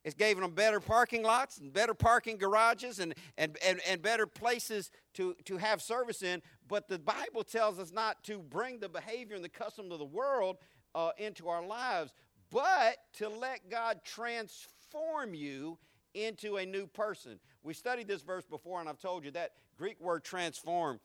It's 0.03 0.15
given 0.15 0.41
them 0.41 0.51
better 0.51 0.79
parking 0.79 1.23
lots 1.23 1.59
and 1.59 1.71
better 1.71 1.93
parking 1.93 2.37
garages 2.37 2.99
and, 2.99 3.13
and, 3.37 3.57
and, 3.65 3.79
and 3.87 4.01
better 4.01 4.27
places 4.27 4.91
to, 5.13 5.35
to 5.45 5.57
have 5.57 5.81
service 5.81 6.23
in. 6.23 6.41
But 6.67 6.89
the 6.89 6.99
Bible 6.99 7.43
tells 7.43 7.79
us 7.79 7.91
not 7.91 8.21
to 8.25 8.39
bring 8.39 8.79
the 8.79 8.89
behavior 8.89 9.35
and 9.35 9.45
the 9.45 9.49
custom 9.49 9.91
of 9.91 9.99
the 9.99 10.05
world 10.05 10.57
uh, 10.93 11.11
into 11.17 11.47
our 11.47 11.65
lives, 11.65 12.11
but 12.51 12.97
to 13.13 13.29
let 13.29 13.69
God 13.69 14.01
transform 14.03 15.33
you 15.33 15.77
into 16.13 16.57
a 16.57 16.65
new 16.65 16.85
person. 16.85 17.39
We 17.63 17.73
studied 17.73 18.07
this 18.07 18.23
verse 18.23 18.45
before, 18.45 18.81
and 18.81 18.89
I've 18.89 18.99
told 18.99 19.23
you 19.23 19.31
that 19.31 19.51
Greek 19.77 19.99
word 20.01 20.23
transform 20.23 20.99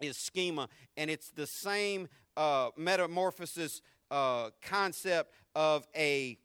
is 0.00 0.16
schema, 0.16 0.68
and 0.96 1.10
it's 1.10 1.30
the 1.30 1.46
same 1.46 2.08
uh, 2.36 2.70
metamorphosis 2.76 3.82
uh, 4.10 4.50
concept 4.62 5.32
of 5.54 5.86
a. 5.96 6.38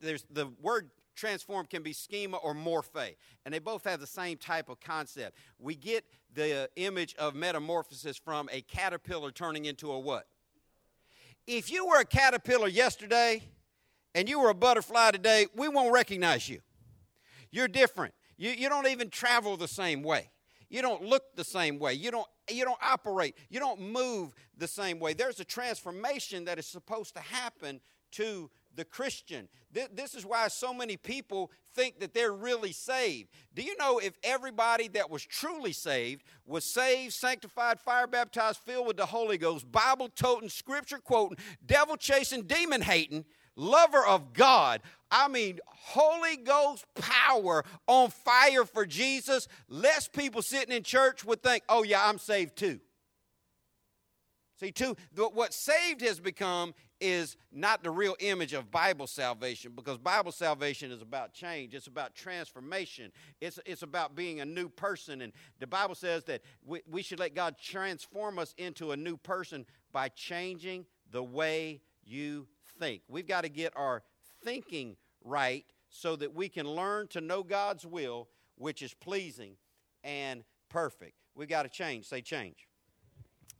there's 0.00 0.24
the 0.30 0.48
word 0.60 0.90
transform 1.16 1.66
can 1.66 1.82
be 1.82 1.92
schema 1.92 2.38
or 2.38 2.54
morphe, 2.54 3.16
and 3.44 3.52
they 3.52 3.58
both 3.58 3.84
have 3.84 4.00
the 4.00 4.06
same 4.06 4.36
type 4.36 4.68
of 4.68 4.80
concept. 4.80 5.36
We 5.58 5.74
get 5.74 6.04
the 6.34 6.68
image 6.76 7.14
of 7.16 7.34
metamorphosis 7.34 8.16
from 8.16 8.48
a 8.52 8.62
caterpillar 8.62 9.30
turning 9.30 9.64
into 9.64 9.92
a 9.92 9.98
what? 9.98 10.26
If 11.46 11.70
you 11.70 11.86
were 11.86 12.00
a 12.00 12.04
caterpillar 12.04 12.68
yesterday 12.68 13.42
and 14.14 14.28
you 14.28 14.40
were 14.40 14.50
a 14.50 14.54
butterfly 14.54 15.10
today, 15.10 15.46
we 15.54 15.68
won't 15.68 15.92
recognize 15.92 16.48
you. 16.48 16.60
You're 17.50 17.68
different. 17.68 18.14
You, 18.36 18.50
you 18.50 18.68
don't 18.68 18.86
even 18.86 19.10
travel 19.10 19.56
the 19.56 19.68
same 19.68 20.02
way. 20.02 20.30
You 20.70 20.82
don't 20.82 21.02
look 21.02 21.34
the 21.34 21.44
same 21.44 21.78
way. 21.78 21.94
You 21.94 22.10
don't, 22.10 22.28
you 22.48 22.64
don't 22.64 22.78
operate. 22.82 23.36
You 23.50 23.58
don't 23.58 23.80
move 23.80 24.34
the 24.56 24.68
same 24.68 25.00
way. 25.00 25.12
There's 25.12 25.40
a 25.40 25.44
transformation 25.44 26.44
that 26.46 26.58
is 26.58 26.66
supposed 26.66 27.14
to 27.14 27.20
happen 27.20 27.80
to 28.12 28.50
the 28.76 28.84
Christian. 28.84 29.48
This 29.72 30.14
is 30.14 30.24
why 30.24 30.48
so 30.48 30.72
many 30.72 30.96
people 30.96 31.50
think 31.74 32.00
that 32.00 32.14
they're 32.14 32.32
really 32.32 32.72
saved. 32.72 33.30
Do 33.54 33.62
you 33.62 33.76
know 33.76 33.98
if 33.98 34.14
everybody 34.22 34.88
that 34.88 35.10
was 35.10 35.24
truly 35.24 35.72
saved 35.72 36.22
was 36.46 36.64
saved, 36.64 37.12
sanctified, 37.12 37.80
fire 37.80 38.06
baptized, 38.06 38.58
filled 38.58 38.86
with 38.86 38.96
the 38.96 39.06
Holy 39.06 39.38
Ghost, 39.38 39.70
Bible 39.70 40.08
toting, 40.08 40.48
scripture 40.48 40.98
quoting, 40.98 41.36
devil 41.66 41.96
chasing, 41.96 42.42
demon 42.42 42.80
hating, 42.80 43.24
lover 43.60 44.04
of 44.04 44.32
God, 44.32 44.80
I 45.10 45.28
mean, 45.28 45.60
Holy 45.66 46.36
Ghost 46.36 46.86
power 46.94 47.64
on 47.86 48.10
fire 48.10 48.64
for 48.64 48.86
Jesus, 48.86 49.48
less 49.68 50.08
people 50.08 50.42
sitting 50.42 50.74
in 50.74 50.82
church 50.82 51.24
would 51.24 51.42
think, 51.42 51.64
oh, 51.68 51.82
yeah, 51.82 52.00
I'm 52.02 52.18
saved 52.18 52.56
too. 52.56 52.80
See, 54.60 54.72
too, 54.72 54.94
what 55.14 55.54
saved 55.54 56.02
has 56.02 56.20
become 56.20 56.74
is 57.00 57.36
not 57.50 57.82
the 57.82 57.90
real 57.90 58.14
image 58.20 58.52
of 58.52 58.70
Bible 58.70 59.06
salvation 59.06 59.72
because 59.74 59.96
Bible 59.96 60.32
salvation 60.32 60.90
is 60.90 61.00
about 61.00 61.32
change. 61.32 61.74
It's 61.74 61.86
about 61.86 62.14
transformation. 62.14 63.10
It's, 63.40 63.58
it's 63.64 63.82
about 63.82 64.14
being 64.14 64.40
a 64.40 64.44
new 64.44 64.68
person. 64.68 65.22
And 65.22 65.32
the 65.60 65.66
Bible 65.66 65.94
says 65.94 66.24
that 66.24 66.42
we, 66.62 66.82
we 66.86 67.02
should 67.02 67.18
let 67.18 67.34
God 67.34 67.56
transform 67.58 68.38
us 68.38 68.54
into 68.58 68.92
a 68.92 68.96
new 68.98 69.16
person 69.16 69.64
by 69.92 70.10
changing 70.10 70.84
the 71.10 71.22
way 71.22 71.80
you 72.04 72.46
think. 72.80 73.02
We've 73.08 73.26
got 73.26 73.42
to 73.42 73.48
get 73.48 73.72
our 73.76 74.02
thinking 74.42 74.96
right 75.22 75.64
so 75.90 76.16
that 76.16 76.34
we 76.34 76.48
can 76.48 76.66
learn 76.66 77.08
to 77.08 77.20
know 77.20 77.42
God's 77.42 77.86
will, 77.86 78.28
which 78.56 78.82
is 78.82 78.94
pleasing 78.94 79.52
and 80.02 80.42
perfect. 80.68 81.14
We've 81.34 81.48
got 81.48 81.64
to 81.64 81.68
change. 81.68 82.06
Say, 82.06 82.22
change. 82.22 82.66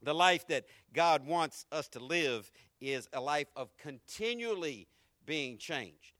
The 0.02 0.14
life 0.14 0.46
that 0.48 0.64
God 0.94 1.26
wants 1.26 1.66
us 1.70 1.88
to 1.88 2.00
live 2.00 2.50
is 2.80 3.08
a 3.12 3.20
life 3.20 3.48
of 3.54 3.76
continually 3.76 4.88
being 5.26 5.58
changed. 5.58 6.14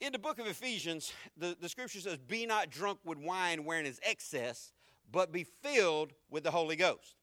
In 0.00 0.12
the 0.12 0.18
book 0.18 0.38
of 0.38 0.46
Ephesians, 0.46 1.12
the, 1.36 1.56
the 1.58 1.68
scripture 1.68 2.00
says, 2.00 2.18
Be 2.18 2.44
not 2.44 2.70
drunk 2.70 2.98
with 3.04 3.18
wine 3.18 3.64
wherein 3.64 3.86
is 3.86 4.00
excess, 4.02 4.72
but 5.10 5.32
be 5.32 5.44
filled 5.44 6.12
with 6.28 6.42
the 6.42 6.50
Holy 6.50 6.76
Ghost. 6.76 7.14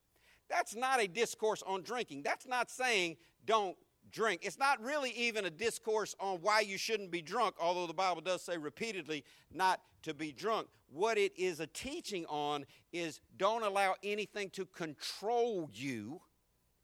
That's 0.48 0.74
not 0.74 1.00
a 1.00 1.06
discourse 1.06 1.62
on 1.66 1.82
drinking. 1.82 2.22
That's 2.22 2.46
not 2.46 2.70
saying 2.70 3.16
don't 3.44 3.76
drink. 4.14 4.40
It's 4.44 4.58
not 4.58 4.80
really 4.80 5.10
even 5.10 5.44
a 5.44 5.50
discourse 5.50 6.14
on 6.20 6.38
why 6.40 6.60
you 6.60 6.78
shouldn't 6.78 7.10
be 7.10 7.20
drunk, 7.20 7.56
although 7.60 7.86
the 7.86 7.92
Bible 7.92 8.22
does 8.22 8.42
say 8.42 8.56
repeatedly 8.56 9.24
not 9.52 9.80
to 10.04 10.14
be 10.14 10.32
drunk. 10.32 10.68
What 10.88 11.18
it 11.18 11.32
is 11.36 11.60
a 11.60 11.66
teaching 11.66 12.24
on 12.26 12.64
is 12.92 13.20
don't 13.36 13.64
allow 13.64 13.96
anything 14.02 14.50
to 14.50 14.64
control 14.66 15.68
you 15.74 16.20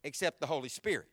except 0.03 0.41
the 0.41 0.47
Holy 0.47 0.69
Spirit. 0.69 1.07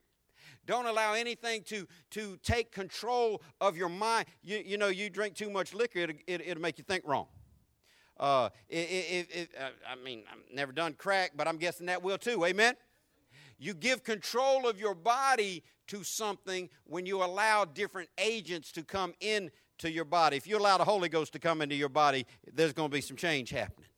Don't 0.66 0.86
allow 0.86 1.14
anything 1.14 1.62
to, 1.64 1.86
to 2.10 2.36
take 2.42 2.72
control 2.72 3.40
of 3.60 3.76
your 3.76 3.88
mind. 3.88 4.26
You, 4.42 4.58
you 4.64 4.76
know, 4.76 4.88
you 4.88 5.08
drink 5.08 5.34
too 5.34 5.48
much 5.48 5.72
liquor, 5.72 6.00
it, 6.00 6.16
it, 6.26 6.42
it'll 6.46 6.62
make 6.62 6.78
you 6.78 6.84
think 6.84 7.04
wrong. 7.06 7.26
Uh, 8.18 8.48
it, 8.68 8.76
it, 8.76 9.28
it, 9.30 9.50
I 9.88 9.94
mean, 10.02 10.24
I've 10.30 10.54
never 10.54 10.72
done 10.72 10.94
crack, 10.94 11.32
but 11.36 11.46
I'm 11.46 11.56
guessing 11.56 11.86
that 11.86 12.02
will 12.02 12.18
too. 12.18 12.44
Amen? 12.44 12.74
You 13.58 13.74
give 13.74 14.02
control 14.02 14.68
of 14.68 14.80
your 14.80 14.94
body 14.94 15.62
to 15.88 16.04
something 16.04 16.68
when 16.84 17.06
you 17.06 17.22
allow 17.22 17.64
different 17.64 18.08
agents 18.18 18.72
to 18.72 18.82
come 18.82 19.14
into 19.20 19.90
your 19.90 20.04
body. 20.04 20.36
If 20.36 20.46
you 20.46 20.58
allow 20.58 20.78
the 20.78 20.84
Holy 20.84 21.08
Ghost 21.08 21.32
to 21.34 21.38
come 21.38 21.60
into 21.60 21.74
your 21.74 21.88
body, 21.88 22.26
there's 22.52 22.72
going 22.72 22.90
to 22.90 22.94
be 22.94 23.00
some 23.00 23.16
change 23.16 23.50
happening. 23.50 23.88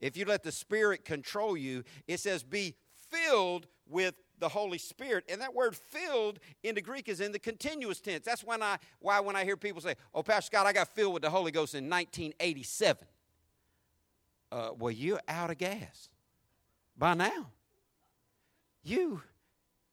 If 0.00 0.16
you 0.16 0.24
let 0.24 0.42
the 0.42 0.52
Spirit 0.52 1.04
control 1.04 1.56
you, 1.56 1.84
it 2.08 2.18
says 2.18 2.42
be 2.42 2.74
filled 3.10 3.66
with 3.88 4.14
the 4.40 4.48
Holy 4.48 4.78
Spirit. 4.78 5.24
And 5.28 5.40
that 5.40 5.54
word 5.54 5.76
filled 5.76 6.40
in 6.64 6.74
the 6.74 6.82
Greek 6.82 7.08
is 7.08 7.20
in 7.20 7.30
the 7.30 7.38
continuous 7.38 8.00
tense. 8.00 8.24
That's 8.24 8.42
when 8.42 8.62
I, 8.62 8.78
why 8.98 9.20
when 9.20 9.36
I 9.36 9.44
hear 9.44 9.56
people 9.56 9.80
say, 9.80 9.94
oh, 10.12 10.22
Pastor 10.22 10.46
Scott, 10.46 10.66
I 10.66 10.72
got 10.72 10.88
filled 10.88 11.14
with 11.14 11.22
the 11.22 11.30
Holy 11.30 11.52
Ghost 11.52 11.74
in 11.74 11.88
1987. 11.88 13.06
Uh, 14.50 14.70
well, 14.78 14.90
you're 14.90 15.20
out 15.28 15.50
of 15.50 15.58
gas 15.58 16.10
by 16.98 17.14
now. 17.14 17.50
You, 18.82 19.22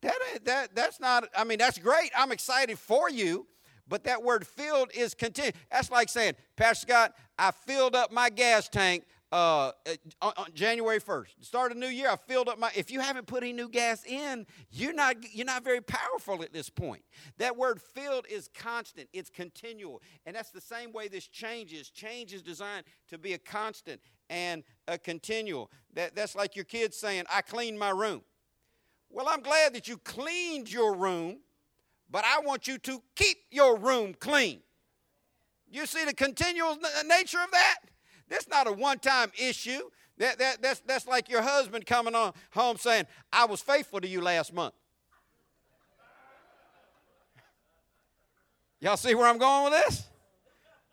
that, 0.02 0.20
that, 0.46 0.76
that's 0.76 1.00
not, 1.00 1.26
I 1.36 1.44
mean, 1.44 1.58
that's 1.58 1.78
great. 1.78 2.12
I'm 2.16 2.32
excited 2.32 2.80
for 2.80 3.10
you. 3.10 3.48
But 3.88 4.04
that 4.04 4.24
word 4.24 4.46
filled 4.46 4.92
is 4.94 5.16
continued. 5.16 5.56
That's 5.72 5.90
like 5.90 6.10
saying, 6.10 6.36
Pastor 6.56 6.86
Scott, 6.88 7.16
I 7.40 7.50
filled 7.50 7.96
up 7.96 8.12
my 8.12 8.30
gas 8.30 8.70
tank 8.70 9.04
uh, 9.32 9.72
on, 10.22 10.34
on, 10.38 10.48
January 10.54 11.00
1st. 11.00 11.28
Start 11.42 11.72
a 11.72 11.78
new 11.78 11.88
year. 11.88 12.10
I 12.10 12.16
filled 12.16 12.50
up 12.50 12.58
my. 12.58 12.72
If 12.76 12.92
you 12.92 13.00
haven't 13.00 13.28
put 13.28 13.44
any 13.44 13.54
new 13.54 13.70
gas 13.70 14.04
in, 14.06 14.46
you're 14.72 14.94
not 14.94 15.18
you're 15.34 15.46
not 15.46 15.64
very 15.64 15.82
powerful 15.82 16.42
at 16.44 16.52
this 16.54 16.70
point. 16.70 17.04
That 17.38 17.56
word 17.56 17.82
filled 17.82 18.26
is 18.30 18.50
constant. 18.54 19.10
It's 19.14 19.30
continual, 19.30 20.02
and 20.26 20.36
that's 20.36 20.50
the 20.52 20.62
same 20.62 20.92
way 20.92 21.08
this 21.08 21.28
changes. 21.28 21.90
Change 21.90 22.34
is 22.34 22.42
designed 22.42 22.86
to 23.10 23.18
be 23.18 23.34
a 23.34 23.38
constant 23.38 24.02
and 24.30 24.64
a 24.88 24.98
continual. 24.98 25.72
That, 25.94 26.16
that's 26.16 26.36
like 26.36 26.56
your 26.56 26.66
kids 26.66 26.98
saying, 26.98 27.26
"I 27.32 27.42
cleaned 27.42 27.78
my 27.78 27.90
room." 27.90 28.24
Well, 29.10 29.28
I'm 29.28 29.42
glad 29.42 29.74
that 29.74 29.88
you 29.88 29.98
cleaned 29.98 30.72
your 30.72 30.96
room, 30.96 31.38
but 32.10 32.24
I 32.26 32.40
want 32.42 32.68
you 32.68 32.78
to 32.80 33.02
keep 33.16 33.38
your 33.52 33.78
room 33.78 34.16
clean. 34.20 34.62
You 35.72 35.86
see 35.86 36.06
the 36.06 36.14
continual 36.14 36.72
uh, 36.72 37.04
nature 37.04 37.40
of 37.44 37.52
that? 37.52 37.78
That's 38.28 38.48
not 38.48 38.68
a 38.68 38.72
one 38.72 39.00
time 39.00 39.32
issue. 39.38 39.82
That, 40.18 40.38
that, 40.40 40.62
that's, 40.62 40.82
that's 40.82 41.08
like 41.08 41.30
your 41.30 41.42
husband 41.42 41.86
coming 41.86 42.14
on 42.14 42.34
home 42.52 42.78
saying, 42.78 43.06
I 43.32 43.46
was 43.46 43.62
faithful 43.62 44.02
to 44.02 44.08
you 44.08 44.22
last 44.22 44.54
month. 44.54 44.74
Y'all 48.82 48.98
see 48.98 49.16
where 49.16 49.28
I'm 49.28 49.38
going 49.38 49.72
with 49.72 49.86
this? 49.86 50.08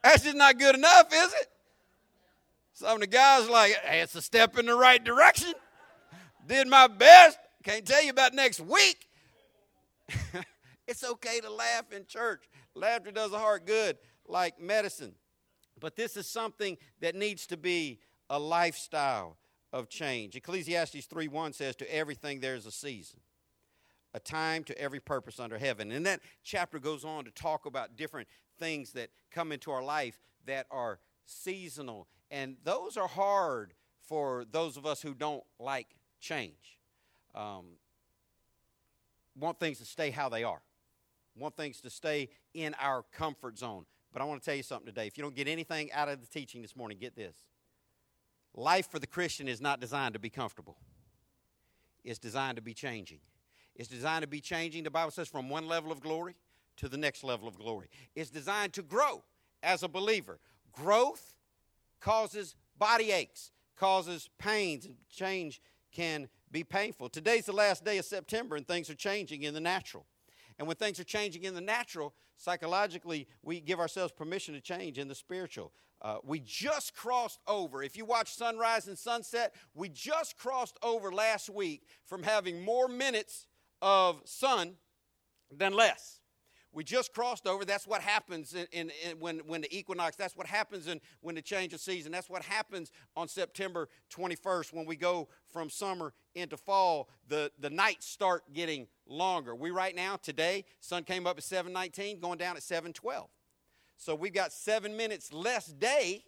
That's 0.02 0.24
just 0.24 0.36
not 0.36 0.58
good 0.58 0.74
enough, 0.74 1.12
is 1.12 1.32
it? 1.34 1.48
Some 2.72 2.94
of 2.94 3.00
the 3.00 3.06
guys 3.06 3.48
like, 3.48 3.72
hey, 3.84 4.00
it's 4.00 4.14
a 4.14 4.22
step 4.22 4.58
in 4.58 4.66
the 4.66 4.74
right 4.74 5.02
direction. 5.02 5.54
Did 6.46 6.68
my 6.68 6.86
best. 6.86 7.38
Can't 7.66 7.84
tell 7.84 8.00
you 8.00 8.10
about 8.10 8.32
next 8.32 8.60
week. 8.60 9.08
it's 10.86 11.02
okay 11.02 11.40
to 11.40 11.50
laugh 11.50 11.90
in 11.90 12.06
church. 12.06 12.44
Laughter 12.76 13.10
does 13.10 13.32
a 13.32 13.40
heart 13.40 13.66
good, 13.66 13.98
like 14.24 14.60
medicine. 14.60 15.16
But 15.80 15.96
this 15.96 16.16
is 16.16 16.28
something 16.28 16.78
that 17.00 17.16
needs 17.16 17.44
to 17.48 17.56
be 17.56 17.98
a 18.30 18.38
lifestyle 18.38 19.36
of 19.72 19.88
change. 19.88 20.36
Ecclesiastes 20.36 21.08
3:1 21.08 21.54
says, 21.56 21.74
To 21.76 21.92
everything 21.92 22.38
there's 22.38 22.66
a 22.66 22.70
season, 22.70 23.18
a 24.14 24.20
time 24.20 24.62
to 24.62 24.80
every 24.80 25.00
purpose 25.00 25.40
under 25.40 25.58
heaven. 25.58 25.90
And 25.90 26.06
that 26.06 26.20
chapter 26.44 26.78
goes 26.78 27.04
on 27.04 27.24
to 27.24 27.32
talk 27.32 27.66
about 27.66 27.96
different 27.96 28.28
things 28.60 28.92
that 28.92 29.10
come 29.32 29.50
into 29.50 29.72
our 29.72 29.82
life 29.82 30.20
that 30.44 30.68
are 30.70 31.00
seasonal. 31.24 32.06
And 32.30 32.58
those 32.62 32.96
are 32.96 33.08
hard 33.08 33.74
for 34.06 34.44
those 34.48 34.76
of 34.76 34.86
us 34.86 35.02
who 35.02 35.14
don't 35.14 35.42
like 35.58 35.96
change 36.20 36.75
um, 37.36 37.66
want 39.38 39.60
things 39.60 39.78
to 39.78 39.84
stay 39.84 40.10
how 40.10 40.28
they 40.28 40.42
are, 40.42 40.62
want 41.36 41.56
things 41.56 41.80
to 41.82 41.90
stay 41.90 42.28
in 42.54 42.74
our 42.80 43.04
comfort 43.12 43.58
zone. 43.58 43.84
But 44.12 44.22
I 44.22 44.24
want 44.24 44.40
to 44.42 44.44
tell 44.46 44.56
you 44.56 44.62
something 44.62 44.86
today. 44.86 45.06
If 45.06 45.18
you 45.18 45.22
don't 45.22 45.34
get 45.34 45.46
anything 45.46 45.92
out 45.92 46.08
of 46.08 46.20
the 46.20 46.26
teaching 46.26 46.62
this 46.62 46.74
morning, 46.74 46.96
get 46.98 47.14
this. 47.14 47.36
Life 48.54 48.90
for 48.90 48.98
the 48.98 49.06
Christian 49.06 49.46
is 49.46 49.60
not 49.60 49.78
designed 49.80 50.14
to 50.14 50.18
be 50.20 50.30
comfortable, 50.30 50.78
it's 52.02 52.18
designed 52.18 52.56
to 52.56 52.62
be 52.62 52.74
changing. 52.74 53.20
It's 53.74 53.90
designed 53.90 54.22
to 54.22 54.26
be 54.26 54.40
changing, 54.40 54.84
the 54.84 54.90
Bible 54.90 55.10
says, 55.10 55.28
from 55.28 55.50
one 55.50 55.68
level 55.68 55.92
of 55.92 56.00
glory 56.00 56.34
to 56.78 56.88
the 56.88 56.96
next 56.96 57.22
level 57.22 57.46
of 57.46 57.58
glory. 57.58 57.88
It's 58.14 58.30
designed 58.30 58.72
to 58.74 58.82
grow 58.82 59.22
as 59.62 59.82
a 59.82 59.88
believer. 59.88 60.38
Growth 60.72 61.34
causes 62.00 62.54
body 62.78 63.12
aches, 63.12 63.50
causes 63.76 64.30
pains, 64.38 64.86
and 64.86 64.96
change 65.10 65.60
can 65.92 66.28
be 66.50 66.64
painful. 66.64 67.08
Today's 67.08 67.46
the 67.46 67.52
last 67.52 67.84
day 67.84 67.98
of 67.98 68.04
September, 68.04 68.56
and 68.56 68.66
things 68.66 68.88
are 68.90 68.94
changing 68.94 69.42
in 69.42 69.54
the 69.54 69.60
natural. 69.60 70.06
And 70.58 70.66
when 70.66 70.76
things 70.76 70.98
are 71.00 71.04
changing 71.04 71.44
in 71.44 71.54
the 71.54 71.60
natural, 71.60 72.14
psychologically, 72.36 73.28
we 73.42 73.60
give 73.60 73.80
ourselves 73.80 74.12
permission 74.12 74.54
to 74.54 74.60
change 74.60 74.98
in 74.98 75.08
the 75.08 75.14
spiritual. 75.14 75.72
Uh, 76.02 76.18
we 76.22 76.40
just 76.40 76.94
crossed 76.94 77.40
over. 77.46 77.82
If 77.82 77.96
you 77.96 78.04
watch 78.04 78.34
sunrise 78.34 78.86
and 78.86 78.98
sunset, 78.98 79.54
we 79.74 79.88
just 79.88 80.36
crossed 80.36 80.78
over 80.82 81.10
last 81.10 81.48
week 81.48 81.82
from 82.04 82.22
having 82.22 82.62
more 82.62 82.88
minutes 82.88 83.46
of 83.82 84.20
sun 84.24 84.76
than 85.50 85.72
less. 85.72 86.20
We 86.76 86.84
just 86.84 87.14
crossed 87.14 87.46
over. 87.46 87.64
That's 87.64 87.86
what 87.86 88.02
happens 88.02 88.52
in, 88.52 88.66
in, 88.70 88.92
in, 89.02 89.18
when, 89.18 89.38
when 89.46 89.62
the 89.62 89.74
equinox, 89.74 90.14
that's 90.14 90.36
what 90.36 90.46
happens 90.46 90.88
in, 90.88 91.00
when 91.22 91.34
the 91.34 91.40
change 91.40 91.72
of 91.72 91.80
season. 91.80 92.12
That's 92.12 92.28
what 92.28 92.42
happens 92.42 92.92
on 93.16 93.28
September 93.28 93.88
21st 94.14 94.74
when 94.74 94.84
we 94.84 94.94
go 94.94 95.28
from 95.50 95.70
summer 95.70 96.12
into 96.34 96.58
fall. 96.58 97.08
The, 97.28 97.50
the 97.58 97.70
nights 97.70 98.04
start 98.04 98.52
getting 98.52 98.88
longer. 99.06 99.54
We 99.54 99.70
right 99.70 99.96
now, 99.96 100.16
today, 100.16 100.66
sun 100.80 101.04
came 101.04 101.26
up 101.26 101.38
at 101.38 101.44
719, 101.44 102.20
going 102.20 102.36
down 102.36 102.56
at 102.56 102.62
712. 102.62 103.26
So 103.96 104.14
we've 104.14 104.34
got 104.34 104.52
seven 104.52 104.98
minutes 104.98 105.32
less 105.32 105.68
day 105.68 106.24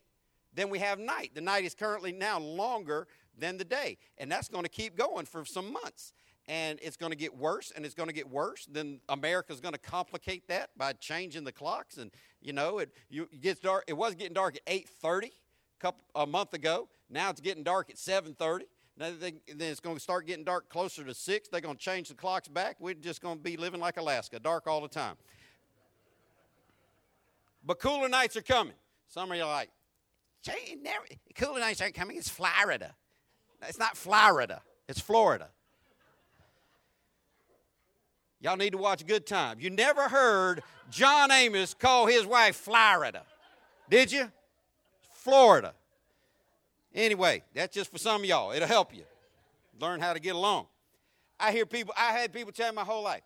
than 0.55 0.71
we 0.71 0.79
have 0.79 0.99
night. 0.99 1.33
The 1.35 1.43
night 1.43 1.65
is 1.65 1.75
currently 1.75 2.13
now 2.13 2.39
longer 2.39 3.07
than 3.37 3.59
the 3.59 3.65
day. 3.65 3.99
And 4.17 4.33
that's 4.33 4.49
going 4.49 4.65
to 4.65 4.71
keep 4.71 4.97
going 4.97 5.27
for 5.27 5.45
some 5.45 5.75
months 5.75 6.15
and 6.49 6.79
it's 6.83 6.97
going 6.97 7.13
to 7.13 7.17
get 7.17 7.37
worse 7.37 7.71
and 7.77 7.85
it's 7.85 7.95
going 7.95 8.09
to 8.09 8.15
get 8.15 8.29
worse 8.29 8.67
then 8.73 9.01
america's 9.11 9.61
going 9.61 9.75
to 9.75 9.79
complicate 9.79 10.49
that 10.49 10.71
by 10.77 10.93
changing 10.95 11.45
the 11.45 11.53
clocks 11.53 11.99
and 11.99 12.11
you 12.41 12.53
know 12.53 12.79
it, 12.79 12.91
you, 13.11 13.29
it 13.31 13.41
gets 13.41 13.61
dark 13.61 13.85
it 13.87 13.93
was 13.93 14.15
getting 14.15 14.33
dark 14.33 14.57
at 14.57 14.67
8.30 14.67 15.27
a, 15.27 15.31
couple, 15.79 16.03
a 16.15 16.27
month 16.27 16.55
ago. 16.55 16.89
Now 17.11 17.31
it's 17.31 17.41
getting 17.41 17.63
dark 17.63 17.91
at 17.91 17.97
7.30 17.97 18.63
now 18.97 19.11
they, 19.21 19.35
then 19.47 19.71
it's 19.71 19.81
going 19.81 19.97
to 19.97 20.03
start 20.03 20.27
getting 20.27 20.45
dark 20.45 20.69
closer 20.69 21.05
to 21.05 21.15
6 21.15 21.49
they're 21.49 21.61
going 21.61 21.77
to 21.77 21.81
change 21.81 22.09
the 22.09 22.15
clocks 22.15 22.49
back. 22.49 22.77
We're 22.81 22.95
just 22.95 23.21
going 23.21 23.37
to 23.37 23.43
be 23.45 23.57
living 23.57 23.81
like 23.81 23.99
alaska 23.99 24.41
dark 24.41 24.67
all 24.67 24.81
the 24.81 24.89
time. 24.89 25.17
But 27.65 27.79
cooler 27.79 28.09
nights 28.09 28.37
are 28.37 28.43
coming. 28.43 28.75
Some 29.09 29.31
of 29.31 29.37
you 29.37 29.45
are 29.45 29.49
like 29.53 29.71
never, 30.83 31.05
cooler 31.35 31.61
nights 31.61 31.83
aren't 31.83 31.95
coming. 31.95 32.17
It's 32.17 32.31
florida. 32.31 32.95
It's 33.69 33.79
not 33.79 33.97
florida. 33.97 34.63
It's 34.89 35.01
florida 35.01 35.49
Y'all 38.41 38.57
need 38.57 38.71
to 38.71 38.79
watch 38.79 39.05
Good 39.07 39.27
Time. 39.27 39.59
You 39.61 39.71
never 39.71 40.09
heard 40.09 40.63
John 40.91 41.31
Amos 41.31 41.75
call 41.75 42.07
his 42.07 42.25
wife 42.25 42.57
Florida, 42.57 43.23
did 43.91 44.13
you? 44.13 44.31
Florida. 45.11 45.75
Anyway, 46.95 47.43
that's 47.53 47.75
just 47.75 47.91
for 47.91 47.99
some 47.99 48.23
of 48.23 48.29
y'all. 48.29 48.53
It'll 48.53 48.69
help 48.69 48.95
you 48.95 49.03
learn 49.81 50.01
how 50.01 50.13
to 50.13 50.21
get 50.21 50.35
along. 50.35 50.67
I 51.41 51.53
hear 51.53 51.67
people, 51.67 51.95
I 51.97 52.13
had 52.13 52.33
people 52.33 52.53
tell 52.53 52.71
me 52.71 52.77
my 52.77 52.85
whole 52.85 53.03
life, 53.03 53.23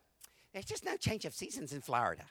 there's 0.52 0.64
just 0.64 0.84
no 0.84 0.96
change 0.96 1.24
of 1.24 1.34
seasons 1.34 1.72
in 1.72 1.80
Florida. 1.80 2.24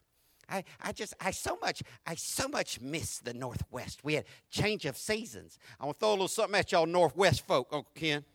I, 0.49 0.63
I 0.81 0.91
just 0.91 1.13
I 1.21 1.31
so 1.31 1.57
much 1.61 1.81
I 2.05 2.15
so 2.15 2.47
much 2.47 2.81
miss 2.81 3.19
the 3.19 3.33
Northwest. 3.33 4.03
We 4.03 4.15
had 4.15 4.25
change 4.49 4.85
of 4.85 4.97
seasons. 4.97 5.57
I 5.79 5.85
want 5.85 5.97
to 5.97 6.05
throw 6.05 6.09
a 6.09 6.11
little 6.11 6.27
something 6.27 6.59
at 6.59 6.71
y'all 6.71 6.85
Northwest 6.85 7.47
folk, 7.47 7.69
Uncle 7.71 7.91
Ken. 7.95 8.25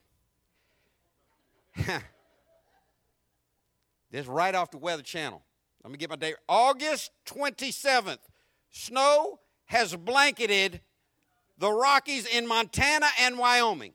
Is 4.17 4.27
right 4.27 4.55
off 4.55 4.71
the 4.71 4.79
Weather 4.79 5.03
Channel. 5.03 5.43
Let 5.85 5.91
me 5.91 5.99
get 5.99 6.09
my 6.09 6.17
date. 6.17 6.37
August 6.49 7.11
27th. 7.27 8.19
Snow 8.71 9.41
has 9.67 9.95
blanketed 9.95 10.81
the 11.59 11.71
Rockies 11.71 12.27
in 12.27 12.47
Montana 12.47 13.09
and 13.21 13.39
Wyoming. 13.39 13.93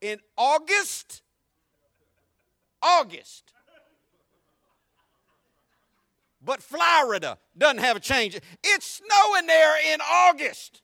In 0.00 0.20
August, 0.38 1.20
August. 2.80 3.52
but 6.44 6.62
Florida 6.62 7.38
doesn't 7.56 7.78
have 7.78 7.96
a 7.96 8.00
change. 8.00 8.38
It's 8.64 9.02
snowing 9.02 9.46
there 9.46 9.92
in 9.92 10.00
August. 10.00 10.82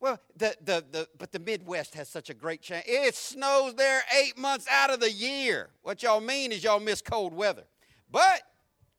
Well, 0.00 0.20
the, 0.36 0.56
the, 0.62 0.84
the, 0.90 1.08
but 1.18 1.32
the 1.32 1.40
Midwest 1.40 1.94
has 1.94 2.08
such 2.08 2.30
a 2.30 2.34
great 2.34 2.62
change. 2.62 2.84
It 2.86 3.14
snows 3.16 3.74
there 3.74 4.02
eight 4.16 4.38
months 4.38 4.66
out 4.70 4.90
of 4.90 5.00
the 5.00 5.10
year. 5.10 5.70
What 5.82 6.02
y'all 6.02 6.20
mean 6.20 6.52
is 6.52 6.62
y'all 6.62 6.78
miss 6.78 7.02
cold 7.02 7.34
weather. 7.34 7.64
But 8.10 8.42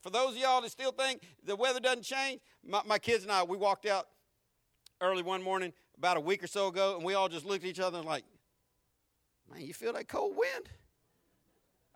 for 0.02 0.10
those 0.10 0.32
of 0.32 0.38
y'all 0.38 0.62
that 0.62 0.72
still 0.72 0.92
think 0.92 1.22
the 1.46 1.56
weather 1.56 1.80
doesn't 1.80 2.04
change, 2.04 2.42
my, 2.66 2.82
my 2.86 3.00
kids 3.00 3.24
and 3.24 3.32
I, 3.32 3.44
we 3.44 3.56
walked 3.56 3.86
out 3.86 4.08
early 5.00 5.24
one 5.24 5.42
morning 5.42 5.72
about 5.98 6.18
a 6.18 6.22
week 6.22 6.44
or 6.44 6.48
so 6.48 6.68
ago, 6.68 6.96
and 6.98 7.06
we 7.06 7.14
all 7.14 7.30
just 7.30 7.46
looked 7.46 7.64
at 7.64 7.70
each 7.70 7.80
other 7.80 7.98
and 7.98 8.08
like, 8.08 8.26
man, 9.52 9.62
you 9.62 9.74
feel 9.74 9.94
that 9.94 10.08
cold 10.08 10.36
wind? 10.36 10.70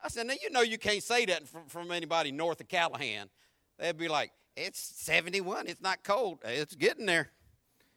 I 0.01 0.07
said, 0.07 0.27
now 0.27 0.33
you 0.41 0.49
know 0.49 0.61
you 0.61 0.77
can't 0.77 1.03
say 1.03 1.25
that 1.25 1.47
from, 1.47 1.65
from 1.67 1.91
anybody 1.91 2.31
north 2.31 2.61
of 2.61 2.67
Callahan. 2.67 3.29
They'd 3.79 3.97
be 3.97 4.07
like, 4.07 4.31
it's 4.55 4.79
71, 4.79 5.67
it's 5.67 5.81
not 5.81 6.03
cold. 6.03 6.39
It's 6.45 6.75
getting 6.75 7.05
there. 7.05 7.31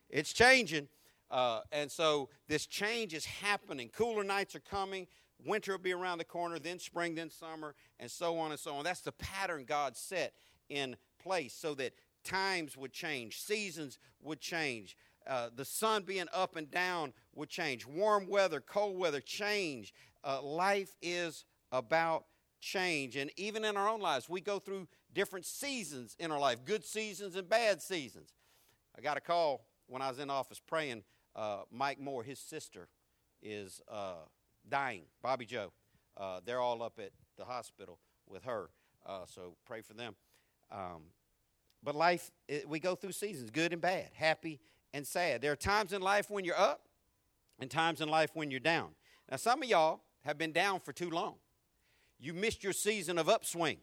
It's 0.09 0.33
changing. 0.33 0.88
Uh, 1.31 1.61
and 1.73 1.91
so 1.91 2.29
this 2.49 2.67
change 2.67 3.15
is 3.15 3.25
happening. 3.25 3.89
Cooler 3.89 4.25
nights 4.25 4.55
are 4.55 4.61
coming. 4.61 5.07
Winter 5.45 5.73
will 5.73 5.79
be 5.79 5.93
around 5.93 6.19
the 6.19 6.25
corner, 6.25 6.59
then 6.59 6.79
spring, 6.79 7.15
then 7.15 7.31
summer, 7.31 7.75
and 8.01 8.11
so 8.11 8.39
on 8.39 8.53
and 8.53 8.61
so 8.61 8.75
on. 8.77 8.85
That's 8.85 9.03
the 9.03 9.12
pattern 9.12 9.65
God 9.67 9.97
set 9.97 10.35
in 10.69 10.97
place 11.23 11.55
so 11.55 11.75
that 11.75 11.93
times 12.25 12.77
would 12.77 12.93
change, 12.93 13.41
seasons 13.41 13.99
would 14.23 14.41
change. 14.41 14.97
Uh, 15.27 15.51
the 15.55 15.65
sun 15.65 16.03
being 16.05 16.27
up 16.33 16.57
and 16.57 16.71
down 16.71 17.12
would 17.35 17.49
change. 17.49 17.85
Warm 17.85 18.29
weather, 18.29 18.61
cold 18.61 18.97
weather, 18.97 19.21
change. 19.21 19.93
Uh, 20.23 20.41
life 20.41 20.97
is 21.03 21.45
about 21.73 22.25
change. 22.61 23.17
And 23.17 23.31
even 23.37 23.65
in 23.65 23.77
our 23.77 23.89
own 23.89 24.01
lives, 24.01 24.29
we 24.29 24.41
go 24.41 24.59
through 24.59 24.89
different 25.12 25.47
seasons 25.47 26.17
in 26.19 26.31
our 26.31 26.39
life 26.39 26.65
good 26.65 26.85
seasons 26.85 27.37
and 27.37 27.49
bad 27.49 27.83
seasons. 27.83 28.35
I 28.97 29.01
got 29.01 29.17
a 29.17 29.21
call 29.21 29.67
when 29.87 30.01
I 30.01 30.09
was 30.09 30.19
in 30.19 30.31
office 30.31 30.61
praying. 30.65 31.03
Uh, 31.37 31.59
Mike 31.70 32.01
Moore, 32.01 32.22
his 32.22 32.38
sister, 32.38 32.88
is 33.42 33.83
uh, 33.92 34.25
dying. 34.68 35.03
Bobby 35.22 35.44
Joe. 35.44 35.70
Uh, 36.16 36.40
they're 36.44 36.61
all 36.61 36.83
up 36.83 36.99
at 36.99 37.11
the 37.37 37.44
hospital 37.44 37.99
with 38.27 38.44
her. 38.44 38.70
Uh, 39.05 39.27
so 39.27 39.55
pray 39.66 39.83
for 39.83 39.92
them. 39.92 40.16
Um, 40.72 41.03
but 41.83 41.94
life, 41.94 42.31
it, 42.49 42.68
we 42.68 42.81
go 42.81 42.94
through 42.94 43.12
seasons, 43.12 43.51
good 43.51 43.72
and 43.72 43.83
bad, 43.83 44.09
happy 44.14 44.61
and 44.94 45.07
sad. 45.07 45.42
There 45.42 45.53
are 45.53 45.57
times 45.57 45.92
in 45.92 46.01
life 46.01 46.31
when 46.31 46.44
you're 46.44 46.59
up 46.59 46.88
and 47.59 47.70
times 47.70 48.01
in 48.01 48.09
life 48.09 48.31
when 48.35 48.51
you're 48.51 48.59
down. 48.59 48.90
Now, 49.31 49.37
some 49.37 49.62
of 49.62 49.68
y'all 49.68 50.01
have 50.25 50.38
been 50.38 50.53
down 50.53 50.81
for 50.81 50.92
too 50.92 51.11
long. 51.11 51.35
You 52.18 52.33
missed 52.33 52.64
your 52.64 52.72
season 52.72 53.18
of 53.18 53.29
upswing 53.29 53.79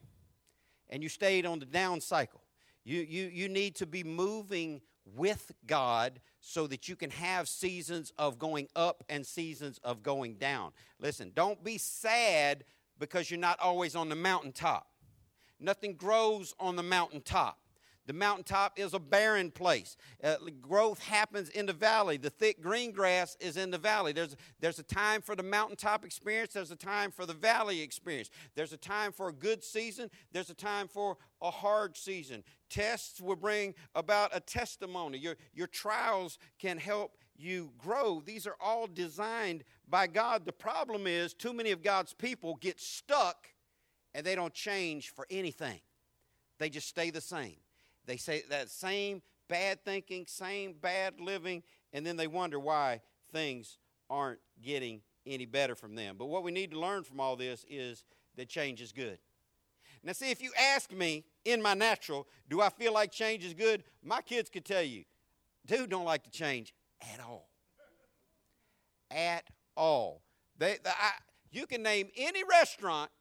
and 0.90 1.04
you 1.04 1.10
stayed 1.10 1.46
on 1.46 1.60
the 1.60 1.66
down 1.66 2.02
cycle. 2.02 2.42
You, 2.84 3.00
you, 3.02 3.28
you 3.28 3.48
need 3.48 3.76
to 3.76 3.86
be 3.86 4.04
moving 4.04 4.82
with 5.06 5.52
God 5.66 6.20
so 6.40 6.68
that 6.68 6.88
you 6.88 6.96
can 6.96 7.10
have 7.12 7.48
seasons 7.48 8.12
of 8.18 8.40
going 8.40 8.68
up 8.76 9.04
and 9.10 9.26
seasons 9.26 9.80
of 9.84 10.04
going 10.04 10.36
down. 10.36 10.72
Listen, 11.00 11.32
don't 11.36 11.64
be 11.64 11.78
sad 11.78 12.64
because 13.00 13.30
you're 13.30 13.40
not 13.40 13.60
always 13.60 13.96
on 13.96 14.10
the 14.10 14.16
mountaintop. 14.16 14.88
Nothing 15.60 15.96
grows 15.96 16.54
on 16.60 16.76
the 16.76 16.84
mountaintop. 16.84 17.58
The 18.06 18.14
mountaintop 18.14 18.78
is 18.78 18.94
a 18.94 19.00
barren 19.00 19.50
place. 19.50 19.96
Uh, 20.22 20.36
growth 20.62 21.00
happens 21.00 21.50
in 21.50 21.66
the 21.66 21.74
valley. 21.74 22.18
The 22.18 22.30
thick 22.30 22.62
green 22.62 22.92
grass 22.92 23.38
is 23.40 23.56
in 23.56 23.72
the 23.72 23.78
valley. 23.78 24.12
There's, 24.12 24.36
there's 24.60 24.80
a 24.80 24.84
time 24.84 25.22
for 25.22 25.36
the 25.36 25.44
mountaintop 25.44 26.04
experience, 26.04 26.54
there's 26.54 26.72
a 26.72 26.76
time 26.76 27.12
for 27.12 27.26
the 27.26 27.34
valley 27.34 27.82
experience. 27.82 28.30
There's 28.56 28.74
a 28.74 28.78
time 28.78 29.14
for 29.14 29.30
a 29.30 29.34
good 29.34 29.64
season, 29.64 30.10
there's 30.32 30.50
a 30.50 30.56
time 30.56 30.88
for 30.88 31.18
a 31.42 31.50
hard 31.50 31.96
season. 31.96 32.44
Tests 32.70 33.22
will 33.22 33.36
bring 33.36 33.74
about 33.96 34.32
a 34.34 34.40
testimony. 34.40 35.18
Your, 35.18 35.36
your 35.54 35.68
trials 35.68 36.40
can 36.60 36.78
help 36.78 37.18
you 37.38 37.72
grow. 37.78 38.22
These 38.26 38.48
are 38.48 38.56
all 38.60 38.88
designed 38.88 39.64
by 39.88 40.08
God. 40.08 40.46
The 40.46 40.54
problem 40.54 41.08
is, 41.08 41.34
too 41.34 41.54
many 41.54 41.72
of 41.72 41.84
God's 41.84 42.14
people 42.14 42.56
get 42.56 42.80
stuck 42.80 43.48
and 44.14 44.26
they 44.26 44.36
don't 44.36 44.54
change 44.54 45.10
for 45.12 45.26
anything, 45.30 45.80
they 46.60 46.70
just 46.70 46.88
stay 46.88 47.10
the 47.10 47.22
same. 47.22 47.56
They 48.06 48.18
say 48.18 48.44
that 48.50 48.70
same 48.70 49.22
bad 49.48 49.84
thinking, 49.86 50.26
same 50.28 50.74
bad 50.74 51.20
living, 51.20 51.64
and 51.92 52.06
then 52.06 52.18
they 52.18 52.28
wonder 52.28 52.60
why 52.60 53.02
things 53.32 53.78
aren't 54.10 54.40
getting 54.62 55.02
any 55.26 55.46
better 55.46 55.76
from 55.76 55.96
them. 55.96 56.16
But 56.18 56.26
what 56.26 56.44
we 56.44 56.52
need 56.52 56.72
to 56.72 56.80
learn 56.80 57.04
from 57.04 57.20
all 57.20 57.36
this 57.36 57.66
is 57.70 58.04
that 58.36 58.50
change 58.50 58.82
is 58.82 58.92
good. 58.92 59.20
Now, 60.04 60.12
see, 60.12 60.32
if 60.32 60.42
you 60.42 60.52
ask 60.60 60.92
me 60.92 61.24
in 61.46 61.62
my 61.62 61.74
natural, 61.74 62.28
do 62.50 62.62
I 62.62 62.70
feel 62.70 62.94
like 62.94 63.12
change 63.12 63.46
is 63.46 63.54
good? 63.54 63.84
My 64.04 64.22
kids 64.22 64.50
could 64.50 64.66
tell 64.66 64.82
you, 64.82 65.06
dude, 65.66 65.90
don't 65.90 66.04
like 66.04 66.24
to 66.24 66.30
change 66.30 66.74
at 67.14 67.22
all. 67.22 67.48
At 69.10 69.46
all. 69.78 70.22
They, 70.58 70.78
the, 70.84 70.90
I, 70.90 71.12
you 71.52 71.66
can 71.68 71.84
name 71.84 72.10
any 72.18 72.44
restaurant, 72.44 73.12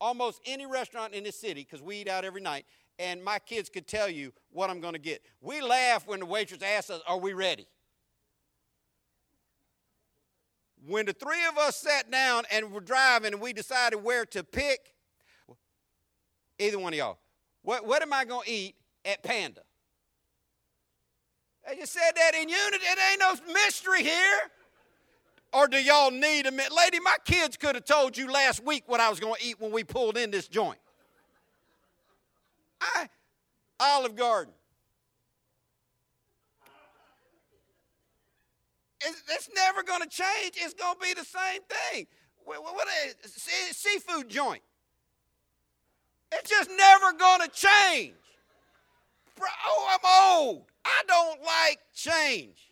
almost 0.00 0.40
any 0.46 0.64
restaurant 0.64 1.12
in 1.12 1.24
this 1.24 1.38
city, 1.38 1.66
because 1.68 1.82
we 1.82 1.96
eat 1.96 2.08
out 2.08 2.24
every 2.24 2.40
night, 2.40 2.64
and 3.02 3.22
my 3.22 3.40
kids 3.40 3.68
could 3.68 3.88
tell 3.88 4.08
you 4.08 4.32
what 4.52 4.70
I'm 4.70 4.80
going 4.80 4.92
to 4.92 5.00
get. 5.00 5.22
We 5.40 5.60
laugh 5.60 6.06
when 6.06 6.20
the 6.20 6.26
waitress 6.26 6.62
asks 6.62 6.88
us, 6.90 7.00
Are 7.06 7.18
we 7.18 7.32
ready? 7.32 7.66
When 10.86 11.06
the 11.06 11.12
three 11.12 11.44
of 11.50 11.58
us 11.58 11.76
sat 11.76 12.10
down 12.10 12.44
and 12.50 12.72
were 12.72 12.80
driving 12.80 13.32
and 13.32 13.42
we 13.42 13.52
decided 13.52 13.96
where 13.96 14.24
to 14.26 14.44
pick, 14.44 14.94
either 16.58 16.78
one 16.78 16.92
of 16.92 16.98
y'all, 16.98 17.18
what, 17.62 17.86
what 17.86 18.02
am 18.02 18.12
I 18.12 18.24
going 18.24 18.44
to 18.46 18.50
eat 18.50 18.76
at 19.04 19.22
Panda? 19.22 19.62
They 21.68 21.76
just 21.76 21.92
said 21.92 22.12
that 22.16 22.34
in 22.34 22.48
unity. 22.48 22.84
It 22.84 22.98
ain't 23.10 23.20
no 23.20 23.52
mystery 23.52 24.02
here. 24.02 24.38
Or 25.52 25.68
do 25.68 25.80
y'all 25.80 26.10
need 26.10 26.46
a 26.46 26.50
minute? 26.50 26.72
Lady, 26.74 26.98
my 26.98 27.16
kids 27.24 27.56
could 27.56 27.74
have 27.74 27.84
told 27.84 28.16
you 28.16 28.30
last 28.30 28.64
week 28.64 28.84
what 28.86 29.00
I 29.00 29.10
was 29.10 29.20
going 29.20 29.34
to 29.40 29.46
eat 29.46 29.60
when 29.60 29.70
we 29.70 29.84
pulled 29.84 30.16
in 30.16 30.30
this 30.30 30.48
joint. 30.48 30.78
I, 32.96 33.08
Olive 33.80 34.16
Garden. 34.16 34.54
It's, 39.04 39.50
never 39.54 39.82
going 39.82 40.02
to 40.02 40.08
change. 40.08 40.54
It's 40.56 40.74
going 40.74 40.94
to 40.94 41.00
be 41.00 41.14
the 41.14 41.24
same 41.24 41.60
thing. 41.68 42.06
What, 42.44 42.86
is 43.24 43.32
seafood 43.76 44.28
joint? 44.28 44.62
It's 46.32 46.48
just 46.48 46.70
never 46.70 47.12
going 47.12 47.40
to 47.40 47.48
change. 47.48 48.14
Oh, 49.40 49.88
I'm 49.90 50.40
old. 50.40 50.66
I 50.84 51.02
don't 51.06 51.40
like 51.42 51.78
change. 51.94 52.70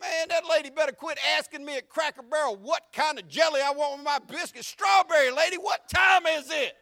Man, 0.00 0.28
that 0.28 0.42
lady 0.48 0.68
better 0.68 0.92
quit 0.92 1.18
asking 1.38 1.64
me 1.64 1.76
at 1.76 1.88
Cracker 1.88 2.22
Barrel 2.22 2.56
what 2.56 2.82
kind 2.92 3.18
of 3.18 3.26
jelly 3.28 3.60
I 3.64 3.70
want 3.70 3.98
with 3.98 4.04
my 4.04 4.18
biscuit. 4.18 4.64
Strawberry, 4.64 5.30
lady, 5.30 5.56
what 5.56 5.88
time 5.88 6.26
is 6.26 6.50
it? 6.50 6.74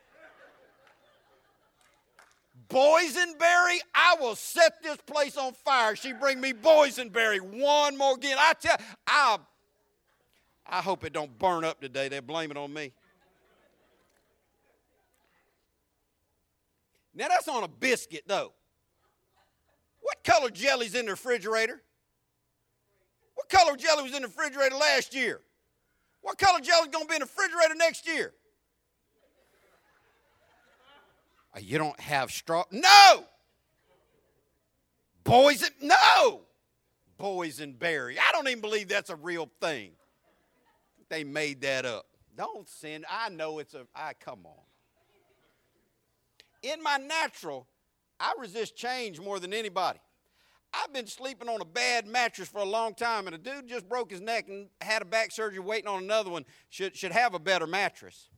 Boysenberry, 2.69 3.79
I 3.95 4.17
will 4.21 4.37
set 4.37 4.83
this 4.83 4.97
place 5.07 5.37
on 5.37 5.53
fire. 5.53 5.97
She 5.97 6.13
bring 6.13 6.41
me 6.41 6.53
boysenberry 6.53 7.41
one 7.41 7.97
more 7.97 8.15
again. 8.15 8.37
I 8.39 8.53
tell 8.61 8.77
I 9.07 9.39
I 10.67 10.81
hope 10.81 11.05
it 11.05 11.13
don't 11.13 11.39
burn 11.39 11.65
up 11.65 11.81
today. 11.81 12.09
They 12.09 12.21
blame 12.21 12.51
it 12.51 12.57
on 12.57 12.73
me. 12.73 12.93
Now 17.15 17.29
that's 17.29 17.49
on 17.49 17.63
a 17.63 17.69
biscuit 17.69 18.25
though. 18.27 18.53
What 20.01 20.23
color 20.25 20.51
jelly's 20.51 20.95
in 20.95 21.07
the 21.07 21.13
refrigerator? 21.13 21.83
What 23.35 23.49
color 23.49 23.77
jelly 23.77 24.03
was 24.03 24.15
in 24.15 24.23
the 24.23 24.29
refrigerator 24.29 24.77
last 24.77 25.15
year? 25.15 25.41
What 26.23 26.39
color 26.39 26.61
jelly's 26.61 26.89
gonna 26.89 27.07
be 27.07 27.15
in 27.15 27.21
the 27.21 27.27
refrigerator 27.27 27.75
next 27.75 28.07
year? 28.07 28.33
Uh, 31.37 31.44
you 31.61 31.79
don't 31.79 31.99
have 32.01 32.31
straw? 32.31 32.65
No! 32.71 33.25
Boys, 35.23 35.71
no! 35.81 36.43
Boysenberry. 37.19 38.17
I 38.19 38.33
don't 38.33 38.49
even 38.49 38.61
believe 38.61 38.89
that's 38.89 39.11
a 39.11 39.17
real 39.17 39.51
thing. 39.61 39.93
They 41.09 41.25
made 41.25 41.61
that 41.63 41.85
up. 41.85 42.07
Don't 42.37 42.69
send. 42.69 43.05
I 43.09 43.29
know 43.29 43.59
it's 43.59 43.75
a. 43.75 43.87
I 43.95 44.15
come 44.15 44.41
on. 44.45 44.65
In 46.63 46.83
my 46.83 46.97
natural, 46.97 47.69
I 48.19 48.35
resist 48.39 48.77
change 48.77 49.21
more 49.21 49.39
than 49.39 49.53
anybody. 49.53 50.01
I've 50.73 50.93
been 50.93 51.07
sleeping 51.07 51.49
on 51.49 51.61
a 51.61 51.65
bad 51.65 52.07
mattress 52.07 52.49
for 52.49 52.59
a 52.59 52.65
long 52.65 52.95
time, 52.95 53.27
and 53.27 53.35
a 53.35 53.39
dude 53.39 53.69
just 53.69 53.89
broke 53.89 54.11
his 54.11 54.21
neck 54.21 54.49
and 54.49 54.69
had 54.81 55.03
a 55.03 55.05
back 55.05 55.31
surgery 55.31 55.61
waiting 55.61 55.89
on 55.89 56.03
another 56.03 56.31
one. 56.31 56.45
Should 56.71 56.97
should 56.97 57.13
have 57.13 57.35
a 57.35 57.39
better 57.39 57.67
mattress. 57.67 58.29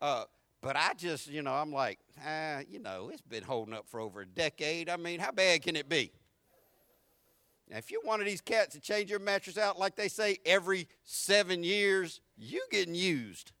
Uh, 0.00 0.24
but 0.60 0.76
I 0.76 0.92
just, 0.96 1.28
you 1.28 1.42
know, 1.42 1.52
I'm 1.52 1.72
like, 1.72 1.98
ah, 2.24 2.60
you 2.68 2.78
know, 2.78 3.10
it's 3.12 3.22
been 3.22 3.44
holding 3.44 3.74
up 3.74 3.88
for 3.88 4.00
over 4.00 4.22
a 4.22 4.26
decade. 4.26 4.88
I 4.88 4.96
mean, 4.96 5.20
how 5.20 5.30
bad 5.30 5.62
can 5.62 5.76
it 5.76 5.88
be? 5.88 6.12
Now, 7.70 7.76
if 7.76 7.90
you're 7.90 8.02
one 8.02 8.20
of 8.20 8.26
these 8.26 8.40
cats 8.40 8.74
that 8.74 8.82
change 8.82 9.10
your 9.10 9.20
mattress 9.20 9.58
out, 9.58 9.78
like 9.78 9.94
they 9.94 10.08
say, 10.08 10.38
every 10.44 10.88
seven 11.04 11.62
years, 11.62 12.20
you 12.36 12.62
getting 12.70 12.94
used. 12.94 13.52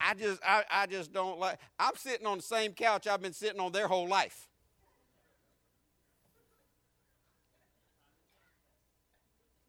I 0.00 0.14
just, 0.14 0.40
I, 0.46 0.64
I 0.70 0.86
just 0.86 1.12
don't 1.12 1.38
like. 1.38 1.58
I'm 1.78 1.96
sitting 1.96 2.26
on 2.26 2.38
the 2.38 2.42
same 2.42 2.72
couch 2.72 3.06
I've 3.06 3.22
been 3.22 3.32
sitting 3.32 3.60
on 3.60 3.72
their 3.72 3.88
whole 3.88 4.08
life. 4.08 4.48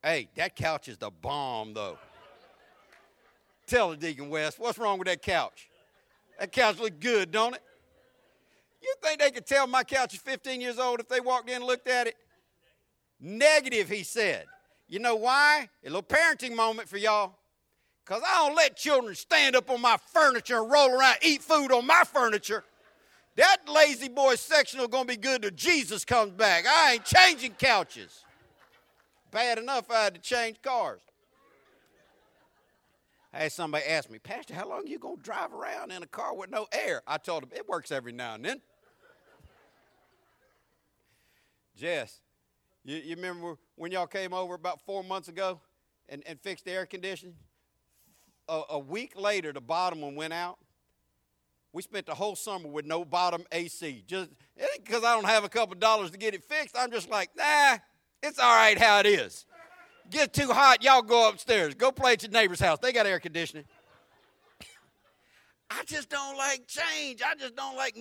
Hey, 0.03 0.29
that 0.35 0.55
couch 0.55 0.87
is 0.87 0.97
the 0.97 1.09
bomb, 1.09 1.73
though. 1.73 1.97
Tell 3.67 3.89
the 3.89 3.97
Deacon 3.97 4.29
West, 4.29 4.59
what's 4.59 4.77
wrong 4.77 4.97
with 4.97 5.07
that 5.07 5.21
couch? 5.21 5.69
That 6.39 6.51
couch 6.51 6.79
look 6.79 6.99
good, 6.99 7.31
don't 7.31 7.53
it? 7.53 7.61
You 8.81 8.93
think 9.03 9.19
they 9.19 9.31
could 9.31 9.45
tell 9.45 9.67
my 9.67 9.83
couch 9.83 10.13
is 10.13 10.21
15 10.21 10.61
years 10.61 10.79
old 10.79 10.99
if 11.01 11.09
they 11.09 11.19
walked 11.19 11.49
in 11.49 11.57
and 11.57 11.65
looked 11.65 11.87
at 11.87 12.07
it? 12.07 12.15
Negative, 13.19 13.89
he 13.89 14.03
said. 14.03 14.45
You 14.87 14.99
know 14.99 15.15
why? 15.15 15.67
A 15.83 15.87
little 15.87 16.01
parenting 16.01 16.55
moment 16.55 16.87
for 16.87 16.97
y'all. 16.97 17.33
Because 18.05 18.23
I 18.25 18.47
don't 18.47 18.55
let 18.55 18.77
children 18.77 19.13
stand 19.15 19.57
up 19.57 19.69
on 19.69 19.81
my 19.81 19.97
furniture 20.13 20.59
and 20.59 20.71
roll 20.71 20.89
around, 20.89 21.17
eat 21.21 21.41
food 21.41 21.73
on 21.73 21.85
my 21.85 22.03
furniture. 22.05 22.63
That 23.35 23.57
La-Z-Boy 23.67 24.35
sectional 24.35 24.87
to 24.87 25.03
be 25.03 25.17
good 25.17 25.41
till 25.41 25.51
Jesus 25.51 26.05
comes 26.05 26.31
back. 26.31 26.65
I 26.65 26.93
ain't 26.93 27.05
changing 27.05 27.53
couches. 27.53 28.23
Bad 29.29 29.57
enough 29.57 29.91
I 29.91 30.05
had 30.05 30.15
to 30.15 30.21
change 30.21 30.61
cars. 30.61 31.01
I 33.37 33.41
had 33.41 33.51
somebody 33.51 33.85
ask 33.85 34.09
me, 34.09 34.17
Pastor, 34.17 34.55
how 34.55 34.67
long 34.67 34.87
you 34.87 34.97
going 34.97 35.17
to 35.17 35.21
drive 35.21 35.53
around 35.53 35.91
in 35.91 36.01
a 36.01 36.07
car 36.07 36.35
with 36.35 36.49
no 36.49 36.65
air? 36.71 37.03
I 37.05 37.19
told 37.19 37.43
him, 37.43 37.49
it 37.55 37.69
works 37.69 37.91
every 37.91 38.11
now 38.11 38.33
and 38.33 38.43
then. 38.43 38.61
Jess, 41.75 42.19
you, 42.83 42.95
you 42.95 43.15
remember 43.15 43.57
when 43.75 43.91
y'all 43.91 44.07
came 44.07 44.33
over 44.33 44.55
about 44.55 44.81
four 44.87 45.03
months 45.03 45.27
ago 45.27 45.61
and, 46.09 46.23
and 46.25 46.41
fixed 46.41 46.65
the 46.65 46.71
air 46.71 46.87
conditioning? 46.87 47.35
A, 48.49 48.61
a 48.71 48.79
week 48.79 49.13
later, 49.15 49.53
the 49.53 49.61
bottom 49.61 50.01
one 50.01 50.15
went 50.15 50.33
out. 50.33 50.57
We 51.73 51.83
spent 51.83 52.07
the 52.07 52.15
whole 52.15 52.35
summer 52.35 52.67
with 52.67 52.87
no 52.87 53.05
bottom 53.05 53.43
AC. 53.51 54.03
Just 54.07 54.31
because 54.83 55.03
I 55.03 55.13
don't 55.13 55.27
have 55.27 55.43
a 55.43 55.49
couple 55.49 55.75
dollars 55.75 56.09
to 56.09 56.17
get 56.17 56.33
it 56.33 56.43
fixed. 56.43 56.75
I'm 56.75 56.89
just 56.89 57.07
like, 57.07 57.29
nah, 57.37 57.77
it's 58.23 58.39
all 58.39 58.55
right 58.55 58.79
how 58.79 58.99
it 59.01 59.05
is. 59.05 59.45
Get 60.09 60.33
too 60.33 60.49
hot, 60.49 60.83
y'all 60.83 61.01
go 61.01 61.29
upstairs. 61.29 61.73
Go 61.73 61.91
play 61.91 62.13
at 62.13 62.23
your 62.23 62.31
neighbor's 62.31 62.59
house. 62.59 62.79
They 62.79 62.93
got 62.93 63.05
air 63.05 63.19
conditioning. 63.19 63.65
I 65.69 65.83
just 65.85 66.09
don't 66.09 66.37
like 66.37 66.65
change. 66.67 67.21
I 67.21 67.35
just 67.35 67.55
don't 67.55 67.75
like 67.75 67.97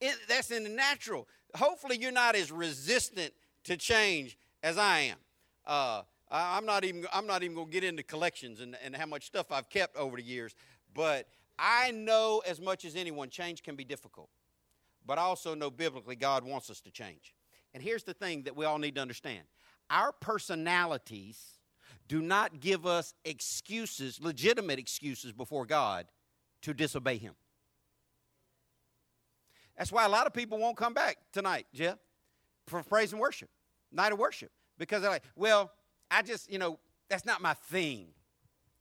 it, 0.00 0.16
that's 0.28 0.50
in 0.50 0.62
the 0.62 0.68
natural. 0.68 1.26
Hopefully, 1.56 1.98
you're 1.98 2.12
not 2.12 2.36
as 2.36 2.52
resistant 2.52 3.32
to 3.64 3.76
change 3.76 4.38
as 4.62 4.78
I 4.78 5.00
am. 5.00 5.16
Uh, 5.66 6.02
I'm 6.30 6.64
not 6.64 6.84
even 6.84 7.06
I'm 7.12 7.26
not 7.26 7.42
even 7.42 7.56
going 7.56 7.66
to 7.66 7.72
get 7.72 7.84
into 7.84 8.02
collections 8.02 8.60
and, 8.60 8.76
and 8.84 8.94
how 8.94 9.06
much 9.06 9.26
stuff 9.26 9.50
I've 9.50 9.68
kept 9.68 9.96
over 9.96 10.16
the 10.16 10.22
years, 10.22 10.54
but 10.94 11.26
I 11.58 11.90
know 11.90 12.42
as 12.46 12.60
much 12.60 12.84
as 12.84 12.94
anyone 12.94 13.30
change 13.30 13.62
can 13.62 13.74
be 13.74 13.84
difficult. 13.84 14.28
But 15.04 15.18
I 15.18 15.22
also 15.22 15.54
know 15.54 15.70
biblically 15.70 16.16
God 16.16 16.44
wants 16.44 16.70
us 16.70 16.80
to 16.82 16.90
change. 16.90 17.34
And 17.74 17.82
here's 17.82 18.04
the 18.04 18.14
thing 18.14 18.42
that 18.44 18.54
we 18.54 18.64
all 18.64 18.78
need 18.78 18.94
to 18.96 19.00
understand. 19.00 19.44
Our 19.90 20.12
personalities 20.12 21.58
do 22.08 22.20
not 22.22 22.60
give 22.60 22.86
us 22.86 23.14
excuses, 23.24 24.20
legitimate 24.22 24.78
excuses 24.78 25.32
before 25.32 25.66
God 25.66 26.06
to 26.62 26.74
disobey 26.74 27.18
him. 27.18 27.34
That's 29.76 29.92
why 29.92 30.04
a 30.04 30.08
lot 30.08 30.26
of 30.26 30.32
people 30.32 30.58
won't 30.58 30.76
come 30.76 30.94
back 30.94 31.18
tonight, 31.32 31.66
Jeff, 31.72 31.98
for 32.66 32.82
praise 32.82 33.12
and 33.12 33.20
worship, 33.20 33.48
night 33.92 34.12
of 34.12 34.18
worship, 34.18 34.50
because 34.76 35.02
they're 35.02 35.10
like, 35.10 35.24
well, 35.36 35.70
I 36.10 36.22
just, 36.22 36.50
you 36.50 36.58
know, 36.58 36.78
that's 37.08 37.24
not 37.24 37.40
my 37.40 37.54
thing. 37.54 38.08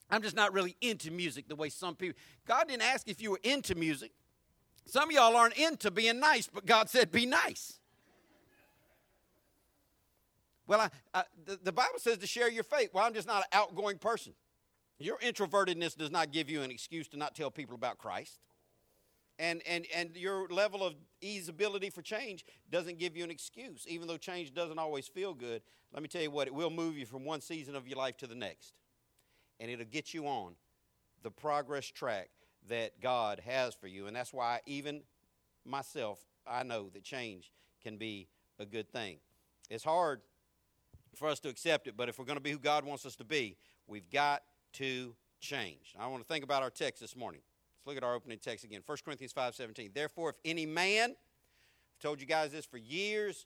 I'm 0.10 0.22
just 0.22 0.36
not 0.36 0.54
really 0.54 0.76
into 0.82 1.12
music 1.12 1.48
the 1.48 1.56
way 1.56 1.70
some 1.70 1.96
people. 1.96 2.18
God 2.48 2.68
didn't 2.68 2.84
ask 2.84 3.08
if 3.08 3.22
you 3.22 3.32
were 3.32 3.40
into 3.44 3.76
music. 3.76 4.12
Some 4.86 5.10
of 5.10 5.12
y'all 5.16 5.36
aren't 5.36 5.58
into 5.58 5.92
being 5.92 6.20
nice, 6.20 6.50
but 6.52 6.66
God 6.66 6.90
said, 6.90 7.12
be 7.12 7.26
nice. 7.26 7.80
Well, 10.68 10.82
I, 10.82 10.90
I, 11.14 11.24
the, 11.46 11.58
the 11.64 11.72
Bible 11.72 11.98
says 11.98 12.18
to 12.18 12.28
share 12.28 12.50
your 12.50 12.64
faith. 12.64 12.90
Well, 12.94 13.06
I'm 13.06 13.14
just 13.14 13.28
not 13.28 13.38
an 13.38 13.50
outgoing 13.54 13.98
person. 13.98 14.34
Your 15.00 15.18
introvertedness 15.20 15.96
does 15.96 16.12
not 16.12 16.32
give 16.32 16.50
you 16.50 16.62
an 16.62 16.72
excuse 16.72 17.08
to 17.10 17.18
not 17.18 17.36
tell 17.36 17.50
people 17.52 17.76
about 17.76 17.98
Christ. 17.98 18.40
And, 19.40 19.62
and, 19.68 19.86
and 19.96 20.16
your 20.16 20.48
level 20.50 20.84
of 20.84 20.96
easeability 21.24 21.94
for 21.94 22.02
change 22.02 22.44
doesn't 22.72 22.98
give 22.98 23.16
you 23.16 23.24
an 23.24 23.30
excuse. 23.32 23.86
Even 23.88 24.08
though 24.08 24.18
change 24.18 24.54
doesn't 24.54 24.80
always 24.80 25.08
feel 25.08 25.34
good, 25.34 25.62
let 25.94 26.02
me 26.02 26.10
tell 26.10 26.22
you 26.22 26.32
what, 26.32 26.48
it 26.48 26.54
will 26.54 26.72
move 26.72 26.98
you 26.98 27.06
from 27.06 27.24
one 27.24 27.42
season 27.42 27.76
of 27.76 27.88
your 27.88 27.98
life 27.98 28.18
to 28.18 28.28
the 28.28 28.36
next. 28.36 28.74
And 29.60 29.70
it'll 29.70 29.86
get 29.86 30.14
you 30.14 30.26
on 30.26 30.56
the 31.24 31.32
progress 31.32 31.86
track 31.86 32.30
that 32.68 33.00
God 33.00 33.42
has 33.46 33.76
for 33.76 33.88
you. 33.88 34.08
And 34.08 34.16
that's 34.16 34.34
why, 34.34 34.62
even 34.66 35.02
myself, 35.66 36.20
I 36.48 36.64
know 36.64 36.90
that 36.94 37.04
change 37.04 37.52
can 37.84 37.98
be 37.98 38.28
a 38.60 38.66
good 38.66 38.90
thing. 38.90 39.18
It's 39.70 39.84
hard 39.84 40.22
for 41.18 41.28
us 41.28 41.40
to 41.42 41.50
accept 41.50 41.88
it, 41.88 41.96
but 41.98 42.10
if 42.10 42.20
we're 42.20 42.26
going 42.26 42.38
to 42.38 42.44
be 42.44 42.52
who 42.52 42.60
God 42.60 42.86
wants 42.86 43.06
us 43.06 43.16
to 43.18 43.24
be, 43.24 43.58
we've 43.88 44.10
got 44.10 44.44
to 44.74 45.16
change. 45.40 45.96
I 46.00 46.08
want 46.08 46.22
to 46.22 46.28
think 46.28 46.44
about 46.44 46.64
our 46.64 46.70
text 46.70 47.02
this 47.02 47.16
morning. 47.16 47.42
Let's 47.80 47.88
look 47.88 47.98
at 47.98 48.04
our 48.04 48.16
opening 48.16 48.40
text 48.40 48.64
again. 48.64 48.82
1 48.86 48.98
Corinthians 49.04 49.34
5:17. 49.34 49.94
Therefore, 49.94 50.30
if 50.30 50.36
any 50.46 50.66
man, 50.66 51.12
I've 51.12 52.02
told 52.02 52.22
you 52.22 52.28
guys 52.28 52.52
this 52.52 52.66
for 52.66 52.78
years, 52.78 53.46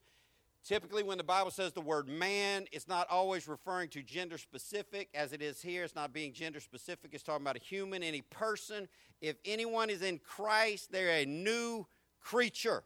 typically 0.63 1.03
when 1.03 1.17
the 1.17 1.23
Bible 1.23 1.51
says 1.51 1.73
the 1.73 1.81
word 1.81 2.07
man, 2.07 2.65
it's 2.71 2.87
not 2.87 3.07
always 3.09 3.47
referring 3.47 3.89
to 3.89 4.03
gender 4.03 4.37
specific 4.37 5.09
as 5.13 5.33
it 5.33 5.41
is 5.41 5.61
here. 5.61 5.83
It's 5.83 5.95
not 5.95 6.13
being 6.13 6.33
gender 6.33 6.59
specific. 6.59 7.11
It's 7.13 7.23
talking 7.23 7.43
about 7.43 7.55
a 7.55 7.59
human, 7.59 8.03
any 8.03 8.21
person. 8.21 8.87
If 9.21 9.37
anyone 9.45 9.89
is 9.89 10.01
in 10.01 10.19
Christ, 10.19 10.91
they're 10.91 11.21
a 11.21 11.25
new 11.25 11.87
creature. 12.19 12.83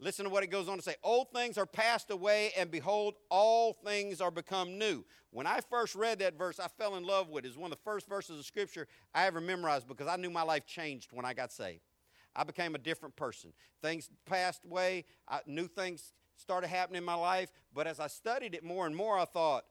Listen 0.00 0.24
to 0.24 0.30
what 0.30 0.42
it 0.42 0.48
goes 0.48 0.68
on 0.68 0.76
to 0.76 0.82
say. 0.82 0.96
Old 1.02 1.30
things 1.32 1.56
are 1.56 1.66
passed 1.66 2.10
away, 2.10 2.52
and 2.56 2.70
behold, 2.70 3.14
all 3.30 3.74
things 3.84 4.20
are 4.20 4.30
become 4.30 4.76
new. 4.76 5.04
When 5.30 5.46
I 5.46 5.60
first 5.70 5.94
read 5.94 6.18
that 6.18 6.36
verse, 6.36 6.58
I 6.58 6.68
fell 6.68 6.96
in 6.96 7.04
love 7.04 7.28
with 7.28 7.44
it. 7.44 7.48
It's 7.48 7.56
one 7.56 7.70
of 7.70 7.78
the 7.78 7.84
first 7.84 8.08
verses 8.08 8.38
of 8.38 8.44
Scripture 8.44 8.86
I 9.14 9.26
ever 9.26 9.40
memorized 9.40 9.86
because 9.88 10.08
I 10.08 10.16
knew 10.16 10.30
my 10.30 10.42
life 10.42 10.66
changed 10.66 11.12
when 11.12 11.24
I 11.24 11.32
got 11.32 11.52
saved. 11.52 11.80
I 12.36 12.42
became 12.44 12.74
a 12.74 12.78
different 12.78 13.14
person. 13.14 13.52
Things 13.82 14.10
passed 14.26 14.64
away, 14.64 15.04
I, 15.28 15.40
new 15.46 15.68
things 15.68 16.12
started 16.36 16.68
happening 16.68 16.98
in 16.98 17.04
my 17.04 17.14
life, 17.14 17.52
but 17.72 17.86
as 17.86 18.00
I 18.00 18.08
studied 18.08 18.54
it 18.54 18.64
more 18.64 18.86
and 18.86 18.96
more, 18.96 19.18
I 19.18 19.24
thought, 19.24 19.64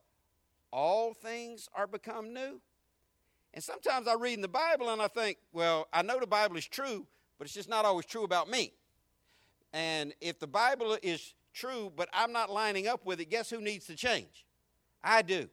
all 0.70 1.12
things 1.14 1.68
are 1.74 1.86
become 1.86 2.32
new. 2.32 2.60
And 3.52 3.62
sometimes 3.62 4.08
I 4.08 4.14
read 4.14 4.34
in 4.34 4.40
the 4.40 4.48
Bible 4.48 4.90
and 4.90 5.00
I 5.00 5.08
think, 5.08 5.38
well, 5.52 5.86
I 5.92 6.02
know 6.02 6.18
the 6.18 6.26
Bible 6.26 6.56
is 6.56 6.66
true, 6.66 7.06
but 7.38 7.46
it's 7.46 7.54
just 7.54 7.68
not 7.68 7.84
always 7.84 8.06
true 8.06 8.24
about 8.24 8.50
me. 8.50 8.72
And 9.74 10.14
if 10.20 10.38
the 10.38 10.46
Bible 10.46 10.96
is 11.02 11.34
true, 11.52 11.92
but 11.94 12.08
I'm 12.12 12.32
not 12.32 12.48
lining 12.48 12.86
up 12.86 13.04
with 13.04 13.18
it, 13.18 13.28
guess 13.28 13.50
who 13.50 13.60
needs 13.60 13.86
to 13.86 13.96
change? 13.96 14.46
I 15.02 15.20
do, 15.20 15.48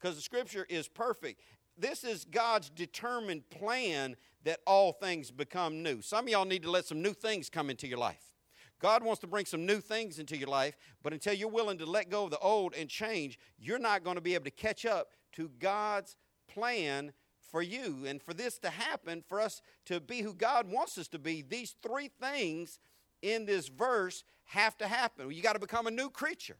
because 0.00 0.16
the 0.16 0.22
scripture 0.22 0.66
is 0.70 0.88
perfect. 0.88 1.42
This 1.76 2.02
is 2.02 2.24
God's 2.24 2.70
determined 2.70 3.48
plan 3.50 4.16
that 4.44 4.60
all 4.66 4.92
things 4.92 5.30
become 5.30 5.82
new. 5.82 6.00
Some 6.00 6.24
of 6.24 6.30
y'all 6.30 6.46
need 6.46 6.62
to 6.62 6.70
let 6.70 6.86
some 6.86 7.02
new 7.02 7.12
things 7.12 7.50
come 7.50 7.68
into 7.68 7.86
your 7.86 7.98
life. 7.98 8.32
God 8.80 9.02
wants 9.02 9.20
to 9.20 9.26
bring 9.26 9.44
some 9.44 9.66
new 9.66 9.80
things 9.80 10.18
into 10.18 10.38
your 10.38 10.48
life, 10.48 10.74
but 11.02 11.12
until 11.12 11.34
you're 11.34 11.48
willing 11.48 11.76
to 11.78 11.86
let 11.86 12.08
go 12.08 12.24
of 12.24 12.30
the 12.30 12.38
old 12.38 12.74
and 12.74 12.88
change, 12.88 13.38
you're 13.58 13.78
not 13.78 14.04
going 14.04 14.16
to 14.16 14.22
be 14.22 14.34
able 14.34 14.44
to 14.44 14.50
catch 14.50 14.86
up 14.86 15.08
to 15.32 15.50
God's 15.58 16.16
plan 16.48 17.12
for 17.50 17.60
you. 17.60 18.04
And 18.06 18.22
for 18.22 18.32
this 18.32 18.58
to 18.60 18.70
happen, 18.70 19.22
for 19.28 19.38
us 19.38 19.60
to 19.84 20.00
be 20.00 20.22
who 20.22 20.34
God 20.34 20.66
wants 20.66 20.96
us 20.96 21.08
to 21.08 21.18
be, 21.18 21.42
these 21.42 21.74
three 21.82 22.10
things 22.20 22.78
in 23.26 23.44
this 23.44 23.68
verse 23.68 24.22
have 24.44 24.78
to 24.78 24.86
happen. 24.86 25.30
You 25.30 25.42
got 25.42 25.54
to 25.54 25.58
become 25.58 25.86
a 25.86 25.90
new 25.90 26.08
creature. 26.08 26.56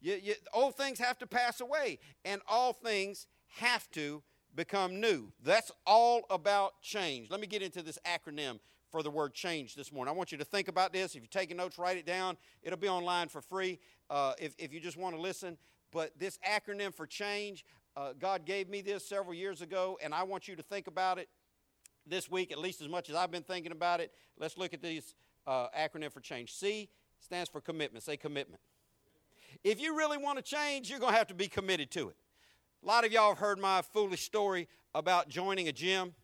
You, 0.00 0.18
you, 0.22 0.34
old 0.52 0.76
things 0.76 0.98
have 0.98 1.18
to 1.18 1.26
pass 1.26 1.60
away, 1.60 1.98
and 2.24 2.40
all 2.46 2.72
things 2.72 3.26
have 3.58 3.90
to 3.92 4.22
become 4.54 5.00
new. 5.00 5.32
That's 5.42 5.70
all 5.86 6.22
about 6.30 6.80
change. 6.82 7.30
Let 7.30 7.40
me 7.40 7.46
get 7.46 7.62
into 7.62 7.82
this 7.82 7.98
acronym 8.04 8.60
for 8.90 9.02
the 9.02 9.10
word 9.10 9.32
change 9.32 9.74
this 9.74 9.92
morning. 9.92 10.12
I 10.12 10.16
want 10.16 10.32
you 10.32 10.38
to 10.38 10.44
think 10.44 10.68
about 10.68 10.92
this. 10.92 11.14
If 11.14 11.22
you're 11.22 11.28
taking 11.28 11.56
notes, 11.56 11.78
write 11.78 11.96
it 11.96 12.06
down. 12.06 12.36
It'll 12.62 12.78
be 12.78 12.88
online 12.88 13.28
for 13.28 13.40
free 13.40 13.78
uh, 14.10 14.34
if, 14.38 14.54
if 14.58 14.72
you 14.72 14.80
just 14.80 14.96
want 14.96 15.14
to 15.14 15.20
listen. 15.20 15.56
But 15.92 16.18
this 16.18 16.38
acronym 16.48 16.94
for 16.94 17.06
change, 17.06 17.64
uh, 17.96 18.12
God 18.18 18.44
gave 18.44 18.68
me 18.68 18.80
this 18.80 19.06
several 19.06 19.34
years 19.34 19.62
ago, 19.62 19.98
and 20.02 20.14
I 20.14 20.24
want 20.24 20.48
you 20.48 20.56
to 20.56 20.62
think 20.62 20.86
about 20.86 21.18
it 21.18 21.28
this 22.06 22.30
week, 22.30 22.52
at 22.52 22.58
least 22.58 22.80
as 22.80 22.88
much 22.88 23.08
as 23.08 23.16
I've 23.16 23.30
been 23.30 23.42
thinking 23.42 23.72
about 23.72 24.00
it. 24.00 24.12
Let's 24.38 24.58
look 24.58 24.74
at 24.74 24.82
these 24.82 25.14
uh, 25.46 25.68
acronym 25.78 26.12
for 26.12 26.20
change. 26.20 26.54
C 26.54 26.88
stands 27.18 27.48
for 27.48 27.60
commitment. 27.60 28.04
Say 28.04 28.16
commitment. 28.16 28.60
If 29.62 29.80
you 29.80 29.96
really 29.96 30.16
want 30.16 30.38
to 30.38 30.42
change, 30.42 30.88
you're 30.88 31.00
going 31.00 31.12
to 31.12 31.18
have 31.18 31.28
to 31.28 31.34
be 31.34 31.48
committed 31.48 31.90
to 31.92 32.08
it. 32.08 32.16
A 32.82 32.86
lot 32.86 33.04
of 33.04 33.12
y'all 33.12 33.30
have 33.30 33.38
heard 33.38 33.58
my 33.58 33.82
foolish 33.82 34.22
story 34.22 34.68
about 34.94 35.28
joining 35.28 35.68
a 35.68 35.72
gym. 35.72 36.14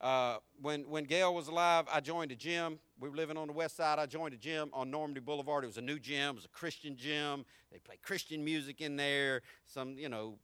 Uh, 0.00 0.38
when, 0.60 0.82
when 0.88 1.04
Gail 1.04 1.34
was 1.34 1.48
alive, 1.48 1.86
I 1.90 2.00
joined 2.00 2.32
a 2.32 2.34
gym. 2.34 2.78
We 2.98 3.08
were 3.08 3.16
living 3.16 3.36
on 3.36 3.46
the 3.46 3.52
west 3.52 3.76
side. 3.76 3.98
I 3.98 4.06
joined 4.06 4.34
a 4.34 4.36
gym 4.36 4.70
on 4.72 4.90
Normandy 4.90 5.20
Boulevard. 5.20 5.64
It 5.64 5.68
was 5.68 5.76
a 5.76 5.82
new 5.82 5.98
gym. 5.98 6.30
It 6.30 6.34
was 6.34 6.44
a 6.44 6.48
Christian 6.48 6.96
gym. 6.96 7.44
They 7.70 7.78
played 7.78 8.02
Christian 8.02 8.44
music 8.44 8.80
in 8.80 8.96
there. 8.96 9.42
Some, 9.66 9.96
you 9.96 10.08
know, 10.08 10.38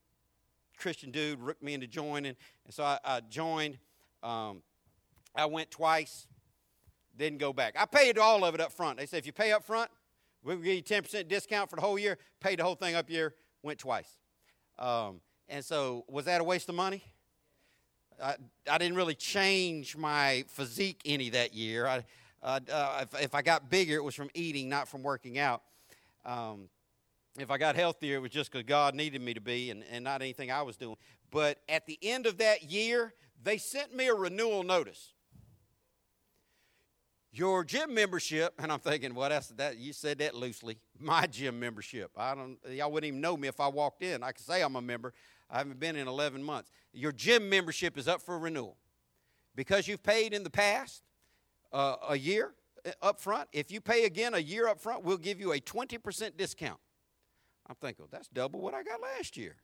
Christian 0.78 1.10
dude 1.10 1.40
rooked 1.40 1.62
me 1.62 1.74
into 1.74 1.86
joining. 1.86 2.36
And 2.64 2.72
so 2.72 2.84
I, 2.84 2.98
I 3.04 3.20
joined. 3.20 3.78
Um, 4.22 4.62
I 5.34 5.46
went 5.46 5.70
twice, 5.70 6.26
didn't 7.16 7.38
go 7.38 7.52
back. 7.52 7.74
I 7.78 7.84
paid 7.84 8.18
all 8.18 8.44
of 8.44 8.54
it 8.54 8.60
up 8.60 8.72
front. 8.72 8.98
They 8.98 9.06
said 9.06 9.18
if 9.18 9.26
you 9.26 9.32
pay 9.32 9.52
up 9.52 9.64
front, 9.64 9.90
we'll 10.42 10.56
give 10.56 10.66
you 10.66 10.82
10% 10.82 11.28
discount 11.28 11.70
for 11.70 11.76
the 11.76 11.82
whole 11.82 11.98
year. 11.98 12.18
Paid 12.40 12.58
the 12.58 12.64
whole 12.64 12.74
thing 12.74 12.94
up 12.94 13.10
year, 13.10 13.34
went 13.62 13.78
twice. 13.78 14.18
Um, 14.78 15.20
and 15.48 15.64
so, 15.64 16.04
was 16.08 16.24
that 16.24 16.40
a 16.40 16.44
waste 16.44 16.68
of 16.68 16.74
money? 16.74 17.02
I, 18.22 18.36
I 18.70 18.78
didn't 18.78 18.96
really 18.96 19.14
change 19.14 19.96
my 19.96 20.44
physique 20.48 21.00
any 21.04 21.30
that 21.30 21.54
year. 21.54 21.86
I, 21.86 22.04
uh, 22.42 22.60
if, 23.02 23.22
if 23.22 23.34
I 23.34 23.42
got 23.42 23.70
bigger, 23.70 23.96
it 23.96 24.04
was 24.04 24.14
from 24.14 24.30
eating, 24.34 24.68
not 24.68 24.88
from 24.88 25.02
working 25.02 25.38
out. 25.38 25.62
Um, 26.24 26.68
if 27.38 27.50
I 27.50 27.58
got 27.58 27.76
healthier, 27.76 28.16
it 28.16 28.20
was 28.20 28.30
just 28.30 28.50
because 28.50 28.66
God 28.66 28.94
needed 28.94 29.22
me 29.22 29.34
to 29.34 29.40
be 29.40 29.70
and, 29.70 29.84
and 29.90 30.04
not 30.04 30.22
anything 30.22 30.50
I 30.50 30.62
was 30.62 30.76
doing. 30.76 30.96
But 31.30 31.60
at 31.68 31.86
the 31.86 31.98
end 32.02 32.26
of 32.26 32.38
that 32.38 32.64
year, 32.64 33.14
they 33.42 33.58
sent 33.58 33.94
me 33.94 34.08
a 34.08 34.14
renewal 34.14 34.62
notice. 34.62 35.11
Your 37.34 37.64
gym 37.64 37.94
membership, 37.94 38.52
and 38.58 38.70
I'm 38.70 38.78
thinking, 38.78 39.14
well, 39.14 39.30
that's 39.30 39.48
that. 39.48 39.78
You 39.78 39.94
said 39.94 40.18
that 40.18 40.34
loosely. 40.34 40.78
My 41.00 41.26
gym 41.30 41.58
membership. 41.58 42.10
I 42.16 42.34
don't. 42.34 42.58
Y'all 42.70 42.92
wouldn't 42.92 43.08
even 43.08 43.20
know 43.22 43.36
me 43.36 43.48
if 43.48 43.58
I 43.58 43.68
walked 43.68 44.02
in. 44.02 44.22
I 44.22 44.32
could 44.32 44.44
say 44.44 44.62
I'm 44.62 44.76
a 44.76 44.82
member. 44.82 45.14
I 45.48 45.58
haven't 45.58 45.80
been 45.80 45.96
in 45.96 46.08
11 46.08 46.42
months. 46.42 46.70
Your 46.92 47.12
gym 47.12 47.48
membership 47.48 47.96
is 47.96 48.06
up 48.06 48.20
for 48.20 48.38
renewal 48.38 48.76
because 49.54 49.88
you've 49.88 50.02
paid 50.02 50.34
in 50.34 50.42
the 50.42 50.50
past 50.50 51.02
uh, 51.72 51.96
a 52.08 52.16
year 52.16 52.52
uh, 52.86 52.90
up 53.02 53.20
front. 53.20 53.48
If 53.52 53.70
you 53.70 53.80
pay 53.80 54.04
again 54.04 54.34
a 54.34 54.38
year 54.38 54.68
up 54.68 54.80
front, 54.80 55.04
we'll 55.04 55.18
give 55.18 55.40
you 55.40 55.52
a 55.52 55.60
20% 55.60 56.36
discount. 56.36 56.78
I'm 57.66 57.76
thinking, 57.76 58.06
that's 58.10 58.28
double 58.28 58.60
what 58.60 58.74
I 58.74 58.82
got 58.82 59.00
last 59.00 59.36
year. 59.36 59.56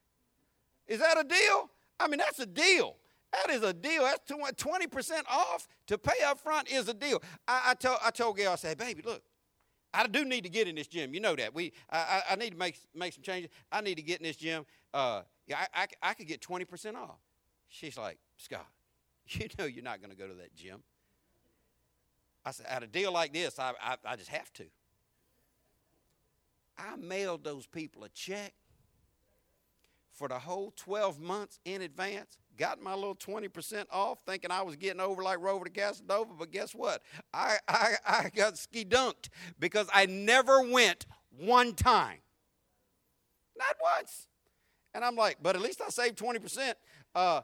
Is 0.86 1.00
that 1.00 1.18
a 1.18 1.24
deal? 1.24 1.70
I 2.00 2.08
mean, 2.08 2.18
that's 2.18 2.38
a 2.38 2.46
deal. 2.46 2.96
That 3.32 3.50
is 3.50 3.62
a 3.62 3.72
deal. 3.72 4.02
That's 4.02 4.30
20% 4.30 5.12
off 5.28 5.68
to 5.86 5.98
pay 5.98 6.24
up 6.24 6.40
front 6.40 6.70
is 6.70 6.88
a 6.88 6.94
deal. 6.94 7.22
I, 7.46 7.62
I, 7.68 7.74
told, 7.74 7.98
I 8.02 8.10
told 8.10 8.36
Gail, 8.36 8.52
I 8.52 8.56
said, 8.56 8.78
baby, 8.78 9.02
look, 9.04 9.22
I 9.92 10.06
do 10.06 10.24
need 10.24 10.44
to 10.44 10.50
get 10.50 10.68
in 10.68 10.74
this 10.74 10.86
gym. 10.86 11.12
You 11.12 11.20
know 11.20 11.36
that. 11.36 11.54
We, 11.54 11.72
I, 11.90 12.22
I 12.30 12.36
need 12.36 12.50
to 12.50 12.56
make, 12.56 12.78
make 12.94 13.12
some 13.12 13.22
changes. 13.22 13.50
I 13.70 13.80
need 13.80 13.96
to 13.96 14.02
get 14.02 14.20
in 14.20 14.24
this 14.24 14.36
gym. 14.36 14.64
Uh, 14.94 15.22
yeah, 15.46 15.64
I, 15.74 15.82
I, 15.82 16.10
I 16.10 16.14
could 16.14 16.26
get 16.26 16.40
20% 16.40 16.94
off. 16.94 17.18
She's 17.68 17.98
like, 17.98 18.18
Scott, 18.36 18.66
you 19.28 19.48
know 19.58 19.66
you're 19.66 19.84
not 19.84 20.00
going 20.00 20.10
to 20.10 20.16
go 20.16 20.26
to 20.26 20.34
that 20.34 20.54
gym. 20.54 20.82
I 22.44 22.50
said, 22.52 22.66
at 22.68 22.82
a 22.82 22.86
deal 22.86 23.12
like 23.12 23.32
this, 23.32 23.58
I, 23.58 23.72
I, 23.82 23.96
I 24.04 24.16
just 24.16 24.30
have 24.30 24.52
to. 24.54 24.64
I 26.78 26.96
mailed 26.96 27.44
those 27.44 27.66
people 27.66 28.04
a 28.04 28.08
check 28.10 28.54
for 30.12 30.28
the 30.28 30.38
whole 30.38 30.72
12 30.76 31.20
months 31.20 31.58
in 31.64 31.82
advance. 31.82 32.38
Got 32.58 32.82
my 32.82 32.92
little 32.92 33.14
20% 33.14 33.84
off, 33.92 34.18
thinking 34.26 34.50
I 34.50 34.62
was 34.62 34.74
getting 34.74 35.00
over 35.00 35.22
like 35.22 35.38
Rover 35.40 35.64
to 35.64 35.70
Casanova, 35.70 36.32
but 36.36 36.50
guess 36.50 36.74
what? 36.74 37.02
I, 37.32 37.56
I, 37.68 37.94
I 38.04 38.30
got 38.34 38.58
ski 38.58 38.84
dunked 38.84 39.28
because 39.60 39.88
I 39.94 40.06
never 40.06 40.62
went 40.62 41.06
one 41.38 41.74
time. 41.74 42.18
Not 43.56 43.76
once. 43.80 44.26
And 44.92 45.04
I'm 45.04 45.14
like, 45.14 45.38
but 45.40 45.54
at 45.54 45.62
least 45.62 45.80
I 45.80 45.88
saved 45.90 46.18
20%. 46.18 46.74
Uh, 47.14 47.42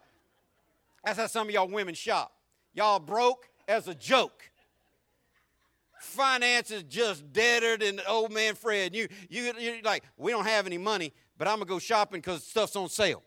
that's 1.04 1.18
how 1.18 1.26
some 1.28 1.48
of 1.48 1.54
y'all 1.54 1.68
women 1.68 1.94
shop. 1.94 2.32
Y'all 2.72 2.98
broke 2.98 3.48
as 3.68 3.86
a 3.86 3.94
joke 3.94 4.50
finances 6.00 6.82
just 6.84 7.32
deader 7.32 7.76
than 7.76 8.00
old 8.08 8.32
man 8.32 8.54
Fred. 8.54 8.94
You, 8.94 9.08
you, 9.28 9.52
you're 9.58 9.82
like, 9.82 10.04
we 10.16 10.32
don't 10.32 10.44
have 10.44 10.66
any 10.66 10.78
money, 10.78 11.12
but 11.38 11.48
I'm 11.48 11.56
going 11.56 11.66
to 11.66 11.72
go 11.72 11.78
shopping 11.78 12.20
because 12.20 12.44
stuff's 12.44 12.76
on 12.76 12.88
sale. 12.88 13.22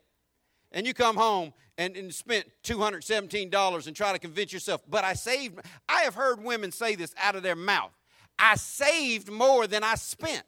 And 0.72 0.86
you 0.86 0.93
come 0.93 1.15
home 1.15 1.53
and, 1.78 1.95
and 1.95 2.13
spent 2.13 2.45
$217 2.63 3.88
and 3.88 3.95
try 3.95 4.11
to 4.11 4.20
convince 4.20 4.51
yourself, 4.51 4.82
but 4.89 5.03
I 5.03 5.13
saved. 5.13 5.59
I 5.88 6.01
have 6.01 6.15
heard 6.15 6.43
women 6.43 6.72
say 6.72 6.95
this 6.95 7.13
out 7.22 7.36
of 7.36 7.43
their 7.43 7.55
mouth 7.55 7.91
I 8.39 8.55
saved 8.55 9.32
more 9.32 9.65
than 9.68 9.84
I 9.84 9.95
spent. 9.95 10.43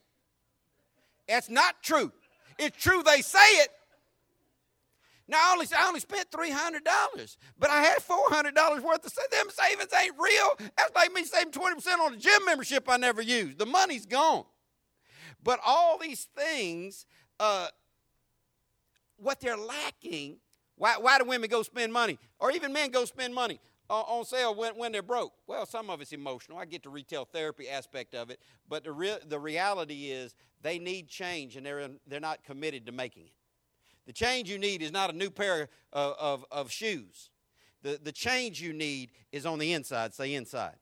That's 1.28 1.50
not 1.50 1.82
true. 1.82 2.12
It's 2.58 2.78
true 2.78 3.02
they 3.04 3.22
say 3.22 3.40
it, 3.40 3.70
now, 5.30 5.38
I 5.38 5.54
only, 5.54 5.68
I 5.78 5.88
only 5.88 6.00
spent 6.00 6.32
$300, 6.32 7.38
but 7.60 7.70
I 7.70 7.84
had 7.84 8.00
$400 8.00 8.82
worth 8.82 9.06
of 9.06 9.14
them 9.32 9.46
savings 9.50 9.94
ain't 9.94 10.16
real. 10.20 10.70
That's 10.76 10.96
like 10.96 11.14
me 11.14 11.24
saving 11.24 11.52
20% 11.52 12.00
on 12.00 12.16
a 12.16 12.18
gym 12.18 12.46
membership 12.48 12.90
I 12.90 12.98
never 12.98 13.22
used. 13.22 13.60
The 13.60 13.68
money's 13.68 14.08
gone. 14.08 14.46
But 15.44 15.60
all 15.64 16.00
these 16.00 16.28
things, 16.36 17.06
uh, 17.40 17.68
what 19.22 19.40
they're 19.40 19.58
lacking, 19.58 20.38
why, 20.76 20.96
why 21.00 21.18
do 21.18 21.26
women 21.26 21.50
go 21.50 21.64
spend 21.64 21.92
money? 21.92 22.18
Or 22.40 22.52
even 22.52 22.72
men 22.72 22.90
go 22.90 23.06
spend 23.06 23.34
money 23.34 23.60
uh, 23.90 24.02
on 24.02 24.26
sale 24.26 24.56
when, 24.56 24.76
when 24.76 24.92
they're 24.92 25.02
broke? 25.02 25.34
Well, 25.48 25.66
some 25.66 25.90
of 25.90 26.02
it's 26.02 26.14
emotional. 26.14 26.58
I 26.58 26.66
get 26.66 26.84
the 26.84 26.90
retail 26.90 27.26
therapy 27.26 27.70
aspect 27.70 28.16
of 28.16 28.30
it. 28.30 28.40
But 28.68 28.84
the, 28.84 28.92
re- 28.92 29.20
the 29.28 29.40
reality 29.40 30.12
is 30.12 30.36
they 30.62 30.80
need 30.80 31.08
change 31.08 31.56
and 31.56 31.66
they're, 31.66 31.90
they're 32.08 32.20
not 32.20 32.44
committed 32.44 32.86
to 32.86 32.92
making 32.92 33.26
it. 33.26 33.34
The 34.06 34.14
change 34.14 34.50
you 34.50 34.58
need 34.58 34.82
is 34.82 34.92
not 34.92 35.10
a 35.10 35.14
new 35.14 35.30
pair 35.30 35.70
of, 35.94 36.16
of, 36.20 36.46
of 36.52 36.72
shoes. 36.72 37.30
The, 37.84 38.00
the 38.02 38.12
change 38.12 38.62
you 38.62 38.74
need 38.74 39.12
is 39.32 39.46
on 39.46 39.60
the 39.60 39.74
inside. 39.74 40.14
Say 40.14 40.34
inside. 40.34 40.76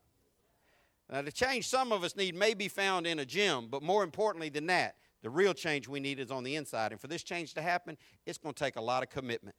Now, 1.11 1.21
the 1.21 1.31
change 1.31 1.67
some 1.67 1.91
of 1.91 2.03
us 2.03 2.15
need 2.15 2.35
may 2.35 2.53
be 2.53 2.67
found 2.67 3.07
in 3.07 3.19
a 3.19 3.25
gym, 3.25 3.67
but 3.69 3.81
more 3.81 4.03
importantly 4.03 4.49
than 4.49 4.67
that, 4.67 4.95
the 5.23 5.29
real 5.29 5.53
change 5.53 5.87
we 5.87 5.99
need 5.99 6.19
is 6.19 6.31
on 6.31 6.43
the 6.43 6.55
inside. 6.55 6.91
And 6.91 7.01
for 7.01 7.07
this 7.07 7.23
change 7.23 7.53
to 7.55 7.61
happen, 7.61 7.97
it's 8.25 8.37
going 8.37 8.53
to 8.53 8.63
take 8.63 8.75
a 8.75 8.81
lot 8.81 9.03
of 9.03 9.09
commitment. 9.09 9.55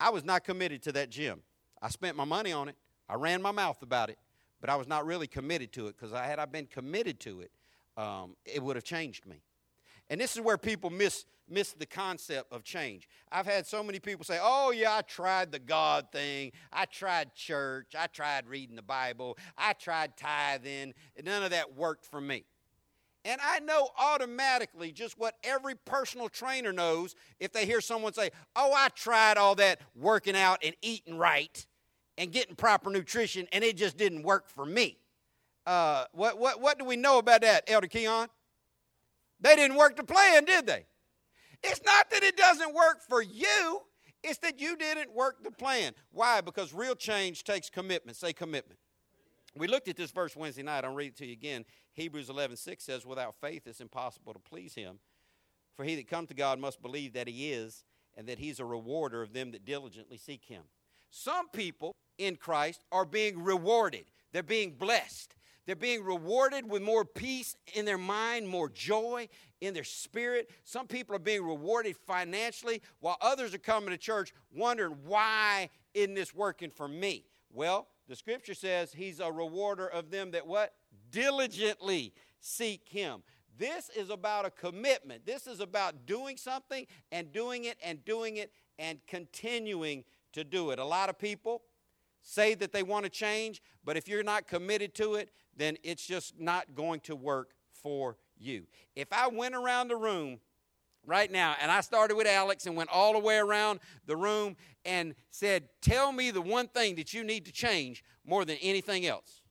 I 0.00 0.10
was 0.10 0.24
not 0.24 0.44
committed 0.44 0.82
to 0.84 0.92
that 0.92 1.10
gym. 1.10 1.42
I 1.82 1.88
spent 1.88 2.16
my 2.16 2.24
money 2.24 2.52
on 2.52 2.68
it, 2.68 2.76
I 3.08 3.16
ran 3.16 3.42
my 3.42 3.50
mouth 3.50 3.82
about 3.82 4.08
it, 4.08 4.18
but 4.60 4.70
I 4.70 4.76
was 4.76 4.86
not 4.86 5.04
really 5.04 5.26
committed 5.26 5.72
to 5.74 5.88
it 5.88 5.96
because 5.98 6.12
had 6.12 6.38
I 6.38 6.46
been 6.46 6.66
committed 6.66 7.20
to 7.20 7.40
it, 7.40 7.50
um, 7.96 8.36
it 8.44 8.62
would 8.62 8.76
have 8.76 8.84
changed 8.84 9.26
me. 9.26 9.42
And 10.08 10.20
this 10.20 10.34
is 10.34 10.40
where 10.40 10.58
people 10.58 10.90
miss, 10.90 11.24
miss 11.48 11.72
the 11.72 11.86
concept 11.86 12.52
of 12.52 12.62
change. 12.62 13.08
I've 13.32 13.46
had 13.46 13.66
so 13.66 13.82
many 13.82 13.98
people 13.98 14.24
say, 14.24 14.38
Oh, 14.40 14.70
yeah, 14.70 14.96
I 14.96 15.02
tried 15.02 15.50
the 15.52 15.58
God 15.58 16.08
thing. 16.12 16.52
I 16.72 16.84
tried 16.84 17.34
church. 17.34 17.94
I 17.98 18.06
tried 18.06 18.46
reading 18.46 18.76
the 18.76 18.82
Bible. 18.82 19.38
I 19.56 19.72
tried 19.72 20.16
tithing. 20.16 20.94
None 21.22 21.42
of 21.42 21.50
that 21.50 21.74
worked 21.74 22.06
for 22.06 22.20
me. 22.20 22.44
And 23.24 23.40
I 23.42 23.58
know 23.60 23.88
automatically 23.98 24.92
just 24.92 25.18
what 25.18 25.34
every 25.42 25.74
personal 25.74 26.28
trainer 26.28 26.72
knows 26.72 27.14
if 27.40 27.52
they 27.52 27.64
hear 27.64 27.80
someone 27.80 28.12
say, 28.12 28.30
Oh, 28.54 28.72
I 28.74 28.88
tried 28.88 29.38
all 29.38 29.54
that 29.56 29.80
working 29.94 30.36
out 30.36 30.58
and 30.62 30.74
eating 30.82 31.16
right 31.16 31.66
and 32.18 32.30
getting 32.30 32.54
proper 32.54 32.90
nutrition, 32.90 33.46
and 33.52 33.64
it 33.64 33.76
just 33.76 33.96
didn't 33.96 34.22
work 34.22 34.48
for 34.48 34.64
me. 34.64 34.98
Uh, 35.66 36.04
what, 36.12 36.38
what, 36.38 36.60
what 36.60 36.78
do 36.78 36.84
we 36.84 36.96
know 36.96 37.18
about 37.18 37.40
that, 37.40 37.64
Elder 37.66 37.88
Keon? 37.88 38.28
They 39.40 39.56
didn't 39.56 39.76
work 39.76 39.96
the 39.96 40.04
plan, 40.04 40.44
did 40.44 40.66
they? 40.66 40.86
It's 41.62 41.80
not 41.84 42.10
that 42.10 42.22
it 42.22 42.36
doesn't 42.36 42.74
work 42.74 43.00
for 43.08 43.22
you, 43.22 43.80
it's 44.22 44.38
that 44.38 44.60
you 44.60 44.76
didn't 44.76 45.12
work 45.14 45.42
the 45.42 45.50
plan. 45.50 45.92
Why? 46.12 46.40
Because 46.40 46.72
real 46.72 46.94
change 46.94 47.44
takes 47.44 47.68
commitment. 47.68 48.16
Say 48.16 48.32
commitment. 48.32 48.78
We 49.56 49.66
looked 49.66 49.88
at 49.88 49.96
this 49.96 50.10
verse 50.10 50.34
Wednesday 50.34 50.62
night. 50.62 50.84
I'll 50.84 50.94
read 50.94 51.08
it 51.08 51.16
to 51.18 51.26
you 51.26 51.32
again. 51.32 51.64
Hebrews 51.94 52.28
11 52.28 52.56
6 52.56 52.84
says, 52.84 53.06
Without 53.06 53.34
faith, 53.40 53.66
it's 53.66 53.80
impossible 53.80 54.32
to 54.32 54.38
please 54.38 54.74
him. 54.74 54.98
For 55.76 55.84
he 55.84 55.96
that 55.96 56.08
comes 56.08 56.28
to 56.28 56.34
God 56.34 56.58
must 56.58 56.82
believe 56.82 57.14
that 57.14 57.28
he 57.28 57.50
is, 57.50 57.84
and 58.16 58.28
that 58.28 58.38
he's 58.38 58.60
a 58.60 58.64
rewarder 58.64 59.22
of 59.22 59.32
them 59.32 59.52
that 59.52 59.64
diligently 59.64 60.18
seek 60.18 60.44
him. 60.44 60.62
Some 61.10 61.48
people 61.48 61.94
in 62.18 62.36
Christ 62.36 62.84
are 62.92 63.04
being 63.04 63.42
rewarded, 63.42 64.04
they're 64.32 64.42
being 64.42 64.72
blessed. 64.72 65.34
They're 65.66 65.74
being 65.74 66.04
rewarded 66.04 66.68
with 66.68 66.82
more 66.82 67.06
peace 67.06 67.56
in 67.72 67.86
their 67.86 67.96
mind, 67.96 68.46
more 68.46 68.68
joy 68.68 69.28
in 69.62 69.72
their 69.72 69.84
spirit. 69.84 70.50
Some 70.64 70.86
people 70.86 71.16
are 71.16 71.20
being 71.20 71.42
rewarded 71.42 71.96
financially, 71.96 72.82
while 73.00 73.16
others 73.22 73.54
are 73.54 73.58
coming 73.58 73.88
to 73.88 73.96
church 73.96 74.34
wondering, 74.54 74.94
why 75.06 75.70
isn't 75.94 76.14
this 76.14 76.34
working 76.34 76.70
for 76.70 76.86
me? 76.86 77.24
Well, 77.50 77.88
the 78.08 78.16
scripture 78.16 78.52
says 78.52 78.92
he's 78.92 79.20
a 79.20 79.32
rewarder 79.32 79.86
of 79.86 80.10
them 80.10 80.32
that 80.32 80.46
what? 80.46 80.74
Diligently 81.14 82.12
seek 82.40 82.88
him. 82.88 83.22
This 83.56 83.88
is 83.90 84.10
about 84.10 84.46
a 84.46 84.50
commitment. 84.50 85.24
This 85.24 85.46
is 85.46 85.60
about 85.60 86.06
doing 86.06 86.36
something 86.36 86.88
and 87.12 87.30
doing 87.30 87.66
it 87.66 87.78
and 87.84 88.04
doing 88.04 88.38
it 88.38 88.50
and 88.80 88.98
continuing 89.06 90.02
to 90.32 90.42
do 90.42 90.72
it. 90.72 90.80
A 90.80 90.84
lot 90.84 91.08
of 91.08 91.16
people 91.16 91.62
say 92.20 92.54
that 92.54 92.72
they 92.72 92.82
want 92.82 93.04
to 93.04 93.10
change, 93.10 93.62
but 93.84 93.96
if 93.96 94.08
you're 94.08 94.24
not 94.24 94.48
committed 94.48 94.92
to 94.96 95.14
it, 95.14 95.30
then 95.56 95.76
it's 95.84 96.04
just 96.04 96.40
not 96.40 96.74
going 96.74 96.98
to 97.00 97.14
work 97.14 97.52
for 97.70 98.16
you. 98.36 98.66
If 98.96 99.12
I 99.12 99.28
went 99.28 99.54
around 99.54 99.88
the 99.88 99.96
room 99.96 100.40
right 101.06 101.30
now 101.30 101.54
and 101.62 101.70
I 101.70 101.80
started 101.82 102.16
with 102.16 102.26
Alex 102.26 102.66
and 102.66 102.74
went 102.74 102.90
all 102.90 103.12
the 103.12 103.20
way 103.20 103.36
around 103.36 103.78
the 104.06 104.16
room 104.16 104.56
and 104.84 105.14
said, 105.30 105.68
Tell 105.80 106.10
me 106.10 106.32
the 106.32 106.42
one 106.42 106.66
thing 106.66 106.96
that 106.96 107.14
you 107.14 107.22
need 107.22 107.44
to 107.44 107.52
change 107.52 108.02
more 108.26 108.44
than 108.44 108.56
anything 108.60 109.06
else. 109.06 109.42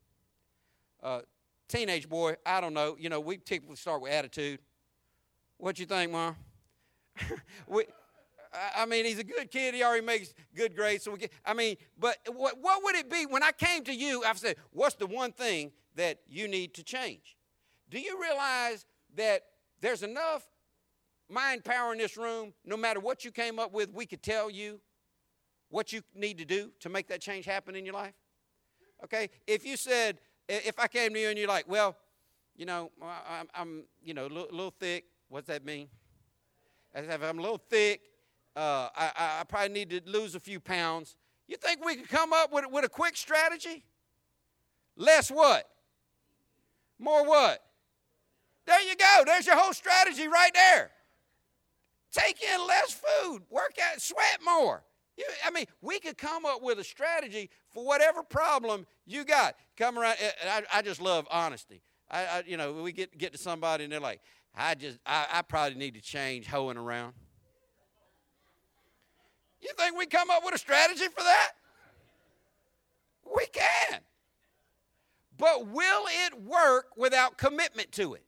Uh, 1.02 1.22
teenage 1.68 2.08
boy, 2.10 2.36
I 2.46 2.62
don't 2.62 2.74
know. 2.74 2.96
You 3.00 3.10
know, 3.10 3.20
we 3.20 3.38
typically 3.38 3.76
start 3.76 4.02
with 4.02 4.12
attitude. 4.12 4.60
What 5.58 5.80
you 5.80 5.86
think, 5.86 6.12
Mom? 6.12 6.36
we, 7.68 7.84
I- 8.54 8.84
I 8.84 8.86
mean, 8.86 9.06
he's 9.06 9.20
a 9.20 9.24
good 9.24 9.50
kid. 9.52 9.74
He 9.74 9.84
already 9.84 10.06
makes 10.06 10.34
good 10.56 10.76
grades. 10.76 11.04
So 11.04 11.12
we 11.12 11.20
get, 11.20 11.32
I 11.46 11.54
mean, 11.54 11.78
but 11.98 12.18
what, 12.28 12.60
what 12.62 12.84
would 12.84 12.96
it 12.96 13.10
be 13.10 13.26
when 13.26 13.44
I 13.44 13.52
came 13.52 13.84
to 13.86 13.94
you? 13.94 14.24
I've 14.26 14.38
said, 14.40 14.58
what's 14.72 14.96
the 14.96 15.08
one 15.08 15.32
thing 15.32 15.72
that 15.96 16.20
you 16.28 16.48
need 16.48 16.74
to 16.76 16.84
change? 16.84 17.36
Do 17.90 18.00
you 18.00 18.20
realize 18.22 18.86
that 19.16 19.44
there's 19.82 20.04
enough 20.04 20.44
mind 21.30 21.64
power 21.64 21.92
in 21.94 21.98
this 22.00 22.18
room? 22.18 22.54
No 22.66 22.78
matter 22.78 23.00
what 23.00 23.24
you 23.26 23.32
came 23.32 23.60
up 23.60 23.72
with, 23.74 23.92
we 23.94 24.06
could 24.06 24.22
tell 24.24 24.50
you 24.50 24.80
what 25.70 25.92
you 25.92 26.02
need 26.16 26.38
to 26.38 26.46
do 26.46 26.72
to 26.82 26.90
make 26.90 27.08
that 27.08 27.22
change 27.22 27.46
happen 27.46 27.76
in 27.76 27.86
your 27.86 27.94
life. 27.96 28.14
Okay, 29.04 29.30
if 29.48 29.66
you 29.66 29.76
said, 29.76 30.18
i- 30.18 30.20
if 30.48 30.80
I 30.80 30.88
came 30.88 31.14
to 31.14 31.20
you 31.20 31.30
and 31.30 31.38
you're 31.38 31.48
like, 31.48 31.68
well, 31.68 31.96
you 32.56 32.66
know, 32.66 32.92
I'm, 33.02 33.48
I'm 33.56 33.84
you 34.04 34.14
know, 34.14 34.24
a 34.24 34.30
little, 34.30 34.48
little 34.52 34.74
thick. 34.80 35.06
What's 35.30 35.48
that 35.48 35.66
mean? 35.66 35.88
If 36.94 37.24
I'm 37.24 37.40
a 37.40 37.42
little 37.42 37.62
thick, 37.70 38.02
uh, 38.56 38.90
I, 38.96 39.12
I- 39.16 39.40
I 39.42 39.44
probably 39.46 39.70
need 39.70 39.90
to 39.90 40.02
lose 40.06 40.36
a 40.36 40.40
few 40.40 40.60
pounds. 40.60 41.16
You 41.48 41.58
think 41.58 41.84
we 41.84 41.96
could 41.96 42.10
come 42.10 42.34
up 42.34 42.52
with, 42.54 42.66
with 42.72 42.86
a 42.86 42.90
quick 42.90 43.18
strategy? 43.18 43.84
Less 44.96 45.30
what? 45.30 45.68
More 47.00 47.26
what? 47.28 47.60
There 48.66 48.80
you 48.82 48.96
go. 48.96 49.24
There's 49.26 49.46
your 49.48 49.58
whole 49.58 49.74
strategy 49.74 50.28
right 50.28 50.54
there. 50.54 50.92
Take 52.12 52.42
in 52.44 52.68
less 52.68 52.92
food, 52.94 53.42
work 53.50 53.74
out, 53.82 54.00
sweat 54.00 54.40
more. 54.46 54.84
You, 55.16 55.26
I 55.46 55.52
mean, 55.52 55.66
we 55.82 56.00
could 56.00 56.18
come 56.18 56.46
up 56.46 56.62
with 56.64 56.80
a 56.80 56.84
strategy 56.84 57.50
for 57.70 57.86
whatever 57.86 58.24
problem 58.24 58.88
you 59.06 59.24
got. 59.24 59.56
Come 59.78 60.00
around. 60.00 60.18
I, 60.48 60.64
I 60.74 60.82
just 60.82 61.02
love 61.02 61.28
honesty. 61.30 61.82
I, 62.10 62.26
I, 62.26 62.44
you 62.48 62.58
know, 62.58 62.74
we 62.74 62.92
get 62.92 63.18
get 63.18 63.32
to 63.34 63.38
somebody 63.38 63.84
and 63.84 63.94
they're 63.94 64.00
like, 64.00 64.22
I 64.56 64.76
just, 64.76 65.00
I, 65.06 65.28
I 65.32 65.42
probably 65.42 65.78
need 65.78 65.96
to 65.96 66.02
change 66.02 66.48
hoeing 66.48 66.78
around. 66.78 67.14
You 69.62 69.70
think 69.78 69.98
we 69.98 70.06
come 70.06 70.30
up 70.30 70.44
with 70.44 70.54
a 70.54 70.58
strategy 70.58 71.06
for 71.06 71.24
that? 71.24 71.52
We 73.36 73.46
can. 73.48 74.02
But 75.38 75.68
will 75.68 76.04
it 76.26 76.42
work 76.42 76.88
without 76.98 77.38
commitment 77.38 77.92
to 77.94 78.14
it? 78.14 78.24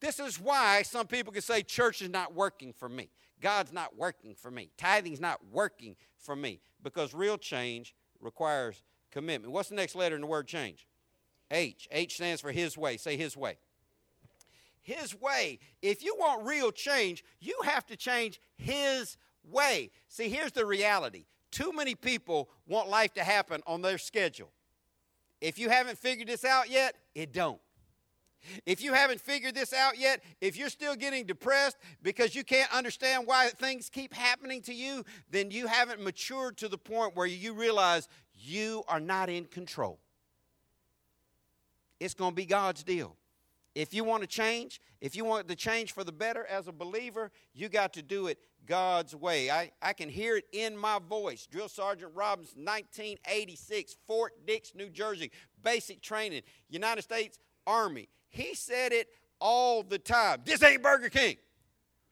This 0.00 0.18
is 0.18 0.40
why 0.40 0.82
some 0.82 1.06
people 1.06 1.32
can 1.32 1.42
say 1.42 1.62
church 1.62 2.02
is 2.02 2.08
not 2.08 2.34
working 2.34 2.72
for 2.72 2.88
me. 2.88 3.10
God's 3.42 3.72
not 3.72 3.96
working 3.96 4.34
for 4.34 4.50
me. 4.50 4.70
Tithing's 4.78 5.20
not 5.20 5.40
working 5.50 5.96
for 6.16 6.34
me 6.34 6.60
because 6.82 7.12
real 7.12 7.36
change 7.36 7.94
requires 8.20 8.82
commitment. 9.10 9.52
What's 9.52 9.68
the 9.68 9.74
next 9.74 9.94
letter 9.94 10.14
in 10.14 10.22
the 10.22 10.26
word 10.26 10.46
change? 10.46 10.86
H. 11.50 11.88
H 11.90 12.14
stands 12.14 12.40
for 12.40 12.52
his 12.52 12.78
way. 12.78 12.96
Say 12.96 13.16
his 13.16 13.36
way. 13.36 13.58
His 14.80 15.14
way. 15.20 15.58
If 15.82 16.02
you 16.02 16.16
want 16.18 16.46
real 16.46 16.72
change, 16.72 17.24
you 17.40 17.58
have 17.64 17.84
to 17.86 17.96
change 17.96 18.40
his 18.56 19.16
way. 19.44 19.90
See, 20.08 20.28
here's 20.28 20.52
the 20.52 20.64
reality. 20.64 21.26
Too 21.50 21.72
many 21.72 21.94
people 21.94 22.48
want 22.66 22.88
life 22.88 23.12
to 23.14 23.24
happen 23.24 23.60
on 23.66 23.82
their 23.82 23.98
schedule. 23.98 24.50
If 25.40 25.58
you 25.58 25.68
haven't 25.68 25.98
figured 25.98 26.28
this 26.28 26.44
out 26.44 26.70
yet, 26.70 26.94
it 27.14 27.32
don't. 27.32 27.60
If 28.66 28.82
you 28.82 28.92
haven't 28.92 29.20
figured 29.20 29.54
this 29.54 29.72
out 29.72 29.98
yet, 29.98 30.22
if 30.40 30.56
you're 30.56 30.68
still 30.68 30.94
getting 30.94 31.24
depressed 31.24 31.76
because 32.02 32.34
you 32.34 32.44
can't 32.44 32.72
understand 32.74 33.26
why 33.26 33.48
things 33.48 33.88
keep 33.88 34.14
happening 34.14 34.62
to 34.62 34.74
you, 34.74 35.04
then 35.30 35.50
you 35.50 35.66
haven't 35.66 36.02
matured 36.02 36.56
to 36.58 36.68
the 36.68 36.78
point 36.78 37.16
where 37.16 37.26
you 37.26 37.54
realize 37.54 38.08
you 38.34 38.82
are 38.88 39.00
not 39.00 39.28
in 39.28 39.44
control. 39.44 39.98
It's 42.00 42.14
going 42.14 42.32
to 42.32 42.36
be 42.36 42.46
God's 42.46 42.82
deal. 42.82 43.16
If 43.74 43.94
you 43.94 44.04
want 44.04 44.22
to 44.22 44.26
change, 44.26 44.80
if 45.00 45.16
you 45.16 45.24
want 45.24 45.48
to 45.48 45.56
change 45.56 45.92
for 45.92 46.04
the 46.04 46.12
better 46.12 46.44
as 46.46 46.68
a 46.68 46.72
believer, 46.72 47.30
you 47.54 47.68
got 47.68 47.94
to 47.94 48.02
do 48.02 48.26
it 48.26 48.38
God's 48.66 49.14
way. 49.14 49.50
I, 49.50 49.70
I 49.80 49.92
can 49.92 50.08
hear 50.08 50.36
it 50.36 50.44
in 50.52 50.76
my 50.76 50.98
voice. 50.98 51.46
Drill 51.46 51.68
Sergeant 51.68 52.12
Robbins, 52.14 52.54
1986, 52.54 53.96
Fort 54.06 54.34
Dix, 54.46 54.74
New 54.74 54.90
Jersey, 54.90 55.30
basic 55.62 56.02
training, 56.02 56.42
United 56.68 57.02
States 57.02 57.38
Army. 57.66 58.08
He 58.32 58.54
said 58.54 58.92
it 58.92 59.08
all 59.38 59.82
the 59.82 59.98
time. 59.98 60.40
This 60.44 60.62
ain't 60.62 60.82
Burger 60.82 61.10
King. 61.10 61.36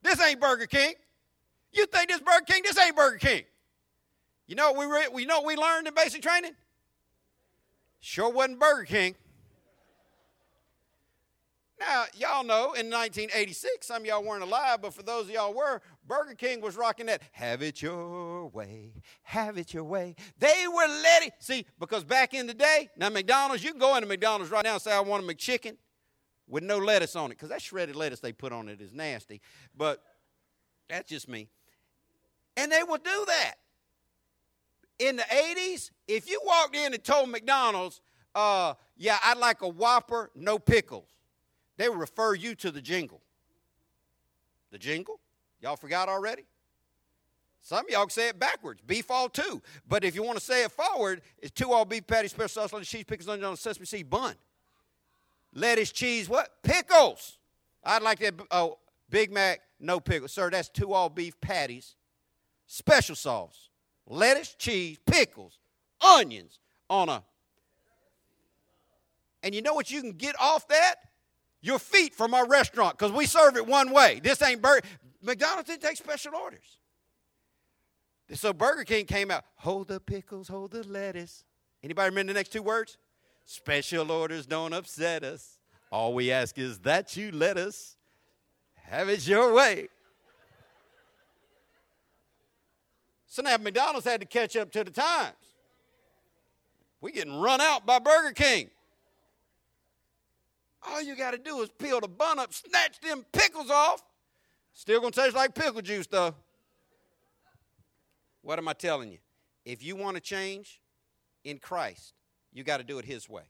This 0.02 0.20
ain't 0.20 0.38
Burger 0.38 0.66
King. 0.66 0.92
You 1.72 1.86
think 1.86 2.10
this 2.10 2.20
Burger 2.20 2.44
King? 2.46 2.62
This 2.62 2.78
ain't 2.78 2.94
Burger 2.94 3.18
King. 3.18 3.42
You 4.46 4.54
know 4.54 4.72
what 4.72 4.78
we, 5.14 5.22
re- 5.22 5.24
know 5.24 5.42
we 5.42 5.56
learned 5.56 5.88
in 5.88 5.94
basic 5.94 6.20
training? 6.20 6.52
Sure 8.00 8.30
wasn't 8.30 8.58
Burger 8.58 8.84
King. 8.84 9.14
Now, 11.78 12.04
y'all 12.14 12.44
know 12.44 12.74
in 12.74 12.90
1986, 12.90 13.86
some 13.86 14.02
of 14.02 14.06
y'all 14.06 14.22
weren't 14.22 14.42
alive, 14.42 14.82
but 14.82 14.92
for 14.92 15.02
those 15.02 15.24
of 15.24 15.30
y'all 15.30 15.54
were, 15.54 15.80
Burger 16.06 16.34
King 16.34 16.60
was 16.60 16.76
rocking 16.76 17.06
that, 17.06 17.22
have 17.32 17.62
it 17.62 17.80
your 17.80 18.48
way, 18.48 18.92
have 19.22 19.56
it 19.56 19.72
your 19.72 19.84
way. 19.84 20.14
They 20.38 20.66
were 20.68 20.86
letting, 20.86 21.30
see, 21.38 21.64
because 21.78 22.04
back 22.04 22.34
in 22.34 22.46
the 22.46 22.52
day, 22.52 22.90
now 22.98 23.08
McDonald's, 23.08 23.64
you 23.64 23.70
can 23.70 23.80
go 23.80 23.96
into 23.96 24.06
McDonald's 24.06 24.52
right 24.52 24.64
now 24.64 24.74
and 24.74 24.82
say, 24.82 24.92
I 24.92 25.00
want 25.00 25.24
a 25.24 25.26
McChicken 25.26 25.76
with 26.50 26.62
no 26.62 26.76
lettuce 26.76 27.16
on 27.16 27.26
it, 27.30 27.34
because 27.34 27.48
that 27.48 27.62
shredded 27.62 27.96
lettuce 27.96 28.20
they 28.20 28.32
put 28.32 28.52
on 28.52 28.68
it 28.68 28.80
is 28.80 28.92
nasty, 28.92 29.40
but 29.76 30.02
that's 30.88 31.08
just 31.08 31.28
me. 31.28 31.48
And 32.56 32.70
they 32.70 32.82
would 32.82 33.02
do 33.02 33.24
that. 33.26 33.54
In 34.98 35.16
the 35.16 35.22
80s, 35.22 35.90
if 36.06 36.28
you 36.28 36.42
walked 36.44 36.76
in 36.76 36.92
and 36.92 37.02
told 37.02 37.30
McDonald's, 37.30 38.02
uh, 38.34 38.74
yeah, 38.98 39.16
I'd 39.24 39.38
like 39.38 39.62
a 39.62 39.68
Whopper, 39.68 40.30
no 40.34 40.58
pickles 40.58 41.06
they 41.80 41.88
will 41.88 41.96
refer 41.96 42.34
you 42.34 42.54
to 42.56 42.70
the 42.70 42.82
jingle. 42.82 43.22
The 44.70 44.76
jingle? 44.76 45.18
Y'all 45.62 45.76
forgot 45.76 46.10
already? 46.10 46.44
Some 47.62 47.86
of 47.86 47.90
y'all 47.90 48.02
can 48.02 48.10
say 48.10 48.28
it 48.28 48.38
backwards. 48.38 48.82
Beef 48.86 49.10
all 49.10 49.30
two. 49.30 49.62
But 49.88 50.04
if 50.04 50.14
you 50.14 50.22
want 50.22 50.38
to 50.38 50.44
say 50.44 50.62
it 50.62 50.72
forward, 50.72 51.22
it's 51.38 51.52
two 51.52 51.72
all 51.72 51.86
beef 51.86 52.06
patty, 52.06 52.28
special 52.28 52.48
sauce, 52.48 52.74
lettuce, 52.74 52.86
cheese, 52.86 53.04
pickles, 53.04 53.30
onion 53.30 53.46
on 53.46 53.54
a 53.54 53.56
sesame 53.56 53.86
seed 53.86 54.10
bun. 54.10 54.34
Lettuce, 55.52 55.92
cheese, 55.92 56.28
what? 56.28 56.62
Pickles. 56.62 57.38
I'd 57.84 58.02
like 58.02 58.18
that. 58.20 58.34
Oh, 58.50 58.78
Big 59.08 59.32
Mac, 59.32 59.60
no 59.78 60.00
pickles. 60.00 60.32
Sir, 60.32 60.50
that's 60.50 60.68
two 60.68 60.92
all 60.92 61.08
beef 61.08 61.40
patties, 61.40 61.96
special 62.66 63.16
sauce, 63.16 63.70
lettuce, 64.06 64.54
cheese, 64.54 64.98
pickles, 65.06 65.58
onions 66.00 66.60
on 66.88 67.08
a. 67.08 67.22
And 69.42 69.54
you 69.54 69.62
know 69.62 69.74
what 69.74 69.90
you 69.90 70.00
can 70.00 70.12
get 70.12 70.36
off 70.38 70.68
that? 70.68 70.96
your 71.62 71.78
feet 71.78 72.14
from 72.14 72.34
our 72.34 72.46
restaurant 72.46 72.98
because 72.98 73.12
we 73.12 73.26
serve 73.26 73.56
it 73.56 73.66
one 73.66 73.92
way. 73.92 74.20
This 74.22 74.42
ain't 74.42 74.62
Burger. 74.62 74.86
McDonald's 75.22 75.68
didn't 75.68 75.82
take 75.82 75.96
special 75.96 76.34
orders. 76.34 76.78
So 78.32 78.52
Burger 78.52 78.84
King 78.84 79.06
came 79.06 79.30
out. 79.30 79.44
Hold 79.56 79.88
the 79.88 80.00
pickles, 80.00 80.48
hold 80.48 80.70
the 80.70 80.86
lettuce. 80.86 81.44
Anybody 81.82 82.10
remember 82.10 82.32
the 82.32 82.38
next 82.38 82.52
two 82.52 82.62
words? 82.62 82.96
Special 83.52 84.12
orders 84.12 84.46
don't 84.46 84.72
upset 84.72 85.24
us. 85.24 85.58
All 85.90 86.14
we 86.14 86.30
ask 86.30 86.56
is 86.56 86.78
that 86.82 87.16
you 87.16 87.32
let 87.32 87.56
us 87.56 87.96
have 88.76 89.08
it 89.08 89.26
your 89.26 89.52
way. 89.52 89.88
So 93.26 93.42
now 93.42 93.56
McDonald's 93.56 94.06
had 94.06 94.20
to 94.20 94.26
catch 94.26 94.54
up 94.56 94.70
to 94.70 94.84
the 94.84 94.92
times. 94.92 95.34
We're 97.00 97.10
getting 97.10 97.40
run 97.40 97.60
out 97.60 97.84
by 97.84 97.98
Burger 97.98 98.30
King. 98.34 98.70
All 100.86 101.02
you 101.02 101.16
got 101.16 101.32
to 101.32 101.38
do 101.38 101.60
is 101.62 101.70
peel 101.70 101.98
the 102.00 102.06
bun 102.06 102.38
up, 102.38 102.54
snatch 102.54 103.00
them 103.00 103.26
pickles 103.32 103.68
off. 103.68 104.00
Still 104.74 105.00
going 105.00 105.12
to 105.12 105.22
taste 105.22 105.34
like 105.34 105.56
pickle 105.56 105.82
juice, 105.82 106.06
though. 106.06 106.36
What 108.42 108.60
am 108.60 108.68
I 108.68 108.74
telling 108.74 109.10
you? 109.10 109.18
If 109.64 109.82
you 109.82 109.96
want 109.96 110.14
to 110.14 110.20
change 110.20 110.80
in 111.42 111.58
Christ, 111.58 112.14
you 112.52 112.64
got 112.64 112.78
to 112.78 112.84
do 112.84 112.98
it 112.98 113.04
His 113.04 113.28
way. 113.28 113.44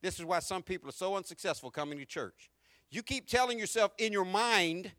This 0.00 0.18
is 0.18 0.24
why 0.24 0.40
some 0.40 0.62
people 0.62 0.88
are 0.88 0.92
so 0.92 1.16
unsuccessful 1.16 1.70
coming 1.70 1.98
to 1.98 2.04
church. 2.04 2.50
You 2.90 3.02
keep 3.02 3.26
telling 3.26 3.58
yourself 3.58 3.92
in 3.98 4.12
your 4.12 4.24
mind 4.24 4.92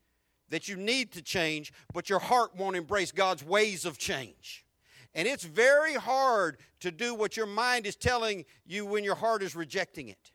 that 0.49 0.67
you 0.67 0.75
need 0.75 1.11
to 1.13 1.21
change, 1.21 1.73
but 1.93 2.09
your 2.09 2.19
heart 2.19 2.55
won't 2.55 2.75
embrace 2.75 3.11
God's 3.11 3.43
ways 3.43 3.85
of 3.85 3.97
change. 3.97 4.65
And 5.15 5.27
it's 5.27 5.43
very 5.43 5.93
hard 5.93 6.57
to 6.79 6.91
do 6.91 7.13
what 7.13 7.37
your 7.37 7.45
mind 7.45 7.85
is 7.85 7.95
telling 7.95 8.45
you 8.65 8.85
when 8.85 9.03
your 9.03 9.15
heart 9.15 9.43
is 9.43 9.55
rejecting 9.55 10.07
it. 10.07 10.31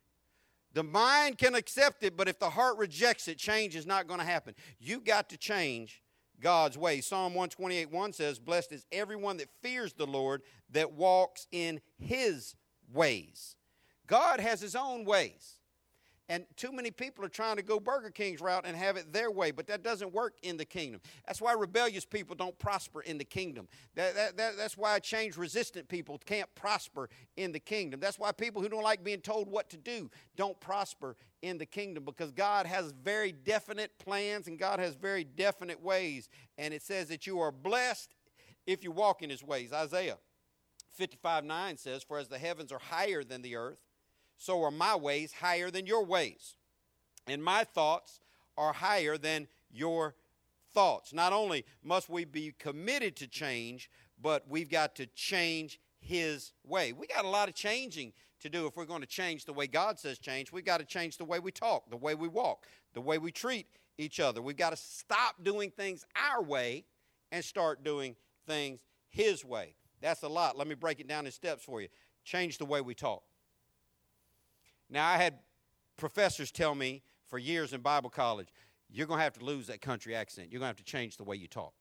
The 0.74 0.84
mind 0.84 1.38
can 1.38 1.54
accept 1.54 2.04
it, 2.04 2.16
but 2.16 2.28
if 2.28 2.38
the 2.38 2.50
heart 2.50 2.78
rejects 2.78 3.26
it, 3.26 3.38
change 3.38 3.74
is 3.74 3.86
not 3.86 4.06
going 4.06 4.20
to 4.20 4.26
happen. 4.26 4.54
You 4.78 5.00
got 5.00 5.28
to 5.30 5.36
change 5.36 6.02
God's 6.40 6.78
ways. 6.78 7.06
Psalm 7.06 7.34
128 7.34 7.90
1 7.90 8.12
says, 8.12 8.38
Blessed 8.38 8.72
is 8.72 8.86
everyone 8.92 9.38
that 9.38 9.48
fears 9.60 9.94
the 9.94 10.06
Lord, 10.06 10.42
that 10.70 10.92
walks 10.92 11.48
in 11.50 11.80
his 11.98 12.54
ways. 12.92 13.56
God 14.06 14.40
has 14.40 14.60
his 14.60 14.74
own 14.74 15.04
ways. 15.04 15.58
And 16.30 16.44
too 16.56 16.72
many 16.72 16.90
people 16.90 17.24
are 17.24 17.30
trying 17.30 17.56
to 17.56 17.62
go 17.62 17.80
Burger 17.80 18.10
King's 18.10 18.42
route 18.42 18.64
and 18.66 18.76
have 18.76 18.98
it 18.98 19.14
their 19.14 19.30
way, 19.30 19.50
but 19.50 19.66
that 19.68 19.82
doesn't 19.82 20.12
work 20.12 20.34
in 20.42 20.58
the 20.58 20.64
kingdom. 20.66 21.00
That's 21.26 21.40
why 21.40 21.54
rebellious 21.54 22.04
people 22.04 22.36
don't 22.36 22.58
prosper 22.58 23.00
in 23.00 23.16
the 23.16 23.24
kingdom. 23.24 23.66
That, 23.94 24.14
that, 24.14 24.36
that, 24.36 24.56
that's 24.58 24.76
why 24.76 24.98
change 24.98 25.38
resistant 25.38 25.88
people 25.88 26.20
can't 26.26 26.54
prosper 26.54 27.08
in 27.38 27.52
the 27.52 27.60
kingdom. 27.60 27.98
That's 27.98 28.18
why 28.18 28.32
people 28.32 28.60
who 28.60 28.68
don't 28.68 28.82
like 28.82 29.02
being 29.02 29.22
told 29.22 29.48
what 29.48 29.70
to 29.70 29.78
do 29.78 30.10
don't 30.36 30.58
prosper 30.60 31.16
in 31.40 31.56
the 31.56 31.66
kingdom 31.66 32.04
because 32.04 32.30
God 32.30 32.66
has 32.66 32.92
very 32.92 33.32
definite 33.32 33.98
plans 33.98 34.48
and 34.48 34.58
God 34.58 34.80
has 34.80 34.96
very 34.96 35.24
definite 35.24 35.82
ways. 35.82 36.28
And 36.58 36.74
it 36.74 36.82
says 36.82 37.08
that 37.08 37.26
you 37.26 37.40
are 37.40 37.52
blessed 37.52 38.14
if 38.66 38.84
you 38.84 38.90
walk 38.90 39.22
in 39.22 39.30
his 39.30 39.42
ways. 39.42 39.72
Isaiah 39.72 40.18
55 40.98 41.44
9 41.44 41.76
says, 41.76 42.02
For 42.02 42.18
as 42.18 42.28
the 42.28 42.38
heavens 42.38 42.72
are 42.72 42.80
higher 42.80 43.22
than 43.22 43.42
the 43.42 43.56
earth, 43.56 43.78
so 44.36 44.62
are 44.64 44.70
my 44.70 44.96
ways 44.96 45.32
higher 45.32 45.70
than 45.70 45.86
your 45.86 46.04
ways, 46.04 46.56
and 47.26 47.42
my 47.42 47.64
thoughts 47.64 48.20
are 48.56 48.72
higher 48.72 49.16
than 49.16 49.46
your 49.70 50.16
thoughts. 50.74 51.12
Not 51.12 51.32
only 51.32 51.64
must 51.82 52.08
we 52.08 52.24
be 52.24 52.52
committed 52.58 53.16
to 53.16 53.28
change, 53.28 53.90
but 54.20 54.44
we've 54.48 54.70
got 54.70 54.96
to 54.96 55.06
change 55.06 55.80
his 56.00 56.52
way. 56.64 56.92
We 56.92 57.06
got 57.06 57.24
a 57.24 57.28
lot 57.28 57.48
of 57.48 57.54
changing 57.54 58.12
to 58.40 58.48
do 58.48 58.66
if 58.66 58.76
we're 58.76 58.84
going 58.84 59.00
to 59.00 59.06
change 59.06 59.44
the 59.44 59.52
way 59.52 59.66
God 59.66 59.98
says 59.98 60.18
change. 60.18 60.52
We've 60.52 60.64
got 60.64 60.78
to 60.78 60.84
change 60.84 61.16
the 61.16 61.24
way 61.24 61.38
we 61.38 61.50
talk, 61.50 61.90
the 61.90 61.96
way 61.96 62.14
we 62.14 62.28
walk, 62.28 62.66
the 62.94 63.00
way 63.00 63.18
we 63.18 63.32
treat 63.32 63.66
each 63.96 64.20
other. 64.20 64.42
We've 64.42 64.56
got 64.56 64.70
to 64.70 64.76
stop 64.76 65.42
doing 65.42 65.70
things 65.70 66.04
our 66.30 66.42
way 66.42 66.84
and 67.32 67.44
start 67.44 67.84
doing 67.84 68.16
things 68.46 68.80
his 69.08 69.44
way. 69.44 69.74
That's 70.00 70.22
a 70.22 70.28
lot. 70.28 70.56
Let 70.56 70.66
me 70.66 70.74
break 70.74 71.00
it 71.00 71.08
down 71.08 71.26
in 71.26 71.32
steps 71.32 71.64
for 71.64 71.80
you. 71.80 71.88
Change 72.24 72.58
the 72.58 72.64
way 72.64 72.80
we 72.80 72.94
talk. 72.94 73.22
Now, 74.90 75.06
I 75.06 75.16
had 75.16 75.38
professors 75.96 76.50
tell 76.50 76.74
me 76.74 77.02
for 77.26 77.38
years 77.38 77.72
in 77.72 77.80
Bible 77.80 78.10
college, 78.10 78.48
you're 78.90 79.06
going 79.06 79.18
to 79.18 79.24
have 79.24 79.38
to 79.38 79.44
lose 79.44 79.66
that 79.66 79.80
country 79.80 80.14
accent. 80.14 80.50
You're 80.50 80.60
going 80.60 80.66
to 80.66 80.78
have 80.78 80.84
to 80.84 80.84
change 80.84 81.16
the 81.16 81.24
way 81.24 81.36
you 81.36 81.46
talk. 81.46 81.74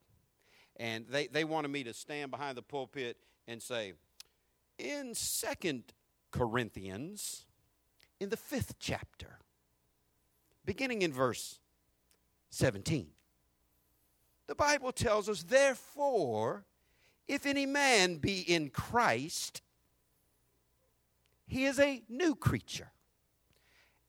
And 0.75 1.05
they, 1.07 1.27
they 1.27 1.43
wanted 1.43 1.69
me 1.69 1.83
to 1.85 1.93
stand 1.93 2.31
behind 2.31 2.57
the 2.57 2.61
pulpit 2.61 3.17
and 3.47 3.61
say, 3.61 3.93
in 4.77 5.15
Second 5.15 5.83
Corinthians, 6.31 7.45
in 8.19 8.29
the 8.29 8.37
fifth 8.37 8.75
chapter, 8.79 9.39
beginning 10.65 11.01
in 11.01 11.13
verse 11.13 11.59
17, 12.49 13.07
the 14.47 14.55
Bible 14.55 14.91
tells 14.91 15.29
us, 15.29 15.43
therefore, 15.43 16.65
if 17.27 17.45
any 17.45 17.65
man 17.65 18.17
be 18.17 18.39
in 18.39 18.69
Christ, 18.69 19.61
he 21.47 21.65
is 21.65 21.79
a 21.79 22.03
new 22.09 22.35
creature. 22.35 22.91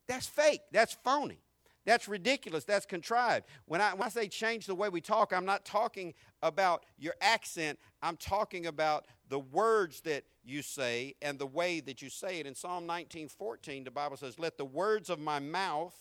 That's 0.06 0.26
fake. 0.26 0.62
That's 0.72 0.96
phony. 1.04 1.40
That's 1.84 2.06
ridiculous. 2.06 2.64
That's 2.64 2.84
contrived. 2.84 3.46
When 3.66 3.80
I, 3.80 3.94
when 3.94 4.02
I 4.02 4.08
say 4.10 4.28
change 4.28 4.66
the 4.66 4.74
way 4.74 4.88
we 4.88 5.00
talk, 5.00 5.32
I'm 5.32 5.46
not 5.46 5.64
talking 5.64 6.14
about 6.42 6.84
your 6.98 7.14
accent. 7.20 7.78
I'm 8.02 8.16
talking 8.16 8.66
about 8.66 9.06
the 9.28 9.38
words 9.38 10.00
that 10.02 10.24
you 10.44 10.62
say 10.62 11.14
and 11.22 11.38
the 11.38 11.46
way 11.46 11.80
that 11.80 12.02
you 12.02 12.10
say 12.10 12.40
it. 12.40 12.46
In 12.46 12.54
Psalm 12.54 12.86
19:14, 12.86 13.84
the 13.84 13.90
Bible 13.90 14.16
says, 14.16 14.38
"Let 14.38 14.58
the 14.58 14.64
words 14.64 15.08
of 15.08 15.18
my 15.18 15.38
mouth 15.38 15.94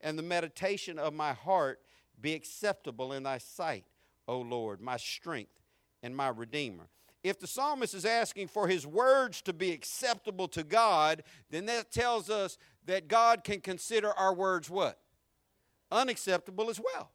and 0.00 0.18
the 0.18 0.22
meditation 0.22 0.98
of 0.98 1.14
my 1.14 1.32
heart 1.32 1.82
be 2.20 2.34
acceptable 2.34 3.12
in 3.12 3.24
thy 3.24 3.38
sight, 3.38 3.86
O 4.26 4.40
Lord, 4.40 4.80
my 4.80 4.96
strength 4.96 5.58
and 6.02 6.16
my 6.16 6.28
redeemer." 6.28 6.88
If 7.24 7.40
the 7.40 7.46
psalmist 7.46 7.94
is 7.94 8.04
asking 8.04 8.48
for 8.48 8.68
his 8.68 8.86
words 8.86 9.42
to 9.42 9.52
be 9.52 9.72
acceptable 9.72 10.48
to 10.48 10.62
God, 10.62 11.24
then 11.50 11.66
that 11.66 11.90
tells 11.90 12.30
us 12.30 12.58
that 12.86 13.08
God 13.08 13.44
can 13.44 13.60
consider 13.60 14.12
our 14.12 14.32
words 14.32 14.70
what? 14.70 15.00
Unacceptable 15.90 16.70
as 16.70 16.80
well. 16.80 17.10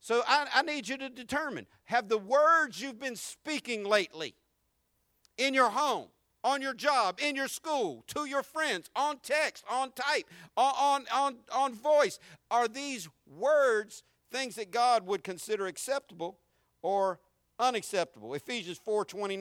So 0.00 0.22
I, 0.26 0.46
I, 0.54 0.62
need 0.62 0.88
you 0.88 0.96
to 0.98 1.08
determine 1.08 1.66
have 1.84 2.08
the 2.08 2.18
words 2.18 2.80
you've 2.80 3.00
been 3.00 3.16
speaking 3.16 3.84
lately 3.84 4.34
in 5.36 5.52
your 5.54 5.70
home, 5.70 6.08
on 6.44 6.62
your 6.62 6.74
job, 6.74 7.18
in 7.20 7.34
your 7.34 7.48
school, 7.48 8.04
to 8.08 8.26
your 8.26 8.42
friends, 8.42 8.88
on 8.94 9.18
text, 9.22 9.64
on 9.68 9.90
type, 9.92 10.26
on, 10.56 10.72
on, 10.78 11.04
on, 11.12 11.36
on 11.52 11.74
voice, 11.74 12.20
are 12.50 12.68
these 12.68 13.08
words 13.26 14.04
things 14.30 14.54
that 14.54 14.70
God 14.70 15.06
would 15.06 15.24
consider 15.24 15.66
acceptable 15.66 16.38
or 16.82 17.18
unacceptable? 17.58 18.34
Ephesians 18.34 18.80
4.29. 18.86 19.40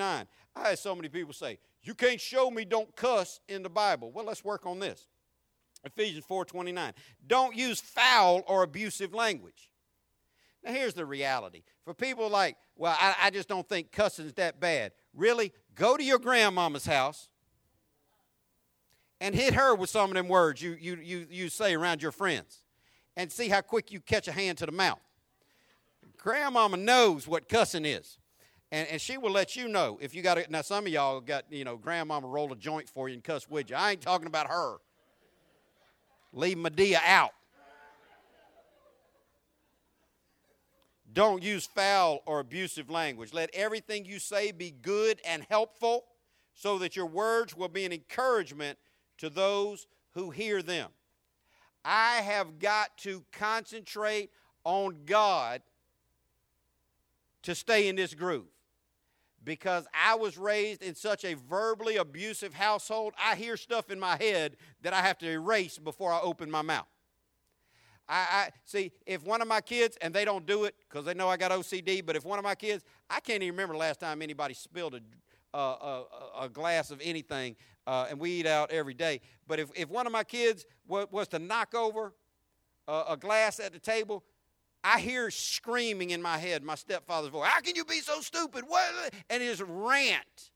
I 0.56 0.70
had 0.70 0.80
so 0.80 0.96
many 0.96 1.10
people 1.10 1.34
say, 1.34 1.60
you 1.82 1.94
can't 1.94 2.20
show 2.20 2.50
me 2.50 2.66
don't 2.66 2.96
cuss 2.96 3.40
in 3.48 3.64
the 3.64 3.70
Bible. 3.70 4.12
Well, 4.12 4.26
let's 4.26 4.44
work 4.44 4.66
on 4.66 4.80
this. 4.80 5.08
Ephesians 5.86 6.26
4:29. 6.26 6.94
Don't 7.28 7.56
use 7.56 7.80
foul 7.80 8.44
or 8.48 8.64
abusive 8.64 9.14
language. 9.14 9.70
Now 10.64 10.72
here's 10.72 10.96
the 10.96 11.06
reality. 11.06 11.64
For 11.84 11.94
people 11.94 12.28
like, 12.28 12.58
well, 12.76 12.98
I, 13.00 13.16
I 13.24 13.30
just 13.30 13.48
don't 13.48 13.68
think 13.70 13.92
cussing's 13.92 14.34
that 14.34 14.60
bad. 14.60 14.94
Really? 15.14 15.54
Go 15.76 15.96
to 15.96 16.04
your 16.04 16.18
grandmama's 16.18 16.86
house 16.86 17.30
and 19.22 19.36
hit 19.36 19.54
her 19.54 19.76
with 19.76 19.90
some 19.90 20.10
of 20.10 20.16
them 20.16 20.28
words 20.28 20.62
you, 20.62 20.76
you, 20.80 20.96
you, 20.96 21.28
you 21.30 21.50
say 21.50 21.76
around 21.76 22.02
your 22.02 22.12
friends 22.12 22.64
and 23.16 23.32
see 23.32 23.48
how 23.48 23.62
quick 23.62 23.92
you 23.92 24.00
catch 24.00 24.28
a 24.28 24.32
hand 24.32 24.58
to 24.58 24.66
the 24.66 24.72
mouth. 24.72 25.00
Grandmama 26.26 26.76
knows 26.76 27.28
what 27.28 27.48
cussing 27.48 27.86
is. 27.86 28.18
And, 28.72 28.88
and 28.88 29.00
she 29.00 29.16
will 29.20 29.30
let 29.30 29.56
you 29.56 29.68
know 29.68 30.00
if 30.02 30.16
you 30.16 30.24
got 30.24 30.40
it. 30.40 30.50
Now, 30.50 30.64
some 30.64 30.88
of 30.88 30.92
y'all 30.92 31.22
got, 31.22 31.46
you 31.52 31.64
know, 31.64 31.78
grandmama 31.78 32.26
roll 32.26 32.52
a 32.52 32.56
joint 32.56 32.90
for 32.90 33.08
you 33.08 33.14
and 33.14 33.24
cuss 33.24 33.48
with 33.48 33.70
you. 33.70 33.76
I 33.76 33.92
ain't 33.92 34.02
talking 34.02 34.26
about 34.26 34.48
her. 34.48 34.78
Leave 36.34 36.58
Madea 36.58 36.98
out. 37.06 37.30
Don't 41.14 41.44
use 41.44 41.68
foul 41.68 42.24
or 42.26 42.40
abusive 42.40 42.90
language. 42.90 43.32
Let 43.32 43.52
everything 43.54 44.04
you 44.04 44.18
say 44.18 44.52
be 44.52 44.72
good 44.72 45.22
and 45.28 45.46
helpful 45.48 46.06
so 46.56 46.80
that 46.80 46.96
your 46.96 47.06
words 47.06 47.56
will 47.56 47.70
be 47.70 47.86
an 47.86 47.94
encouragement 47.94 48.80
to 49.20 49.30
those 49.30 49.86
who 50.16 50.32
hear 50.32 50.64
them. 50.64 50.90
I 51.86 52.16
have 52.24 52.58
got 52.58 52.98
to 53.00 53.24
concentrate 53.32 54.32
on 54.64 55.02
God 55.06 55.62
to 57.46 57.56
stay 57.56 57.88
in 57.88 57.96
this 57.96 58.14
groove 58.14 58.46
because 59.44 59.88
I 59.94 60.16
was 60.16 60.38
raised 60.38 60.82
in 60.82 60.96
such 60.96 61.24
a 61.24 61.36
verbally 61.36 61.98
abusive 61.98 62.54
household, 62.54 63.14
I 63.24 63.36
hear 63.36 63.56
stuff 63.56 63.92
in 63.92 64.00
my 64.00 64.18
head 64.18 64.58
that 64.82 64.94
I 64.94 65.02
have 65.02 65.18
to 65.20 65.30
erase 65.30 65.78
before 65.78 66.12
I 66.12 66.20
open 66.22 66.50
my 66.50 66.64
mouth. 66.64 66.88
I, 68.10 68.16
I 68.16 68.50
see 68.66 68.92
if 69.06 69.24
one 69.24 69.42
of 69.42 69.48
my 69.48 69.62
kids, 69.62 69.98
and 70.02 70.14
they 70.14 70.26
don't 70.26 70.46
do 70.46 70.66
it 70.66 70.76
because 70.90 71.06
they 71.06 71.14
know 71.14 71.30
I 71.30 71.38
got 71.38 71.52
OCD, 71.52 72.06
but 72.06 72.16
if 72.16 72.26
one 72.26 72.38
of 72.38 72.44
my 72.44 72.56
kids, 72.56 72.84
I 73.10 73.20
can't 73.20 73.42
even 73.42 73.56
remember 73.56 73.78
last 73.78 74.00
time 74.00 74.22
anybody 74.22 74.54
spilled 74.54 75.00
a, 75.54 75.58
a, 75.58 76.04
a 76.42 76.50
glass 76.50 76.92
of 76.92 77.00
anything, 77.04 77.56
uh, 77.88 78.08
and 78.10 78.20
we 78.20 78.32
eat 78.32 78.48
out 78.48 78.72
every 78.72 78.94
day. 78.94 79.22
But 79.48 79.60
if, 79.60 79.70
if 79.76 79.90
one 79.90 80.08
of 80.08 80.14
my 80.14 80.24
kids 80.24 80.66
was, 80.88 81.08
was 81.12 81.28
to 81.30 81.40
knock 81.40 81.74
over 81.74 82.14
a, 82.88 83.04
a 83.10 83.18
glass 83.18 83.60
at 83.60 83.74
the 83.74 83.80
table, 83.80 84.24
I 84.88 85.00
hear 85.00 85.32
screaming 85.32 86.12
in 86.12 86.22
my 86.22 86.38
head, 86.38 86.64
my 86.64 86.76
stepfather's 86.76 87.32
voice, 87.32 87.48
How 87.48 87.60
can 87.60 87.76
you 87.76 87.84
be 87.84 88.02
so 88.02 88.22
stupid? 88.22 88.66
What? 88.68 89.14
And 89.32 89.42
his 89.42 89.60
rant. 89.60 90.52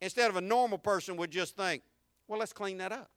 Instead 0.00 0.30
of 0.30 0.36
a 0.36 0.40
normal 0.40 0.78
person 0.78 1.18
would 1.18 1.30
just 1.30 1.54
think, 1.54 1.82
Well, 2.26 2.38
let's 2.38 2.54
clean 2.54 2.78
that 2.78 2.92
up. 2.92 3.10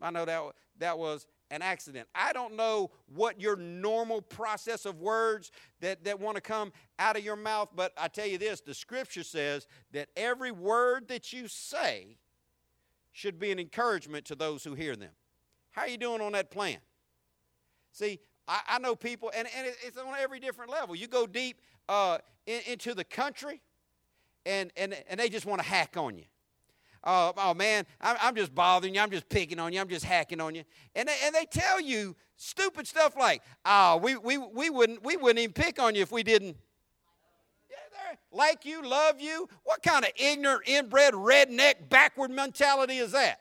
I 0.00 0.10
know 0.10 0.24
that, 0.24 0.42
that 0.80 0.98
was 0.98 1.28
an 1.52 1.62
accident. 1.62 2.08
I 2.12 2.32
don't 2.32 2.56
know 2.56 2.90
what 3.14 3.40
your 3.40 3.54
normal 3.54 4.20
process 4.20 4.84
of 4.84 5.00
words 5.00 5.52
that, 5.78 6.02
that 6.06 6.18
want 6.18 6.34
to 6.34 6.40
come 6.40 6.72
out 6.98 7.16
of 7.16 7.24
your 7.24 7.36
mouth, 7.36 7.68
but 7.76 7.92
I 7.96 8.08
tell 8.08 8.26
you 8.26 8.38
this 8.38 8.60
the 8.60 8.74
scripture 8.74 9.22
says 9.22 9.68
that 9.92 10.08
every 10.16 10.50
word 10.50 11.06
that 11.06 11.32
you 11.32 11.46
say 11.46 12.16
should 13.12 13.38
be 13.38 13.52
an 13.52 13.60
encouragement 13.60 14.24
to 14.24 14.34
those 14.34 14.64
who 14.64 14.74
hear 14.74 14.96
them. 14.96 15.12
How 15.70 15.82
are 15.82 15.88
you 15.88 15.98
doing 15.98 16.20
on 16.20 16.32
that 16.32 16.50
plan? 16.50 16.78
See, 17.92 18.18
I, 18.48 18.60
I 18.68 18.78
know 18.78 18.94
people, 18.94 19.30
and, 19.36 19.48
and 19.56 19.66
it's 19.84 19.96
on 19.96 20.14
every 20.18 20.40
different 20.40 20.70
level. 20.70 20.94
You 20.94 21.06
go 21.06 21.26
deep 21.26 21.60
uh, 21.88 22.18
in, 22.46 22.60
into 22.66 22.94
the 22.94 23.04
country, 23.04 23.60
and, 24.46 24.70
and, 24.76 24.96
and 25.08 25.18
they 25.18 25.28
just 25.28 25.46
want 25.46 25.62
to 25.62 25.68
hack 25.68 25.96
on 25.96 26.18
you. 26.18 26.24
Uh, 27.04 27.32
oh 27.36 27.54
man, 27.54 27.84
I'm, 28.00 28.16
I'm, 28.20 28.36
just 28.36 28.54
bothering 28.54 28.94
you. 28.94 29.00
I'm 29.00 29.10
just 29.10 29.28
picking 29.28 29.58
on 29.58 29.72
you. 29.72 29.80
I'm 29.80 29.88
just 29.88 30.04
hacking 30.04 30.40
on 30.40 30.54
you. 30.54 30.62
And 30.94 31.08
they, 31.08 31.16
and 31.24 31.34
they 31.34 31.46
tell 31.46 31.80
you 31.80 32.14
stupid 32.36 32.86
stuff 32.86 33.16
like, 33.16 33.42
oh, 33.64 33.96
we, 33.96 34.16
we, 34.16 34.38
we, 34.38 34.70
wouldn't, 34.70 35.04
we 35.04 35.16
wouldn't 35.16 35.40
even 35.40 35.52
pick 35.52 35.82
on 35.82 35.96
you 35.96 36.02
if 36.02 36.12
we 36.12 36.22
didn't 36.22 36.56
like 38.30 38.64
you, 38.64 38.82
love 38.82 39.20
you. 39.20 39.48
What 39.64 39.82
kind 39.82 40.04
of 40.04 40.10
ignorant, 40.16 40.62
inbred, 40.66 41.14
redneck, 41.14 41.88
backward 41.88 42.30
mentality 42.30 42.98
is 42.98 43.12
that? 43.12 43.40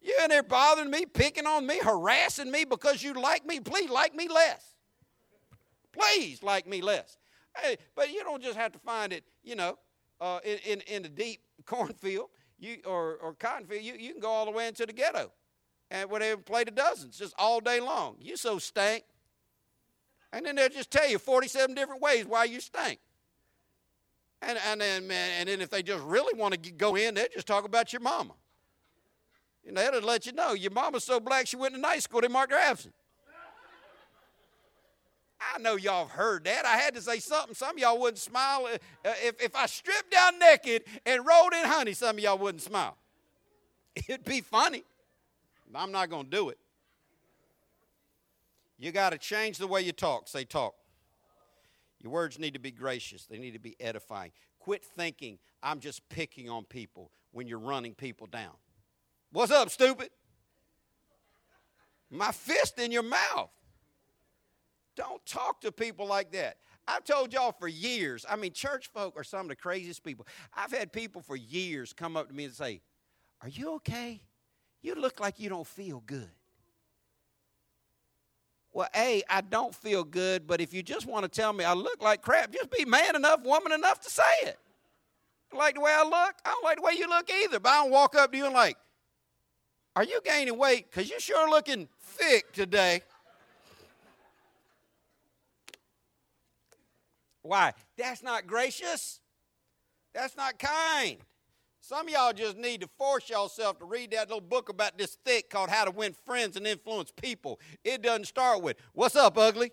You 0.00 0.16
in 0.22 0.28
there 0.28 0.42
bothering 0.42 0.90
me, 0.90 1.06
picking 1.06 1.46
on 1.46 1.66
me, 1.66 1.78
harassing 1.82 2.50
me 2.50 2.64
because 2.64 3.02
you 3.02 3.14
like 3.14 3.46
me. 3.46 3.60
Please 3.60 3.90
like 3.90 4.14
me 4.14 4.28
less. 4.28 4.74
Please 5.92 6.42
like 6.42 6.66
me 6.66 6.80
less. 6.80 7.18
Hey, 7.56 7.76
but 7.94 8.12
you 8.12 8.22
don't 8.22 8.42
just 8.42 8.56
have 8.56 8.72
to 8.72 8.78
find 8.78 9.12
it, 9.12 9.24
you 9.42 9.56
know, 9.56 9.78
uh, 10.20 10.40
in, 10.44 10.58
in, 10.66 10.80
in 10.82 11.02
the 11.02 11.08
deep 11.08 11.40
cornfield 11.66 12.28
you, 12.58 12.78
or, 12.86 13.16
or 13.16 13.34
cotton 13.34 13.66
field. 13.66 13.82
You, 13.82 13.94
you 13.94 14.12
can 14.12 14.20
go 14.20 14.28
all 14.28 14.44
the 14.44 14.50
way 14.50 14.68
into 14.68 14.86
the 14.86 14.92
ghetto 14.92 15.32
and 15.90 16.10
they 16.10 16.36
play 16.36 16.64
the 16.64 16.70
dozens, 16.70 17.18
just 17.18 17.34
all 17.38 17.60
day 17.60 17.80
long. 17.80 18.16
You 18.20 18.36
so 18.36 18.58
stink. 18.58 19.04
And 20.32 20.44
then 20.44 20.56
they'll 20.56 20.68
just 20.68 20.90
tell 20.90 21.08
you 21.08 21.18
47 21.18 21.74
different 21.74 22.02
ways 22.02 22.26
why 22.26 22.44
you 22.44 22.60
stink. 22.60 22.98
And, 24.42 24.58
and 24.68 24.80
then 24.80 25.06
man, 25.06 25.30
and 25.38 25.48
then 25.48 25.60
if 25.60 25.70
they 25.70 25.82
just 25.82 26.04
really 26.04 26.38
want 26.38 26.62
to 26.62 26.70
go 26.72 26.96
in, 26.96 27.14
they'll 27.14 27.26
just 27.32 27.46
talk 27.46 27.64
about 27.64 27.92
your 27.92 28.00
mama. 28.00 28.34
And 29.66 29.76
they'll 29.76 30.00
let 30.00 30.26
you 30.26 30.32
know 30.32 30.52
your 30.52 30.70
mama's 30.70 31.04
so 31.04 31.18
black 31.18 31.46
she 31.46 31.56
went 31.56 31.74
to 31.74 31.80
night 31.80 32.02
school, 32.02 32.20
they 32.20 32.28
marked 32.28 32.52
her 32.52 32.58
absent. 32.58 32.94
I 35.54 35.58
know 35.58 35.76
y'all 35.76 36.06
have 36.06 36.16
heard 36.16 36.44
that. 36.44 36.64
I 36.64 36.76
had 36.76 36.94
to 36.94 37.02
say 37.02 37.18
something. 37.18 37.54
Some 37.54 37.78
y'all 37.78 38.00
wouldn't 38.00 38.18
smile. 38.18 38.66
Uh, 39.04 39.10
If, 39.22 39.42
if 39.42 39.54
I 39.54 39.66
stripped 39.66 40.10
down 40.10 40.38
naked 40.38 40.84
and 41.04 41.26
rolled 41.26 41.52
in 41.52 41.66
honey, 41.66 41.92
some 41.92 42.18
y'all 42.18 42.38
wouldn't 42.38 42.62
smile. 42.62 42.96
It'd 44.08 44.24
be 44.24 44.40
funny. 44.40 44.82
But 45.70 45.80
I'm 45.80 45.92
not 45.92 46.08
going 46.08 46.24
to 46.24 46.30
do 46.30 46.48
it. 46.48 46.58
You 48.78 48.92
got 48.92 49.10
to 49.10 49.18
change 49.18 49.58
the 49.58 49.66
way 49.66 49.82
you 49.82 49.92
talk. 49.92 50.28
Say, 50.28 50.44
talk. 50.44 50.74
Your 52.02 52.12
words 52.12 52.38
need 52.38 52.54
to 52.54 52.60
be 52.60 52.70
gracious, 52.70 53.26
they 53.26 53.38
need 53.38 53.52
to 53.52 53.58
be 53.58 53.74
edifying. 53.80 54.32
Quit 54.58 54.84
thinking 54.84 55.38
I'm 55.62 55.80
just 55.80 56.06
picking 56.08 56.48
on 56.48 56.64
people 56.64 57.10
when 57.32 57.46
you're 57.46 57.58
running 57.58 57.94
people 57.94 58.26
down. 58.26 58.52
What's 59.32 59.52
up, 59.52 59.70
stupid? 59.70 60.10
My 62.10 62.32
fist 62.32 62.78
in 62.78 62.92
your 62.92 63.02
mouth. 63.02 63.50
Don't 64.94 65.24
talk 65.26 65.60
to 65.60 65.72
people 65.72 66.06
like 66.06 66.32
that. 66.32 66.56
I've 66.88 67.04
told 67.04 67.32
y'all 67.32 67.52
for 67.52 67.68
years, 67.68 68.24
I 68.28 68.36
mean, 68.36 68.52
church 68.52 68.88
folk 68.94 69.14
are 69.16 69.24
some 69.24 69.42
of 69.42 69.48
the 69.48 69.56
craziest 69.56 70.04
people. 70.04 70.26
I've 70.54 70.72
had 70.72 70.92
people 70.92 71.20
for 71.20 71.36
years 71.36 71.92
come 71.92 72.16
up 72.16 72.28
to 72.28 72.34
me 72.34 72.44
and 72.44 72.54
say, 72.54 72.80
Are 73.42 73.48
you 73.48 73.74
okay? 73.74 74.20
You 74.82 74.94
look 74.94 75.18
like 75.18 75.40
you 75.40 75.48
don't 75.48 75.66
feel 75.66 76.02
good. 76.06 76.30
Well, 78.72 78.88
A, 78.94 79.22
I 79.28 79.40
don't 79.40 79.74
feel 79.74 80.04
good, 80.04 80.46
but 80.46 80.60
if 80.60 80.72
you 80.72 80.82
just 80.82 81.06
want 81.06 81.24
to 81.24 81.28
tell 81.28 81.52
me 81.52 81.64
I 81.64 81.72
look 81.72 82.02
like 82.02 82.22
crap, 82.22 82.52
just 82.52 82.70
be 82.70 82.84
man 82.84 83.16
enough, 83.16 83.42
woman 83.42 83.72
enough 83.72 84.00
to 84.00 84.10
say 84.10 84.22
it. 84.42 84.58
You 85.52 85.58
like 85.58 85.74
the 85.74 85.80
way 85.80 85.92
I 85.92 86.02
look? 86.02 86.34
I 86.44 86.50
don't 86.50 86.64
like 86.64 86.76
the 86.76 86.82
way 86.82 86.92
you 86.96 87.08
look 87.08 87.30
either, 87.30 87.58
but 87.58 87.70
I 87.70 87.82
don't 87.82 87.90
walk 87.90 88.14
up 88.14 88.32
to 88.32 88.36
you 88.38 88.44
and 88.44 88.54
like, 88.54 88.76
Are 89.96 90.04
you 90.04 90.20
gaining 90.22 90.58
weight? 90.58 90.90
Because 90.90 91.08
you're 91.08 91.18
sure 91.18 91.48
looking 91.48 91.88
thick 92.02 92.52
today. 92.52 93.00
Why? 97.40 97.72
That's 97.96 98.22
not 98.22 98.46
gracious. 98.46 99.20
That's 100.12 100.36
not 100.36 100.58
kind. 100.58 101.16
Some 101.80 102.08
of 102.08 102.12
y'all 102.12 102.34
just 102.34 102.58
need 102.58 102.82
to 102.82 102.88
force 102.98 103.30
yourself 103.30 103.78
to 103.78 103.86
read 103.86 104.10
that 104.10 104.28
little 104.28 104.42
book 104.42 104.68
about 104.68 104.98
this 104.98 105.16
thick 105.24 105.48
called 105.48 105.70
How 105.70 105.86
to 105.86 105.90
Win 105.90 106.14
Friends 106.26 106.58
and 106.58 106.66
Influence 106.66 107.10
People. 107.10 107.58
It 107.82 108.02
doesn't 108.02 108.26
start 108.26 108.60
with, 108.60 108.76
What's 108.92 109.16
up, 109.16 109.38
ugly? 109.38 109.72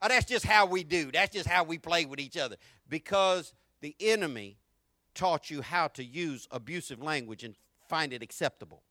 Oh, 0.00 0.08
that's 0.08 0.26
just 0.26 0.44
how 0.44 0.66
we 0.66 0.84
do. 0.84 1.10
That's 1.10 1.34
just 1.34 1.48
how 1.48 1.64
we 1.64 1.78
play 1.78 2.04
with 2.04 2.20
each 2.20 2.36
other. 2.36 2.56
Because 2.88 3.52
the 3.80 3.96
enemy 3.98 4.58
taught 5.14 5.50
you 5.50 5.60
how 5.60 5.88
to 5.88 6.04
use 6.04 6.46
abusive 6.52 7.02
language 7.02 7.42
and 7.42 7.56
find 7.92 8.14
it 8.14 8.22
acceptable. 8.22 8.82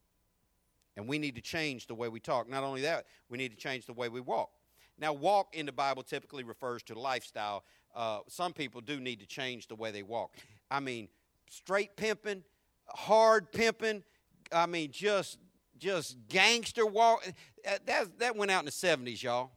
And 0.95 1.07
we 1.07 1.17
need 1.17 1.33
to 1.33 1.41
change 1.41 1.87
the 1.87 1.95
way 1.95 2.07
we 2.07 2.19
talk. 2.19 2.47
Not 2.47 2.63
only 2.63 2.81
that, 2.81 3.07
we 3.29 3.37
need 3.39 3.49
to 3.49 3.57
change 3.57 3.87
the 3.87 3.93
way 3.93 4.09
we 4.09 4.21
walk. 4.21 4.51
Now, 4.99 5.11
walk 5.11 5.55
in 5.55 5.65
the 5.65 5.71
Bible 5.71 6.03
typically 6.03 6.43
refers 6.43 6.83
to 6.83 6.99
lifestyle. 6.99 7.63
Uh, 7.95 8.19
some 8.27 8.53
people 8.53 8.79
do 8.79 8.99
need 8.99 9.19
to 9.19 9.25
change 9.25 9.67
the 9.67 9.75
way 9.75 9.89
they 9.89 10.03
walk. 10.03 10.35
I 10.69 10.79
mean, 10.81 11.07
straight 11.49 11.95
pimping, 11.95 12.43
hard 12.89 13.51
pimping. 13.51 14.03
I 14.51 14.67
mean, 14.67 14.91
just 14.91 15.39
just 15.79 16.17
gangster 16.29 16.85
walk. 16.85 17.25
Uh, 17.27 17.79
That 17.87 18.19
that 18.19 18.35
went 18.35 18.51
out 18.51 18.59
in 18.59 18.65
the 18.65 18.71
seventies, 18.71 19.23
y'all. 19.23 19.49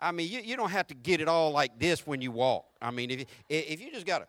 I 0.00 0.10
mean, 0.10 0.28
you, 0.28 0.40
you 0.40 0.56
don't 0.56 0.72
have 0.72 0.88
to 0.88 0.94
get 0.94 1.20
it 1.20 1.28
all 1.28 1.52
like 1.52 1.78
this 1.78 2.04
when 2.04 2.20
you 2.20 2.32
walk. 2.32 2.66
I 2.82 2.90
mean, 2.90 3.10
if 3.12 3.20
you, 3.20 3.26
if 3.48 3.80
you 3.80 3.92
just 3.92 4.06
got 4.06 4.18
to. 4.18 4.26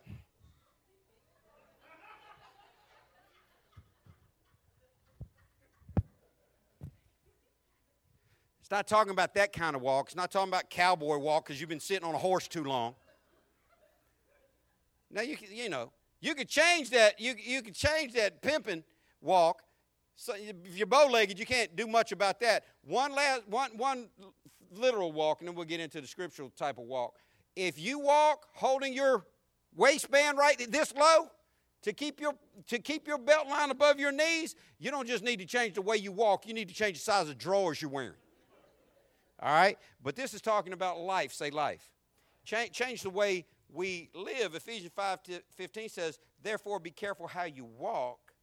It's 8.68 8.72
not 8.74 8.86
talking 8.86 9.12
about 9.12 9.34
that 9.36 9.54
kind 9.54 9.78
of 9.78 9.82
walk. 9.82 10.08
It's 10.08 10.16
not 10.18 10.30
talking 10.30 10.50
about 10.50 10.70
cowboy 10.70 11.16
walk 11.20 11.46
because 11.46 11.62
you've 11.62 11.70
been 11.70 11.80
sitting 11.80 12.06
on 12.06 12.14
a 12.14 12.18
horse 12.18 12.50
too 12.50 12.66
long. 12.66 12.96
Now 15.10 15.22
you 15.22 15.38
can, 15.38 15.48
you 15.56 15.70
know, 15.70 15.94
you 16.20 16.36
could 16.36 16.50
change 16.50 16.90
that. 16.90 17.18
You 17.18 17.36
you 17.42 17.62
could 17.62 17.76
change 17.76 18.12
that 18.16 18.42
pimping 18.42 18.84
walk. 19.22 19.62
So 20.18 20.34
if 20.36 20.78
you're 20.78 20.86
bow-legged, 20.86 21.40
you 21.40 21.46
can't 21.46 21.78
do 21.78 21.88
much 21.88 22.12
about 22.12 22.42
that. 22.42 22.66
One 22.84 23.16
last 23.16 23.48
one 23.48 23.72
one 23.78 24.10
literal 24.74 25.14
walk, 25.14 25.40
and 25.40 25.48
then 25.48 25.56
we'll 25.56 25.64
get 25.64 25.80
into 25.80 26.02
the 26.02 26.08
scriptural 26.08 26.50
type 26.50 26.78
of 26.78 26.84
walk. 26.84 27.20
If 27.56 27.80
you 27.80 28.00
walk 28.00 28.48
holding 28.54 28.92
your 28.92 29.26
waistband 29.78 30.38
right 30.38 30.62
this 30.70 30.94
low 30.94 31.30
to 31.84 31.94
keep 31.94 32.20
your 32.20 32.34
to 32.68 32.80
keep 32.80 33.08
your 33.08 33.18
belt 33.18 33.48
line 33.48 33.72
above 33.72 33.98
your 33.98 34.12
knees, 34.12 34.56
you 34.78 34.92
don't 34.92 35.08
just 35.08 35.24
need 35.24 35.40
to 35.40 35.46
change 35.46 35.76
the 35.76 35.82
way 35.82 35.96
you 35.96 36.12
walk. 36.12 36.46
You 36.46 36.54
need 36.54 36.68
to 36.68 36.76
change 36.76 36.98
the 36.98 37.04
size 37.04 37.30
of 37.30 37.38
drawers 37.38 37.82
you're 37.82 37.90
wearing. 37.90 38.12
All 39.42 39.54
right? 39.54 39.78
But 40.04 40.16
this 40.16 40.34
is 40.34 40.42
talking 40.42 40.74
about 40.74 41.00
life. 41.00 41.34
Say 41.34 41.50
life. 41.50 41.92
Change, 42.46 42.72
change 42.72 43.02
the 43.02 43.10
way 43.10 43.46
we 43.72 44.10
live. 44.14 44.56
Ephesians 44.56 44.92
5 44.96 45.24
to 45.24 45.42
15 45.56 45.90
says, 45.90 46.20
Therefore, 46.42 46.80
be 46.80 46.92
careful 46.92 47.28
how 47.28 47.44
you 47.44 47.66
walk, 47.66 48.34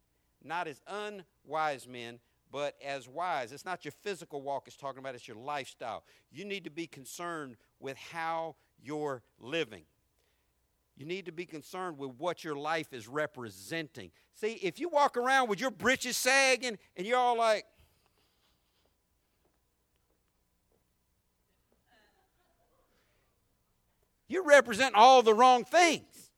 not 0.43 0.69
as 0.69 0.81
unwise 0.87 1.89
men, 1.89 2.19
but 2.51 2.77
as 2.85 3.09
wise. 3.09 3.51
It's 3.51 3.65
not 3.65 3.85
your 3.85 3.93
physical 4.03 4.43
walk 4.43 4.65
it's 4.67 4.77
talking 4.77 4.99
about, 4.99 5.15
it's 5.15 5.27
your 5.27 5.37
lifestyle. 5.37 6.05
You 6.31 6.45
need 6.45 6.65
to 6.65 6.71
be 6.71 6.87
concerned 6.87 7.57
with 7.81 7.97
how 7.97 8.57
you're 8.81 9.23
living. 9.41 9.85
You 10.97 11.07
need 11.07 11.27
to 11.27 11.33
be 11.33 11.47
concerned 11.47 11.99
with 11.99 12.13
what 12.19 12.45
your 12.45 12.55
life 12.55 12.93
is 12.93 13.09
representing. 13.09 14.13
See, 14.35 14.53
if 14.63 14.79
you 14.79 14.89
walk 14.89 15.17
around 15.17 15.49
with 15.49 15.61
your 15.61 15.73
britches 15.73 16.17
sagging 16.17 16.79
and 16.97 17.07
you're 17.07 17.19
all 17.19 17.37
like, 17.37 17.65
You're 24.35 24.43
representing 24.43 24.97
all 24.97 25.23
the 25.23 25.33
wrong 25.33 25.65
things. 25.65 26.33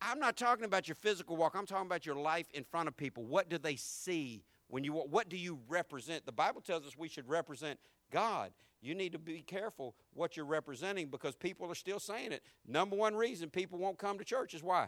I'm 0.00 0.20
not 0.20 0.36
talking 0.36 0.64
about 0.64 0.86
your 0.86 0.94
physical 0.94 1.36
walk. 1.36 1.56
I'm 1.56 1.66
talking 1.66 1.86
about 1.86 2.06
your 2.06 2.14
life 2.14 2.46
in 2.54 2.62
front 2.62 2.86
of 2.86 2.96
people. 2.96 3.24
What 3.24 3.48
do 3.48 3.58
they 3.58 3.74
see 3.74 4.44
when 4.68 4.84
you? 4.84 4.92
What 4.92 5.28
do 5.28 5.36
you 5.36 5.58
represent? 5.66 6.24
The 6.24 6.30
Bible 6.30 6.60
tells 6.60 6.86
us 6.86 6.96
we 6.96 7.08
should 7.08 7.28
represent 7.28 7.80
God. 8.12 8.52
You 8.80 8.94
need 8.94 9.10
to 9.10 9.18
be 9.18 9.40
careful 9.40 9.96
what 10.14 10.36
you're 10.36 10.46
representing 10.46 11.08
because 11.08 11.34
people 11.34 11.68
are 11.68 11.74
still 11.74 11.98
saying 11.98 12.30
it. 12.30 12.44
Number 12.64 12.94
one 12.94 13.16
reason 13.16 13.50
people 13.50 13.80
won't 13.80 13.98
come 13.98 14.16
to 14.18 14.24
church 14.24 14.54
is 14.54 14.62
why? 14.62 14.86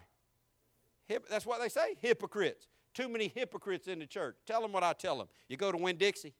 Hip, 1.06 1.26
that's 1.28 1.44
what 1.44 1.60
they 1.60 1.68
say, 1.68 1.96
hypocrites. 2.00 2.68
Too 2.94 3.08
many 3.08 3.32
hypocrites 3.34 3.88
in 3.88 3.98
the 3.98 4.06
church. 4.06 4.36
Tell 4.46 4.62
them 4.62 4.70
what 4.70 4.84
I 4.84 4.92
tell 4.92 5.18
them. 5.18 5.26
You 5.48 5.56
go 5.56 5.72
to 5.72 5.78
Winn 5.78 5.96
Dixie. 5.96 6.34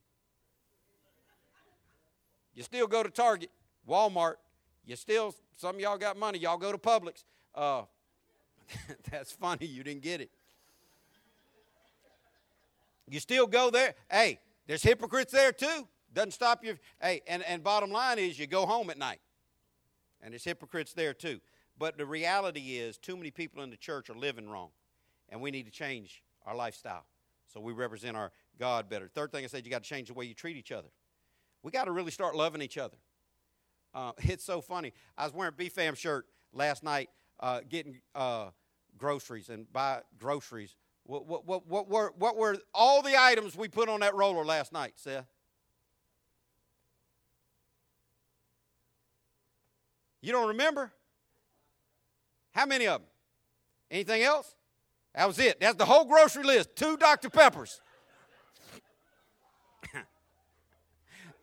You 2.54 2.62
still 2.62 2.86
go 2.86 3.02
to 3.02 3.10
Target, 3.10 3.50
Walmart. 3.88 4.34
You 4.86 4.96
still, 4.96 5.34
some 5.56 5.76
of 5.76 5.80
y'all 5.80 5.98
got 5.98 6.16
money. 6.16 6.38
Y'all 6.38 6.58
go 6.58 6.72
to 6.72 6.78
Publix. 6.78 7.24
Uh, 7.54 7.82
that's 9.10 9.32
funny. 9.32 9.66
You 9.66 9.82
didn't 9.82 10.02
get 10.02 10.20
it. 10.20 10.30
You 13.08 13.20
still 13.20 13.46
go 13.46 13.70
there. 13.70 13.94
Hey, 14.10 14.40
there's 14.66 14.82
hypocrites 14.82 15.32
there 15.32 15.52
too. 15.52 15.86
Doesn't 16.12 16.32
stop 16.32 16.64
you. 16.64 16.78
Hey, 17.00 17.22
and, 17.26 17.42
and 17.42 17.62
bottom 17.62 17.90
line 17.90 18.18
is 18.18 18.38
you 18.38 18.46
go 18.46 18.66
home 18.66 18.88
at 18.90 18.98
night. 18.98 19.20
And 20.22 20.32
there's 20.32 20.44
hypocrites 20.44 20.92
there 20.92 21.12
too. 21.12 21.40
But 21.78 21.98
the 21.98 22.06
reality 22.06 22.76
is, 22.76 22.96
too 22.98 23.16
many 23.16 23.30
people 23.30 23.62
in 23.62 23.70
the 23.70 23.76
church 23.76 24.08
are 24.08 24.14
living 24.14 24.48
wrong. 24.48 24.70
And 25.28 25.40
we 25.40 25.50
need 25.50 25.66
to 25.66 25.72
change 25.72 26.22
our 26.46 26.54
lifestyle 26.54 27.04
so 27.52 27.60
we 27.60 27.72
represent 27.72 28.16
our 28.16 28.32
God 28.58 28.88
better. 28.88 29.08
Third 29.08 29.32
thing 29.32 29.44
I 29.44 29.48
said, 29.48 29.64
you 29.64 29.70
got 29.70 29.82
to 29.82 29.88
change 29.88 30.08
the 30.08 30.14
way 30.14 30.24
you 30.24 30.34
treat 30.34 30.56
each 30.56 30.72
other. 30.72 30.88
We 31.62 31.72
got 31.72 31.84
to 31.84 31.92
really 31.92 32.10
start 32.10 32.36
loving 32.36 32.62
each 32.62 32.78
other. 32.78 32.96
Uh, 33.94 34.12
it's 34.18 34.44
so 34.44 34.60
funny. 34.60 34.92
I 35.16 35.24
was 35.24 35.32
wearing 35.32 35.54
a 35.58 35.62
BFAM 35.62 35.96
shirt 35.96 36.26
last 36.52 36.82
night, 36.82 37.10
uh, 37.40 37.60
getting 37.68 38.00
uh, 38.14 38.50
groceries 38.98 39.48
and 39.48 39.70
buy 39.72 40.00
groceries. 40.18 40.76
What, 41.04 41.26
what, 41.26 41.46
what, 41.46 41.66
what, 41.66 41.88
were, 41.88 42.12
what 42.18 42.36
were 42.36 42.56
all 42.72 43.02
the 43.02 43.14
items 43.20 43.56
we 43.56 43.68
put 43.68 43.88
on 43.88 44.00
that 44.00 44.14
roller 44.14 44.44
last 44.44 44.72
night, 44.72 44.94
Seth? 44.96 45.26
You 50.22 50.32
don't 50.32 50.48
remember? 50.48 50.90
How 52.52 52.64
many 52.64 52.86
of 52.86 53.02
them? 53.02 53.10
Anything 53.90 54.22
else? 54.22 54.56
That 55.14 55.26
was 55.26 55.38
it. 55.38 55.60
That's 55.60 55.76
the 55.76 55.84
whole 55.84 56.06
grocery 56.06 56.44
list. 56.44 56.74
Two 56.74 56.96
Dr. 56.96 57.28
Peppers. 57.28 57.80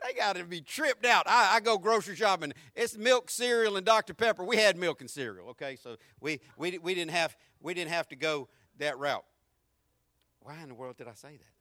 They 0.04 0.14
got 0.14 0.36
to 0.36 0.44
be 0.44 0.62
tripped 0.62 1.06
out. 1.06 1.28
I, 1.28 1.56
I, 1.56 1.60
go 1.60 1.78
grocery 1.78 2.16
shopping. 2.16 2.54
It's 2.76 2.98
milk, 2.98 3.30
cereal, 3.30 3.78
and 3.78 3.86
Dr. 3.86 4.14
Pepper. 4.14 4.44
We 4.44 4.58
had 4.58 4.78
milk 4.78 5.02
and 5.02 5.10
cereal, 5.10 5.50
okay? 5.50 5.76
So 5.76 5.98
we, 6.20 6.40
we, 6.58 6.78
we, 6.80 6.96
didn't 6.96 7.12
have, 7.12 7.36
we 7.62 7.74
didn't 7.74 7.92
have 7.92 8.08
to 8.10 8.16
go 8.16 8.48
that 8.80 8.98
route. 8.98 9.26
Why 10.42 10.62
in 10.62 10.70
the 10.70 10.76
world 10.76 10.98
did 10.98 11.08
I 11.08 11.14
say 11.14 11.38
that? 11.38 11.52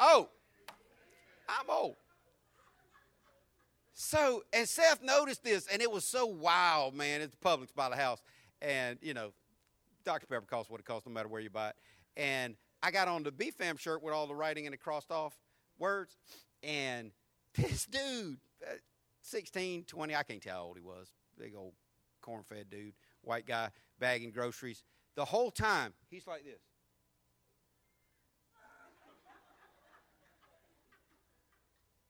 Oh, 0.00 0.28
I'm 1.48 1.68
old. 1.68 1.96
So, 3.94 4.44
and 4.52 4.68
Seth 4.68 5.02
noticed 5.02 5.42
this, 5.42 5.66
and 5.72 5.82
it 5.82 5.90
was 5.90 6.04
so 6.04 6.24
wild, 6.24 6.94
man. 6.94 7.20
It's 7.20 7.34
Publix 7.34 7.74
by 7.74 7.88
the 7.88 7.96
house. 7.96 8.20
And, 8.62 8.98
you 9.02 9.12
know, 9.12 9.32
Dr. 10.04 10.26
Pepper 10.26 10.46
costs 10.48 10.70
what 10.70 10.80
it 10.80 10.86
costs 10.86 11.06
no 11.06 11.12
matter 11.12 11.28
where 11.28 11.40
you 11.40 11.50
buy 11.50 11.70
it. 11.70 11.76
And 12.16 12.54
I 12.82 12.90
got 12.92 13.08
on 13.08 13.24
the 13.24 13.32
BFAM 13.32 13.78
shirt 13.78 14.02
with 14.02 14.14
all 14.14 14.26
the 14.26 14.34
writing 14.34 14.66
and 14.66 14.72
the 14.72 14.76
crossed 14.76 15.10
off 15.10 15.34
words. 15.78 16.16
And 16.62 17.12
this 17.54 17.86
dude, 17.86 18.38
uh, 18.62 18.74
16, 19.22 19.84
20, 19.84 20.14
I 20.14 20.22
can't 20.22 20.42
tell 20.42 20.56
how 20.56 20.62
old 20.64 20.76
he 20.76 20.82
was. 20.82 21.08
Big 21.38 21.54
old 21.56 21.72
corn 22.20 22.42
fed 22.42 22.68
dude, 22.70 22.94
white 23.22 23.46
guy, 23.46 23.70
bagging 23.98 24.30
groceries. 24.30 24.82
The 25.14 25.24
whole 25.24 25.50
time, 25.50 25.94
he's 26.10 26.26
like 26.26 26.44
this. 26.44 26.60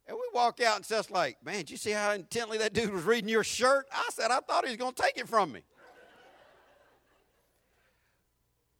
And 0.08 0.16
we 0.16 0.22
walk 0.32 0.60
out 0.62 0.76
and 0.76 0.86
Seth's 0.86 1.10
like, 1.10 1.36
man, 1.44 1.58
did 1.58 1.70
you 1.70 1.76
see 1.76 1.90
how 1.90 2.12
intently 2.12 2.56
that 2.58 2.72
dude 2.72 2.90
was 2.90 3.04
reading 3.04 3.28
your 3.28 3.44
shirt? 3.44 3.86
I 3.92 4.08
said, 4.10 4.30
I 4.30 4.40
thought 4.40 4.64
he 4.64 4.70
was 4.70 4.78
going 4.78 4.94
to 4.94 5.02
take 5.02 5.18
it 5.18 5.28
from 5.28 5.52
me. 5.52 5.60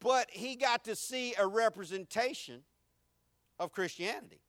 but 0.00 0.30
he 0.30 0.56
got 0.56 0.84
to 0.84 0.96
see 0.96 1.34
a 1.38 1.46
representation 1.46 2.62
of 3.58 3.72
Christianity. 3.72 4.40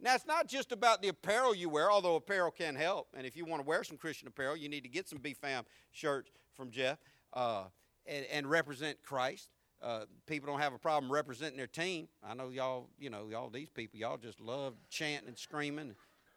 Now, 0.00 0.14
it's 0.14 0.26
not 0.26 0.48
just 0.48 0.72
about 0.72 1.02
the 1.02 1.08
apparel 1.08 1.54
you 1.54 1.68
wear, 1.68 1.90
although 1.90 2.16
apparel 2.16 2.50
can 2.50 2.74
help. 2.74 3.08
And 3.16 3.26
if 3.26 3.36
you 3.36 3.44
want 3.44 3.62
to 3.62 3.66
wear 3.66 3.84
some 3.84 3.96
Christian 3.96 4.28
apparel, 4.28 4.56
you 4.56 4.68
need 4.68 4.82
to 4.82 4.88
get 4.88 5.08
some 5.08 5.18
BFAM 5.18 5.62
shirts 5.92 6.30
from 6.54 6.70
Jeff 6.70 6.98
uh, 7.32 7.64
and, 8.06 8.26
and, 8.30 8.48
represent 8.48 9.02
Christ. 9.02 9.50
Uh, 9.82 10.04
people 10.26 10.48
don't 10.48 10.60
have 10.60 10.72
a 10.72 10.78
problem 10.78 11.12
representing 11.12 11.56
their 11.56 11.66
team. 11.66 12.08
I 12.22 12.34
know 12.34 12.48
y'all, 12.48 12.88
you 12.98 13.10
know, 13.10 13.28
y'all, 13.30 13.50
these 13.50 13.70
people, 13.70 13.98
y'all 13.98 14.16
just 14.16 14.40
love 14.40 14.74
chanting 14.88 15.28
and 15.28 15.38
screaming. 15.38 15.94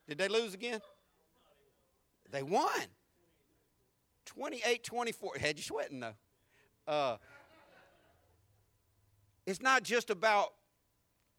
Did 0.07 0.17
they 0.17 0.27
lose 0.27 0.53
again? 0.53 0.79
They 2.31 2.43
won. 2.43 2.69
28 4.25 4.83
24. 4.83 5.31
Had 5.39 5.57
you 5.57 5.63
sweating, 5.63 5.99
though. 5.99 6.15
Uh, 6.87 7.17
it's 9.45 9.61
not 9.61 9.83
just 9.83 10.09
about 10.09 10.53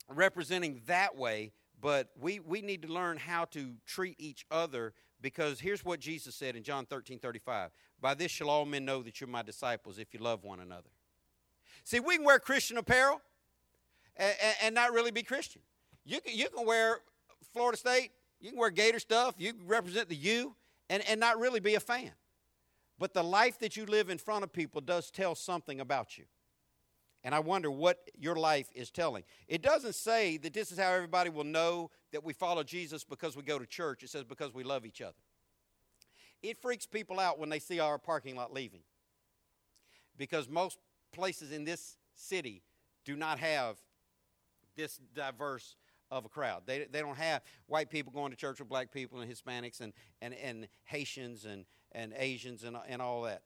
representing 0.08 0.80
that 0.86 1.16
way, 1.16 1.52
but 1.80 2.10
we, 2.20 2.40
we 2.40 2.60
need 2.60 2.82
to 2.82 2.88
learn 2.88 3.16
how 3.16 3.44
to 3.46 3.74
treat 3.86 4.16
each 4.18 4.44
other 4.50 4.92
because 5.20 5.60
here's 5.60 5.84
what 5.84 6.00
Jesus 6.00 6.34
said 6.34 6.56
in 6.56 6.62
John 6.62 6.86
13 6.86 7.18
35. 7.18 7.70
By 8.00 8.14
this 8.14 8.30
shall 8.30 8.50
all 8.50 8.64
men 8.64 8.84
know 8.84 9.02
that 9.02 9.20
you're 9.20 9.28
my 9.28 9.42
disciples 9.42 9.98
if 9.98 10.14
you 10.14 10.20
love 10.20 10.44
one 10.44 10.60
another. 10.60 10.90
See, 11.84 12.00
we 12.00 12.16
can 12.16 12.24
wear 12.24 12.38
Christian 12.38 12.76
apparel 12.76 13.20
and, 14.16 14.34
and 14.62 14.74
not 14.74 14.92
really 14.92 15.10
be 15.10 15.22
Christian. 15.22 15.62
You 16.04 16.20
can, 16.20 16.36
you 16.36 16.48
can 16.48 16.66
wear 16.66 17.00
Florida 17.52 17.78
State, 17.78 18.10
you 18.40 18.50
can 18.50 18.58
wear 18.58 18.70
Gator 18.70 18.98
stuff, 18.98 19.34
you 19.38 19.52
can 19.52 19.66
represent 19.66 20.08
the 20.08 20.16
U, 20.16 20.54
and, 20.90 21.02
and 21.08 21.18
not 21.18 21.38
really 21.38 21.60
be 21.60 21.74
a 21.74 21.80
fan. 21.80 22.12
But 22.98 23.14
the 23.14 23.22
life 23.22 23.58
that 23.60 23.76
you 23.76 23.86
live 23.86 24.10
in 24.10 24.18
front 24.18 24.44
of 24.44 24.52
people 24.52 24.80
does 24.80 25.10
tell 25.10 25.34
something 25.34 25.80
about 25.80 26.18
you. 26.18 26.24
And 27.24 27.34
I 27.34 27.40
wonder 27.40 27.70
what 27.70 27.98
your 28.16 28.36
life 28.36 28.68
is 28.74 28.90
telling. 28.90 29.24
It 29.48 29.62
doesn't 29.62 29.94
say 29.94 30.36
that 30.38 30.54
this 30.54 30.70
is 30.70 30.78
how 30.78 30.92
everybody 30.92 31.30
will 31.30 31.44
know 31.44 31.90
that 32.12 32.24
we 32.24 32.32
follow 32.32 32.62
Jesus 32.62 33.04
because 33.04 33.36
we 33.36 33.42
go 33.42 33.58
to 33.58 33.66
church. 33.66 34.02
It 34.02 34.10
says 34.10 34.24
because 34.24 34.54
we 34.54 34.62
love 34.62 34.86
each 34.86 35.02
other. 35.02 35.16
It 36.42 36.62
freaks 36.62 36.86
people 36.86 37.18
out 37.18 37.38
when 37.38 37.48
they 37.48 37.58
see 37.58 37.80
our 37.80 37.98
parking 37.98 38.36
lot 38.36 38.52
leaving. 38.52 38.82
Because 40.16 40.48
most 40.48 40.78
places 41.12 41.52
in 41.52 41.64
this 41.64 41.96
city 42.14 42.62
do 43.04 43.16
not 43.16 43.38
have 43.38 43.76
this 44.76 45.00
diverse 45.14 45.76
of 46.10 46.24
a 46.24 46.28
crowd. 46.28 46.62
They, 46.66 46.86
they 46.90 47.00
don't 47.00 47.16
have 47.16 47.42
white 47.66 47.90
people 47.90 48.12
going 48.12 48.30
to 48.30 48.36
church 48.36 48.60
with 48.60 48.68
black 48.68 48.92
people 48.92 49.20
and 49.20 49.30
Hispanics 49.30 49.80
and, 49.80 49.92
and, 50.22 50.34
and 50.34 50.68
Haitians 50.84 51.44
and, 51.44 51.66
and 51.92 52.14
Asians 52.16 52.64
and, 52.64 52.76
and 52.88 53.02
all 53.02 53.22
that. 53.22 53.42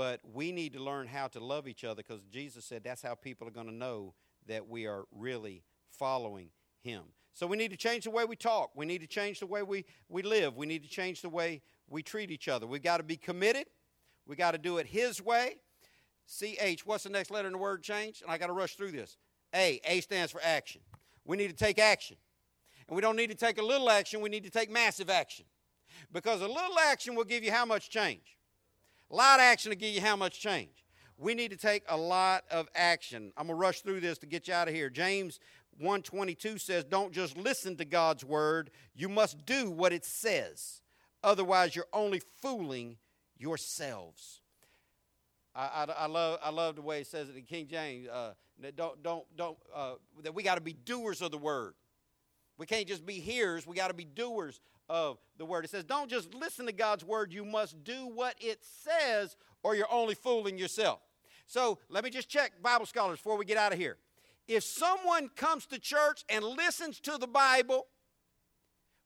But 0.00 0.22
we 0.32 0.50
need 0.50 0.72
to 0.72 0.82
learn 0.82 1.06
how 1.08 1.28
to 1.28 1.40
love 1.40 1.68
each 1.68 1.84
other 1.84 1.96
because 1.96 2.22
Jesus 2.32 2.64
said 2.64 2.82
that's 2.82 3.02
how 3.02 3.14
people 3.14 3.46
are 3.46 3.50
going 3.50 3.66
to 3.66 3.74
know 3.74 4.14
that 4.46 4.66
we 4.66 4.86
are 4.86 5.04
really 5.14 5.62
following 5.90 6.48
Him. 6.80 7.02
So 7.34 7.46
we 7.46 7.58
need 7.58 7.70
to 7.72 7.76
change 7.76 8.04
the 8.04 8.10
way 8.10 8.24
we 8.24 8.34
talk. 8.34 8.70
We 8.74 8.86
need 8.86 9.02
to 9.02 9.06
change 9.06 9.40
the 9.40 9.46
way 9.46 9.62
we, 9.62 9.84
we 10.08 10.22
live. 10.22 10.56
We 10.56 10.64
need 10.64 10.84
to 10.84 10.88
change 10.88 11.20
the 11.20 11.28
way 11.28 11.60
we 11.86 12.02
treat 12.02 12.30
each 12.30 12.48
other. 12.48 12.66
We've 12.66 12.82
got 12.82 12.96
to 12.96 13.02
be 13.02 13.18
committed. 13.18 13.66
we 14.26 14.36
got 14.36 14.52
to 14.52 14.58
do 14.58 14.78
it 14.78 14.86
His 14.86 15.20
way. 15.20 15.56
CH, 16.26 16.86
what's 16.86 17.04
the 17.04 17.10
next 17.10 17.30
letter 17.30 17.48
in 17.48 17.52
the 17.52 17.58
word 17.58 17.82
change? 17.82 18.22
And 18.22 18.30
I 18.30 18.38
got 18.38 18.46
to 18.46 18.54
rush 18.54 18.76
through 18.76 18.92
this. 18.92 19.18
A, 19.54 19.82
A 19.84 20.00
stands 20.00 20.32
for 20.32 20.40
action. 20.42 20.80
We 21.26 21.36
need 21.36 21.48
to 21.48 21.62
take 21.62 21.78
action. 21.78 22.16
And 22.88 22.96
we 22.96 23.02
don't 23.02 23.16
need 23.16 23.28
to 23.28 23.36
take 23.36 23.58
a 23.58 23.62
little 23.62 23.90
action, 23.90 24.22
we 24.22 24.30
need 24.30 24.44
to 24.44 24.50
take 24.50 24.70
massive 24.70 25.10
action. 25.10 25.44
Because 26.10 26.40
a 26.40 26.48
little 26.48 26.78
action 26.78 27.14
will 27.14 27.24
give 27.24 27.44
you 27.44 27.52
how 27.52 27.66
much 27.66 27.90
change? 27.90 28.38
A 29.10 29.14
lot 29.14 29.40
of 29.40 29.44
action 29.44 29.70
to 29.70 29.76
give 29.76 29.92
you 29.94 30.00
how 30.00 30.16
much 30.16 30.40
change? 30.40 30.84
We 31.18 31.34
need 31.34 31.50
to 31.50 31.56
take 31.56 31.82
a 31.88 31.96
lot 31.96 32.44
of 32.50 32.68
action. 32.74 33.32
I'm 33.36 33.48
going 33.48 33.58
to 33.58 33.60
rush 33.60 33.80
through 33.80 34.00
this 34.00 34.18
to 34.18 34.26
get 34.26 34.48
you 34.48 34.54
out 34.54 34.68
of 34.68 34.74
here. 34.74 34.88
James 34.88 35.40
122 35.78 36.58
says, 36.58 36.84
Don't 36.84 37.12
just 37.12 37.36
listen 37.36 37.76
to 37.76 37.84
God's 37.84 38.24
word, 38.24 38.70
you 38.94 39.08
must 39.08 39.44
do 39.44 39.70
what 39.70 39.92
it 39.92 40.04
says. 40.04 40.80
Otherwise, 41.22 41.76
you're 41.76 41.86
only 41.92 42.22
fooling 42.40 42.96
yourselves. 43.36 44.40
I, 45.54 45.86
I, 45.88 45.92
I 46.04 46.06
love, 46.06 46.38
I 46.42 46.50
love 46.50 46.76
the 46.76 46.82
way 46.82 47.00
it 47.00 47.06
says 47.06 47.28
it 47.28 47.36
in 47.36 47.42
King 47.42 47.66
James. 47.66 48.08
Uh, 48.08 48.32
don't, 48.76 49.02
don't, 49.02 49.24
don't, 49.36 49.58
uh, 49.74 49.94
that 50.22 50.34
we 50.34 50.42
got 50.42 50.54
to 50.54 50.60
be 50.60 50.72
doers 50.72 51.20
of 51.20 51.30
the 51.30 51.38
word. 51.38 51.74
We 52.56 52.66
can't 52.66 52.86
just 52.86 53.04
be 53.04 53.14
hearers, 53.14 53.66
we 53.66 53.74
got 53.74 53.88
to 53.88 53.94
be 53.94 54.04
doers 54.04 54.60
of 54.90 55.18
the 55.38 55.46
word. 55.46 55.64
It 55.64 55.70
says, 55.70 55.84
don't 55.84 56.10
just 56.10 56.34
listen 56.34 56.66
to 56.66 56.72
God's 56.72 57.04
word, 57.04 57.32
you 57.32 57.44
must 57.44 57.82
do 57.84 58.08
what 58.12 58.34
it 58.40 58.58
says, 58.62 59.36
or 59.62 59.76
you're 59.76 59.90
only 59.90 60.16
fooling 60.16 60.58
yourself. 60.58 60.98
So 61.46 61.78
let 61.88 62.02
me 62.04 62.10
just 62.10 62.28
check 62.28 62.60
Bible 62.60 62.86
scholars 62.86 63.18
before 63.18 63.38
we 63.38 63.44
get 63.44 63.56
out 63.56 63.72
of 63.72 63.78
here. 63.78 63.96
If 64.48 64.64
someone 64.64 65.30
comes 65.36 65.64
to 65.66 65.78
church 65.78 66.24
and 66.28 66.44
listens 66.44 66.98
to 67.00 67.16
the 67.18 67.28
Bible, 67.28 67.86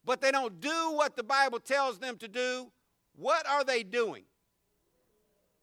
but 0.05 0.23
they 0.23 0.31
don't 0.31 0.59
do 0.59 0.93
what 0.93 1.17
the 1.17 1.23
Bible 1.23 1.61
tells 1.61 1.99
them 1.99 2.17
to 2.17 2.29
do, 2.29 2.73
what 3.15 3.47
are 3.47 3.63
they 3.63 3.83
doing? 3.83 4.25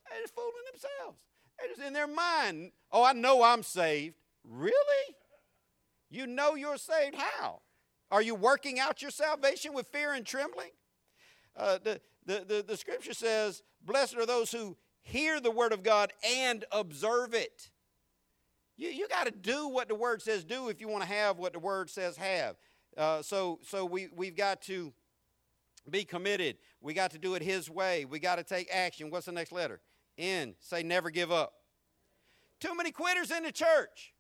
They're 0.09 0.21
just 0.21 0.35
fooling 0.35 0.51
themselves. 0.71 1.17
They're 1.57 1.69
just 1.69 1.81
in 1.81 1.93
their 1.93 2.07
mind. 2.07 2.71
Oh, 2.91 3.03
I 3.03 3.13
know 3.13 3.41
I'm 3.41 3.63
saved. 3.63 4.15
Really? 4.47 5.15
You 6.09 6.27
know 6.27 6.55
you're 6.55 6.77
saved? 6.77 7.15
How? 7.15 7.61
Are 8.11 8.21
you 8.21 8.35
working 8.35 8.79
out 8.79 9.01
your 9.01 9.11
salvation 9.11 9.73
with 9.73 9.87
fear 9.87 10.13
and 10.13 10.25
trembling? 10.25 10.71
Uh, 11.55 11.79
the, 11.83 12.01
the, 12.25 12.45
the, 12.47 12.65
the 12.67 12.77
scripture 12.77 13.13
says, 13.13 13.63
Blessed 13.83 14.17
are 14.17 14.25
those 14.25 14.51
who 14.51 14.77
hear 15.01 15.39
the 15.39 15.51
word 15.51 15.73
of 15.73 15.81
God 15.81 16.11
and 16.23 16.65
observe 16.71 17.33
it. 17.33 17.69
You, 18.77 18.89
you 18.89 19.07
got 19.07 19.25
to 19.25 19.31
do 19.31 19.67
what 19.67 19.87
the 19.87 19.95
word 19.95 20.21
says 20.21 20.43
do 20.43 20.69
if 20.69 20.81
you 20.81 20.87
want 20.87 21.03
to 21.03 21.09
have 21.09 21.37
what 21.37 21.53
the 21.53 21.59
word 21.59 21.89
says 21.89 22.17
have. 22.17 22.57
Uh, 22.97 23.21
so 23.21 23.59
so 23.63 23.85
we, 23.85 24.09
we've 24.13 24.35
got 24.35 24.61
to 24.63 24.93
be 25.89 26.03
committed. 26.03 26.57
We 26.81 26.93
got 26.93 27.11
to 27.11 27.17
do 27.17 27.35
it 27.35 27.41
His 27.41 27.69
way. 27.69 28.05
We 28.05 28.19
got 28.19 28.35
to 28.35 28.43
take 28.43 28.69
action. 28.71 29.09
What's 29.09 29.25
the 29.25 29.31
next 29.31 29.51
letter? 29.51 29.79
N. 30.17 30.55
Say 30.59 30.83
never 30.83 31.09
give 31.09 31.31
up. 31.31 31.53
Too 32.59 32.75
many 32.75 32.91
quitters 32.91 33.31
in 33.31 33.43
the 33.43 33.51
church. 33.51 34.13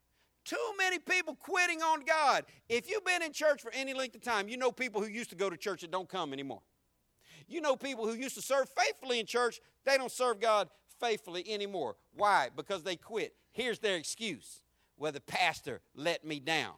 Too 0.43 0.73
many 0.77 0.97
people 0.99 1.35
quitting 1.35 1.81
on 1.81 2.03
God. 2.03 2.45
If 2.67 2.89
you've 2.89 3.05
been 3.05 3.21
in 3.21 3.31
church 3.31 3.61
for 3.61 3.71
any 3.73 3.93
length 3.93 4.15
of 4.15 4.21
time, 4.21 4.47
you 4.49 4.57
know 4.57 4.71
people 4.71 5.01
who 5.01 5.07
used 5.07 5.29
to 5.29 5.35
go 5.35 5.49
to 5.49 5.57
church 5.57 5.81
that 5.81 5.91
don't 5.91 6.09
come 6.09 6.33
anymore. 6.33 6.61
You 7.47 7.61
know 7.61 7.75
people 7.75 8.07
who 8.07 8.13
used 8.13 8.35
to 8.35 8.41
serve 8.41 8.67
faithfully 8.69 9.19
in 9.19 9.25
church, 9.25 9.59
they 9.85 9.97
don't 9.97 10.11
serve 10.11 10.39
God 10.39 10.69
faithfully 10.99 11.43
anymore. 11.51 11.95
Why? 12.15 12.49
Because 12.55 12.83
they 12.83 12.95
quit. 12.95 13.35
Here's 13.51 13.79
their 13.79 13.97
excuse. 13.97 14.61
Well, 14.97 15.11
the 15.11 15.21
pastor 15.21 15.81
let 15.95 16.25
me 16.25 16.39
down. 16.39 16.73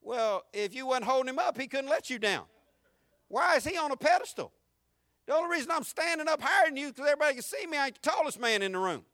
Well, 0.00 0.42
if 0.52 0.74
you 0.74 0.86
wasn't 0.86 1.06
holding 1.06 1.30
him 1.30 1.38
up, 1.38 1.58
he 1.58 1.66
couldn't 1.66 1.90
let 1.90 2.10
you 2.10 2.18
down. 2.18 2.44
Why 3.28 3.56
is 3.56 3.64
he 3.64 3.76
on 3.76 3.90
a 3.90 3.96
pedestal? 3.96 4.52
The 5.26 5.34
only 5.34 5.56
reason 5.56 5.70
I'm 5.70 5.84
standing 5.84 6.28
up 6.28 6.42
higher 6.42 6.66
than 6.66 6.76
you 6.76 6.88
because 6.88 7.06
everybody 7.06 7.34
can 7.34 7.42
see 7.42 7.66
me. 7.66 7.78
I 7.78 7.86
ain't 7.86 8.02
the 8.02 8.10
tallest 8.10 8.40
man 8.40 8.62
in 8.62 8.72
the 8.72 8.78
room. 8.78 9.04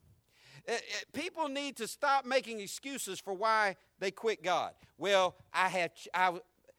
Uh, 0.69 0.73
uh, 0.73 0.77
people 1.15 1.49
need 1.49 1.77
to 1.77 1.89
stop 1.89 2.27
making 2.27 2.61
excuses 2.61 3.19
for 3.19 3.33
why 3.33 3.77
they 3.99 4.11
quit 4.11 4.43
God. 4.43 4.73
Well, 4.99 5.35
I 5.53 5.69
had 5.69 5.93
I, 6.13 6.39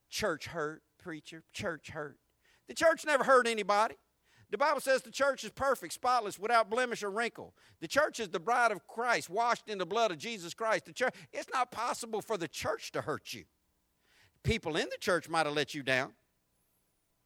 church 0.09 0.45
hurt, 0.45 0.83
preacher, 0.99 1.43
church 1.53 1.89
hurt. 1.89 2.17
The 2.67 2.75
church 2.75 3.05
never 3.05 3.23
hurt 3.23 3.47
anybody. 3.47 3.95
The 4.51 4.57
Bible 4.57 4.81
says 4.81 5.01
the 5.01 5.11
church 5.11 5.43
is 5.43 5.51
perfect, 5.51 5.93
spotless, 5.93 6.39
without 6.39 6.69
blemish 6.69 7.03
or 7.03 7.11
wrinkle. 7.11 7.53
The 7.81 7.87
church 7.87 8.19
is 8.19 8.29
the 8.29 8.39
bride 8.39 8.71
of 8.71 8.87
Christ, 8.87 9.29
washed 9.29 9.69
in 9.69 9.77
the 9.77 9.85
blood 9.85 10.11
of 10.11 10.17
Jesus 10.17 10.53
Christ. 10.53 10.85
The 10.85 10.93
church, 10.93 11.13
it's 11.31 11.49
not 11.53 11.71
possible 11.71 12.21
for 12.21 12.37
the 12.37 12.47
church 12.47 12.91
to 12.93 13.01
hurt 13.01 13.33
you. 13.33 13.45
People 14.43 14.75
in 14.75 14.87
the 14.89 14.97
church 14.99 15.29
might 15.29 15.45
have 15.45 15.55
let 15.55 15.75
you 15.75 15.83
down, 15.83 16.13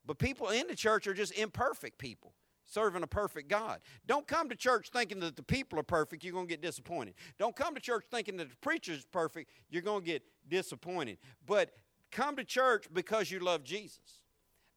but 0.06 0.18
people 0.18 0.50
in 0.50 0.68
the 0.68 0.76
church 0.76 1.08
are 1.08 1.14
just 1.14 1.32
imperfect 1.34 1.98
people 1.98 2.34
serving 2.74 3.04
a 3.04 3.08
perfect 3.08 3.50
God. 3.50 3.80
Don't 4.08 4.28
come 4.28 4.50
to 4.50 4.56
church 4.56 4.90
thinking 4.92 5.20
that 5.20 5.36
the 5.36 5.44
people 5.44 5.80
are 5.80 5.84
perfect, 5.84 6.24
you're 6.24 6.34
going 6.34 6.48
to 6.48 6.50
get 6.50 6.62
disappointed. 6.62 7.14
Don't 7.38 7.56
come 7.56 7.76
to 7.76 7.82
church 7.82 8.06
thinking 8.10 8.38
that 8.38 8.50
the 8.50 8.56
preacher 8.58 8.94
is 8.94 9.06
perfect, 9.06 9.52
you're 9.70 9.82
going 9.82 10.02
to 10.02 10.06
get 10.06 10.24
disappointed. 10.48 11.18
But 11.46 11.72
come 12.12 12.36
to 12.36 12.44
church 12.44 12.88
because 12.92 13.32
you 13.32 13.40
love 13.40 13.64
Jesus. 13.64 14.24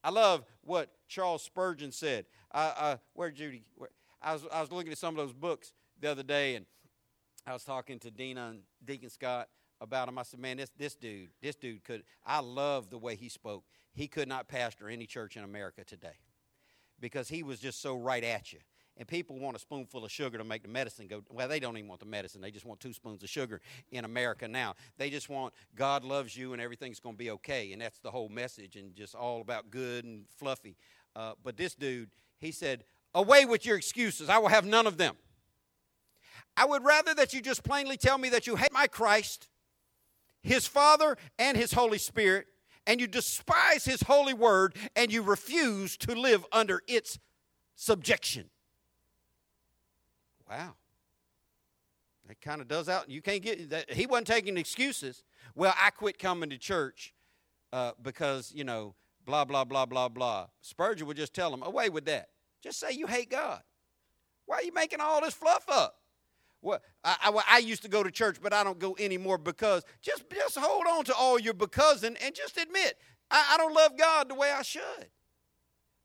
I 0.05 0.11
love 0.11 0.45
what 0.63 0.91
Charles 1.09 1.43
Spurgeon 1.43 1.91
said. 1.91 2.27
Uh, 2.53 2.73
uh, 2.77 2.97
where 3.15 3.31
Judy? 3.31 3.65
Where, 3.75 3.91
I 4.23 4.33
was 4.35 4.45
I 4.53 4.61
was 4.61 4.71
looking 4.71 4.93
at 4.93 4.99
some 4.99 5.19
of 5.19 5.25
those 5.25 5.33
books 5.33 5.73
the 6.01 6.11
other 6.11 6.23
day, 6.23 6.55
and 6.55 6.65
I 7.47 7.53
was 7.53 7.65
talking 7.65 7.99
to 8.01 8.11
Dina 8.11 8.49
and 8.51 8.61
Deacon 8.85 9.11
Scott 9.11 9.49
about 9.81 10.09
him. 10.09 10.19
I 10.19 10.23
said, 10.23 10.41
"Man, 10.41 10.59
this 10.59 10.71
this 10.79 10.95
dude, 10.95 11.31
this 11.43 11.57
dude 11.57 11.83
could. 11.83 12.05
I 12.25 12.41
love 12.41 12.89
the 12.89 12.99
way 12.99 13.17
he 13.17 13.29
spoke. 13.29 13.65
He 13.93 14.07
could 14.07 14.29
not 14.29 14.47
pastor 14.47 14.89
any 14.89 15.07
church 15.07 15.37
in 15.37 15.43
America 15.43 15.83
today 15.85 16.17
because 17.01 17.29
he 17.29 17.43
was 17.43 17.59
just 17.59 17.81
so 17.81 17.97
right 17.97 18.25
at 18.25 18.53
you." 18.53 18.61
And 18.99 19.07
people 19.07 19.39
want 19.39 19.57
a 19.57 19.61
spoonful 19.61 20.05
of 20.05 20.11
sugar 20.11 20.39
to 20.39 20.45
make 20.45 20.63
the 20.63 20.69
medicine 20.69 21.07
go. 21.07 21.23
Well, 21.31 21.49
they 21.49 21.61
don't 21.61 21.77
even 21.77 21.89
want 21.89 22.01
the 22.01 22.07
medicine. 22.07 22.41
They 22.41 22.51
just 22.51 22.65
want 22.65 22.81
two 22.81 22.95
spoons 22.95 23.23
of 23.23 23.29
sugar 23.29 23.61
in 23.91 24.07
America 24.07 24.49
now. 24.49 24.75
They 24.97 25.11
just 25.11 25.29
want 25.29 25.53
God 25.75 26.03
loves 26.03 26.35
you 26.35 26.55
and 26.55 26.63
everything's 26.63 26.99
going 26.99 27.15
to 27.15 27.19
be 27.19 27.31
okay. 27.33 27.73
And 27.73 27.83
that's 27.83 27.99
the 27.99 28.11
whole 28.11 28.31
message 28.31 28.77
and 28.77 28.95
just 28.95 29.15
all 29.15 29.43
about 29.43 29.71
good 29.71 30.07
and 30.07 30.25
fluffy. 30.39 30.77
Uh, 31.15 31.33
but 31.45 31.59
this 31.59 31.75
dude, 31.75 32.09
he 32.39 32.53
said, 32.53 32.85
Away 33.15 33.45
with 33.45 33.67
your 33.67 33.77
excuses. 33.77 34.31
I 34.31 34.39
will 34.39 34.49
have 34.49 34.65
none 34.65 34.87
of 34.87 34.97
them. 34.97 35.17
I 36.57 36.65
would 36.65 36.85
rather 36.85 37.15
that 37.15 37.35
you 37.35 37.43
just 37.43 37.63
plainly 37.63 37.97
tell 37.99 38.17
me 38.17 38.31
that 38.31 38.47
you 38.47 38.57
hate 38.57 38.73
my 38.73 38.87
Christ, 38.87 39.49
his 40.43 40.67
Father, 40.67 41.19
and 41.39 41.57
his 41.57 41.73
Holy 41.73 41.99
Spirit, 41.99 42.47
and 42.87 43.01
you 43.01 43.07
despise 43.07 43.85
his 43.85 44.03
holy 44.03 44.35
word, 44.35 44.77
and 44.95 45.13
you 45.13 45.23
refuse 45.23 45.97
to 45.99 46.15
live 46.15 46.45
under 46.53 46.83
its 46.87 47.19
subjection. 47.75 48.51
Wow. 50.49 50.75
That 52.29 52.41
kind 52.41 52.61
of 52.61 52.69
does 52.69 52.89
out. 52.89 53.09
You 53.09 53.23
can't 53.23 53.43
get 53.43 53.71
that. 53.71 53.93
He 53.93 54.07
wasn't 54.07 54.27
taking 54.27 54.57
excuses. 54.57 55.25
Well, 55.55 55.75
I 55.81 55.91
quit 55.91 56.19
coming 56.19 56.51
to 56.51 56.59
church 56.59 57.15
uh, 57.73 57.93
because, 58.03 58.53
you 58.55 58.65
know, 58.65 58.95
blah, 59.25 59.45
blah, 59.45 59.65
blah, 59.65 59.87
blah, 59.87 60.09
blah. 60.09 60.47
Spurgeon 60.61 61.07
would 61.07 61.17
just 61.17 61.35
tell 61.35 61.53
him, 61.53 61.63
away 61.63 61.89
with 61.89 62.05
that. 62.07 62.31
Just 62.63 62.81
say 62.81 62.93
you 62.93 63.07
hate 63.07 63.31
God. 63.31 63.63
Why 64.47 64.57
are 64.57 64.63
you 64.63 64.73
making 64.73 65.01
all 65.01 65.21
this 65.21 65.35
fluff 65.35 65.65
up? 65.69 65.99
Well, 66.67 66.81
I, 67.05 67.17
I, 67.23 67.43
I, 67.49 67.59
used 67.59 67.83
to 67.83 67.89
go 67.89 68.03
to 68.03 68.11
church, 68.11 68.39
but 68.43 68.53
I 68.53 68.65
don't 68.65 68.81
go 68.81 68.97
anymore 68.99 69.39
because 69.39 69.85
just, 70.03 70.25
just 70.29 70.59
hold 70.59 70.85
on 70.89 71.05
to 71.05 71.15
all 71.15 71.39
your 71.39 71.55
because 71.55 72.03
and, 72.03 72.21
and 72.21 72.35
just 72.35 72.57
admit, 72.57 72.99
I, 73.31 73.53
I 73.53 73.57
don't 73.57 73.73
love 73.73 73.97
God 73.97 74.29
the 74.29 74.35
way 74.35 74.51
I 74.51 74.63
should. 74.63 74.83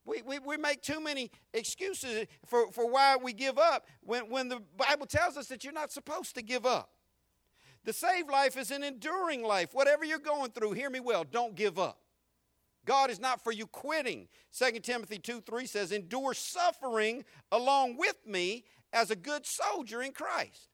We, 0.06 0.22
we, 0.22 0.38
we 0.38 0.58
make 0.58 0.84
too 0.84 1.02
many 1.02 1.32
excuses 1.52 2.28
for, 2.46 2.72
for 2.72 2.88
why 2.88 3.18
we 3.18 3.34
give 3.34 3.58
up 3.58 3.88
when, 4.02 4.30
when 4.30 4.50
the 4.50 4.62
Bible 4.78 5.08
tells 5.08 5.36
us 5.36 5.48
that 5.48 5.64
you're 5.64 5.74
not 5.74 5.92
supposed 5.92 6.36
to 6.36 6.44
give 6.44 6.64
up. 6.64 6.92
The 7.84 7.94
saved 7.94 8.30
life 8.30 8.56
is 8.56 8.70
an 8.70 8.84
enduring 8.84 9.44
life. 9.44 9.70
Whatever 9.74 10.06
you're 10.06 10.20
going 10.20 10.52
through, 10.52 10.74
hear 10.74 10.92
me 10.92 11.00
well, 11.00 11.24
don't 11.24 11.56
give 11.56 11.80
up. 11.80 11.98
God 12.86 13.10
is 13.10 13.20
not 13.20 13.44
for 13.44 13.52
you 13.52 13.66
quitting. 13.66 14.28
2 14.56 14.80
Timothy 14.80 15.18
2 15.18 15.42
3 15.42 15.66
says, 15.66 15.92
Endure 15.92 16.36
suffering 16.36 17.26
along 17.52 17.98
with 17.98 18.18
me 18.28 18.66
as 18.94 19.12
a 19.12 19.16
good 19.16 19.46
soldier 19.46 20.02
in 20.02 20.12
Christ. 20.12 20.70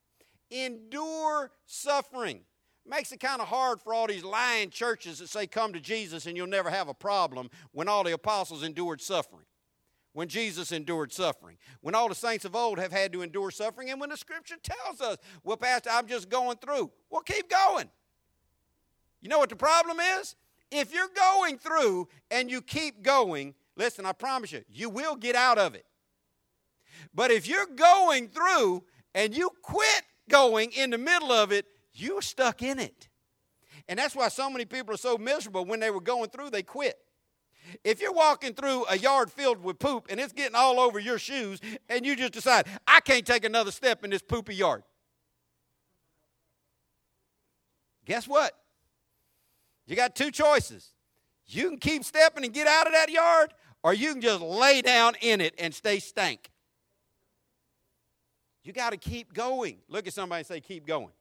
Endure 0.50 1.52
suffering. 1.66 2.42
Makes 2.86 3.12
it 3.12 3.20
kind 3.20 3.42
of 3.42 3.50
hard 3.50 3.82
for 3.82 3.94
all 3.94 4.08
these 4.08 4.24
lying 4.24 4.70
churches 4.70 5.20
that 5.20 5.28
say, 5.28 5.46
Come 5.46 5.74
to 5.74 5.80
Jesus 5.80 6.26
and 6.26 6.38
you'll 6.38 6.48
never 6.48 6.70
have 6.70 6.88
a 6.88 6.94
problem 6.94 7.50
when 7.72 7.90
all 7.90 8.04
the 8.04 8.14
apostles 8.14 8.64
endured 8.64 9.02
suffering. 9.02 9.46
When 10.14 10.30
Jesus 10.30 10.72
endured 10.72 11.12
suffering. 11.12 11.58
When 11.82 11.96
all 11.96 12.08
the 12.08 12.16
saints 12.16 12.46
of 12.46 12.56
old 12.56 12.80
have 12.80 12.94
had 12.94 13.12
to 13.14 13.22
endure 13.22 13.52
suffering. 13.52 13.90
And 13.90 14.00
when 14.00 14.10
the 14.10 14.18
scripture 14.18 14.56
tells 14.64 15.02
us, 15.02 15.18
Well, 15.44 15.58
Pastor, 15.58 15.90
I'm 15.92 16.08
just 16.08 16.30
going 16.30 16.58
through. 16.58 16.92
Well, 17.10 17.22
keep 17.22 17.50
going. 17.50 17.90
You 19.22 19.30
know 19.30 19.40
what 19.40 19.50
the 19.50 19.56
problem 19.56 19.98
is? 20.20 20.36
If 20.72 20.94
you're 20.94 21.10
going 21.16 21.58
through 21.58 22.08
and 22.30 22.50
you 22.50 22.62
keep 22.62 23.02
going, 23.02 23.56
listen, 23.76 24.06
I 24.06 24.12
promise 24.12 24.52
you, 24.52 24.64
you 24.70 24.90
will 24.90 25.16
get 25.16 25.36
out 25.36 25.58
of 25.58 25.76
it. 25.76 25.86
But 27.14 27.32
if 27.32 27.48
you're 27.48 27.66
going 27.66 28.30
through 28.30 28.84
and 29.16 29.36
you 29.36 29.50
quit 29.62 30.04
going 30.30 30.72
in 30.72 30.90
the 30.90 30.98
middle 30.98 31.32
of 31.32 31.52
it, 31.52 31.66
you're 31.94 32.22
stuck 32.22 32.62
in 32.62 32.80
it. 32.80 33.10
And 33.90 33.98
that's 33.98 34.16
why 34.16 34.28
so 34.28 34.50
many 34.50 34.66
people 34.66 34.94
are 34.94 34.98
so 34.98 35.18
miserable 35.18 35.66
when 35.66 35.80
they 35.80 35.90
were 35.90 36.02
going 36.02 36.30
through, 36.30 36.50
they 36.50 36.64
quit. 36.64 36.98
If 37.84 38.02
you're 38.02 38.14
walking 38.14 38.54
through 38.54 38.86
a 38.90 38.98
yard 38.98 39.32
filled 39.32 39.64
with 39.64 39.80
poop 39.80 40.08
and 40.10 40.20
it's 40.20 40.34
getting 40.34 40.56
all 40.56 40.80
over 40.80 41.00
your 41.00 41.20
shoes, 41.20 41.60
and 41.90 42.06
you 42.06 42.16
just 42.16 42.34
decide, 42.34 42.66
I 42.86 43.00
can't 43.02 43.26
take 43.26 43.46
another 43.46 43.72
step 43.72 44.04
in 44.04 44.10
this 44.10 44.22
poopy 44.22 44.56
yard, 44.56 44.84
guess 48.06 48.28
what? 48.28 48.54
You 49.86 49.96
got 49.96 50.16
two 50.16 50.32
choices. 50.32 50.92
You 51.46 51.70
can 51.70 51.78
keep 51.78 52.04
stepping 52.04 52.44
and 52.44 52.54
get 52.54 52.68
out 52.68 52.88
of 52.88 52.94
that 52.94 53.10
yard, 53.10 53.54
or 53.84 53.94
you 53.94 54.14
can 54.14 54.22
just 54.22 54.42
lay 54.42 54.82
down 54.82 55.16
in 55.22 55.40
it 55.40 55.54
and 55.58 55.74
stay 55.74 56.00
stank. 56.00 56.50
You 58.68 58.74
got 58.74 58.90
to 58.90 58.98
keep 58.98 59.34
going. 59.34 59.78
Look 59.88 60.08
at 60.08 60.14
somebody 60.14 60.40
and 60.40 60.46
say, 60.46 60.60
Keep 60.60 60.86
going. 60.86 61.14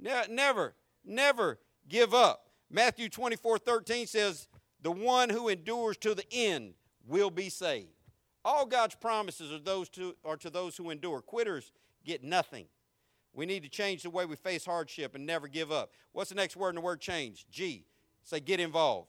Ne- 0.00 0.24
never, 0.30 0.74
never 1.04 1.58
give 1.86 2.14
up. 2.14 2.46
Matthew 2.70 3.10
24 3.10 3.58
13 3.58 4.06
says, 4.06 4.48
The 4.80 4.90
one 4.90 5.28
who 5.28 5.50
endures 5.50 5.98
to 5.98 6.14
the 6.14 6.24
end 6.32 6.72
will 7.06 7.28
be 7.28 7.50
saved. 7.50 7.90
All 8.42 8.64
God's 8.64 8.94
promises 8.94 9.52
are, 9.52 9.58
those 9.58 9.90
to, 9.90 10.16
are 10.24 10.38
to 10.38 10.48
those 10.48 10.78
who 10.78 10.88
endure. 10.88 11.20
Quitters 11.20 11.72
get 12.06 12.24
nothing. 12.24 12.64
We 13.34 13.44
need 13.44 13.62
to 13.64 13.68
change 13.68 14.02
the 14.04 14.08
way 14.08 14.24
we 14.24 14.36
face 14.36 14.64
hardship 14.64 15.14
and 15.14 15.26
never 15.26 15.48
give 15.48 15.70
up. 15.70 15.90
What's 16.12 16.30
the 16.30 16.36
next 16.36 16.56
word 16.56 16.70
in 16.70 16.76
the 16.76 16.80
word 16.80 17.02
change? 17.02 17.44
G. 17.50 17.84
Say 18.22 18.40
get 18.40 18.60
involved. 18.60 19.08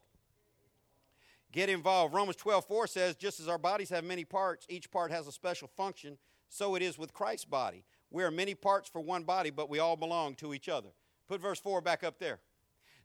Get 1.53 1.69
involved. 1.69 2.13
Romans 2.13 2.35
12 2.35 2.65
4 2.65 2.87
says, 2.87 3.15
just 3.15 3.39
as 3.39 3.47
our 3.47 3.57
bodies 3.57 3.89
have 3.89 4.03
many 4.03 4.25
parts, 4.25 4.65
each 4.67 4.91
part 4.91 5.11
has 5.11 5.27
a 5.27 5.31
special 5.31 5.69
function, 5.69 6.17
so 6.49 6.75
it 6.75 6.81
is 6.81 6.97
with 6.97 7.13
Christ's 7.13 7.45
body. 7.45 7.83
We 8.09 8.23
are 8.23 8.31
many 8.31 8.55
parts 8.55 8.89
for 8.89 9.01
one 9.01 9.23
body, 9.23 9.49
but 9.49 9.69
we 9.69 9.79
all 9.79 9.95
belong 9.95 10.35
to 10.35 10.53
each 10.53 10.69
other. 10.69 10.89
Put 11.27 11.41
verse 11.41 11.59
4 11.59 11.81
back 11.81 12.03
up 12.03 12.19
there. 12.19 12.39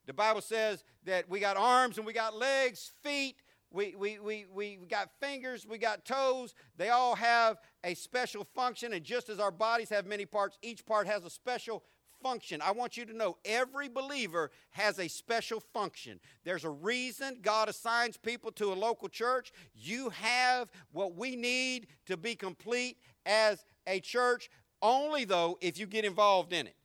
The 0.07 0.12
Bible 0.12 0.40
says 0.40 0.84
that 1.05 1.28
we 1.28 1.40
got 1.40 1.57
arms 1.57 1.99
and 1.99 2.07
we 2.07 2.12
got 2.12 2.36
legs, 2.36 2.93
feet, 3.03 3.36
we, 3.72 3.95
we, 3.97 4.18
we, 4.18 4.47
we 4.53 4.76
got 4.88 5.11
fingers, 5.20 5.66
we 5.66 5.78
got 5.78 6.05
toes. 6.05 6.55
They 6.76 6.90
all 6.90 7.14
have 7.14 7.59
a 7.84 7.95
special 7.95 8.45
function, 8.55 8.93
and 8.93 9.05
just 9.05 9.28
as 9.28 9.38
our 9.38 9.51
bodies 9.51 9.88
have 9.90 10.07
many 10.07 10.26
parts, 10.26 10.59
each 10.62 10.84
part 10.84 11.07
has 11.07 11.24
a 11.24 11.30
special 11.30 11.82
function. 12.23 12.61
I 12.62 12.73
want 12.73 12.97
you 12.97 13.05
to 13.07 13.16
know 13.16 13.37
every 13.45 13.89
believer 13.89 14.51
has 14.70 14.99
a 14.99 15.09
special 15.09 15.61
function. 15.61 16.20
There's 16.45 16.64
a 16.64 16.70
reason 16.70 17.39
God 17.43 17.68
assigns 17.68 18.16
people 18.16 18.53
to 18.53 18.73
a 18.73 18.75
local 18.75 19.09
church. 19.09 19.53
You 19.75 20.11
have 20.11 20.70
what 20.93 21.16
we 21.16 21.37
need 21.37 21.89
to 22.07 22.16
be 22.16 22.35
complete 22.35 22.99
as 23.27 23.64
a 23.87 24.01
church, 24.01 24.51
only 24.81 25.25
though 25.25 25.59
if 25.61 25.79
you 25.79 25.87
get 25.87 26.05
involved 26.05 26.53
in 26.53 26.66
it. 26.66 26.77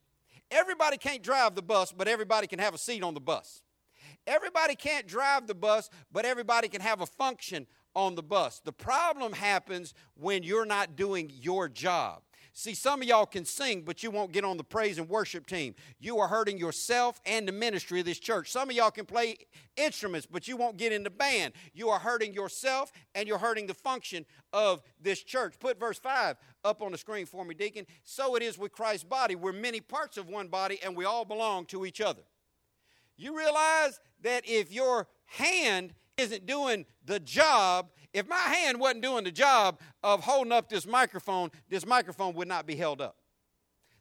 Everybody 0.49 0.97
can't 0.97 1.21
drive 1.21 1.55
the 1.55 1.61
bus, 1.61 1.91
but 1.91 2.07
everybody 2.07 2.47
can 2.47 2.59
have 2.59 2.73
a 2.73 2.77
seat 2.77 3.03
on 3.03 3.13
the 3.13 3.19
bus. 3.19 3.61
Everybody 4.25 4.75
can't 4.75 5.07
drive 5.07 5.47
the 5.47 5.55
bus, 5.55 5.89
but 6.11 6.25
everybody 6.25 6.67
can 6.67 6.81
have 6.81 7.01
a 7.01 7.05
function 7.05 7.67
on 7.95 8.15
the 8.15 8.23
bus. 8.23 8.61
The 8.63 8.71
problem 8.71 9.33
happens 9.33 9.93
when 10.15 10.43
you're 10.43 10.65
not 10.65 10.95
doing 10.95 11.31
your 11.33 11.67
job. 11.67 12.21
See, 12.59 12.73
some 12.73 13.03
of 13.03 13.07
y'all 13.07 13.27
can 13.27 13.45
sing, 13.45 13.83
but 13.83 14.01
you 14.01 14.09
won't 14.09 14.31
get 14.31 14.43
on 14.43 14.57
the 14.57 14.63
praise 14.63 14.97
and 14.97 15.07
worship 15.07 15.45
team. 15.45 15.75
You 15.99 16.17
are 16.17 16.27
hurting 16.27 16.57
yourself 16.57 17.21
and 17.23 17.47
the 17.47 17.51
ministry 17.51 17.99
of 17.99 18.07
this 18.07 18.17
church. 18.17 18.51
Some 18.51 18.71
of 18.71 18.75
y'all 18.75 18.89
can 18.89 19.05
play 19.05 19.37
instruments, 19.75 20.25
but 20.25 20.47
you 20.47 20.57
won't 20.57 20.75
get 20.75 20.91
in 20.91 21.03
the 21.03 21.11
band. 21.11 21.53
You 21.75 21.89
are 21.89 21.99
hurting 21.99 22.33
yourself 22.33 22.91
and 23.13 23.27
you're 23.27 23.37
hurting 23.37 23.67
the 23.67 23.75
function 23.75 24.25
of 24.53 24.81
this 24.99 25.21
church. 25.21 25.53
Put 25.59 25.79
verse 25.79 25.99
5 25.99 26.35
up 26.63 26.81
on 26.81 26.91
the 26.91 26.97
screen 26.97 27.27
for 27.27 27.45
me, 27.45 27.53
Deacon. 27.53 27.85
So 28.03 28.35
it 28.35 28.41
is 28.41 28.57
with 28.57 28.71
Christ's 28.71 29.03
body. 29.03 29.35
We're 29.35 29.53
many 29.53 29.79
parts 29.79 30.17
of 30.17 30.27
one 30.27 30.47
body 30.47 30.79
and 30.83 30.97
we 30.97 31.05
all 31.05 31.25
belong 31.25 31.67
to 31.67 31.85
each 31.85 32.01
other. 32.01 32.23
You 33.17 33.37
realize 33.37 33.99
that 34.23 34.49
if 34.49 34.71
your 34.71 35.07
hand 35.27 35.93
isn't 36.17 36.47
doing 36.47 36.87
the 37.05 37.19
job, 37.19 37.91
if 38.17 38.27
my 38.27 38.35
hand 38.35 38.79
wasn't 38.79 39.03
doing 39.03 39.23
the 39.23 39.31
job 39.31 39.79
of 40.01 40.23
holding 40.23 40.51
up 40.51 40.69
this 40.69 40.87
microphone, 40.87 41.51
this 41.69 41.85
microphone 41.85 42.33
would 42.33 42.47
not 42.47 42.65
be 42.65 42.75
held 42.75 42.99
up. 42.99 43.17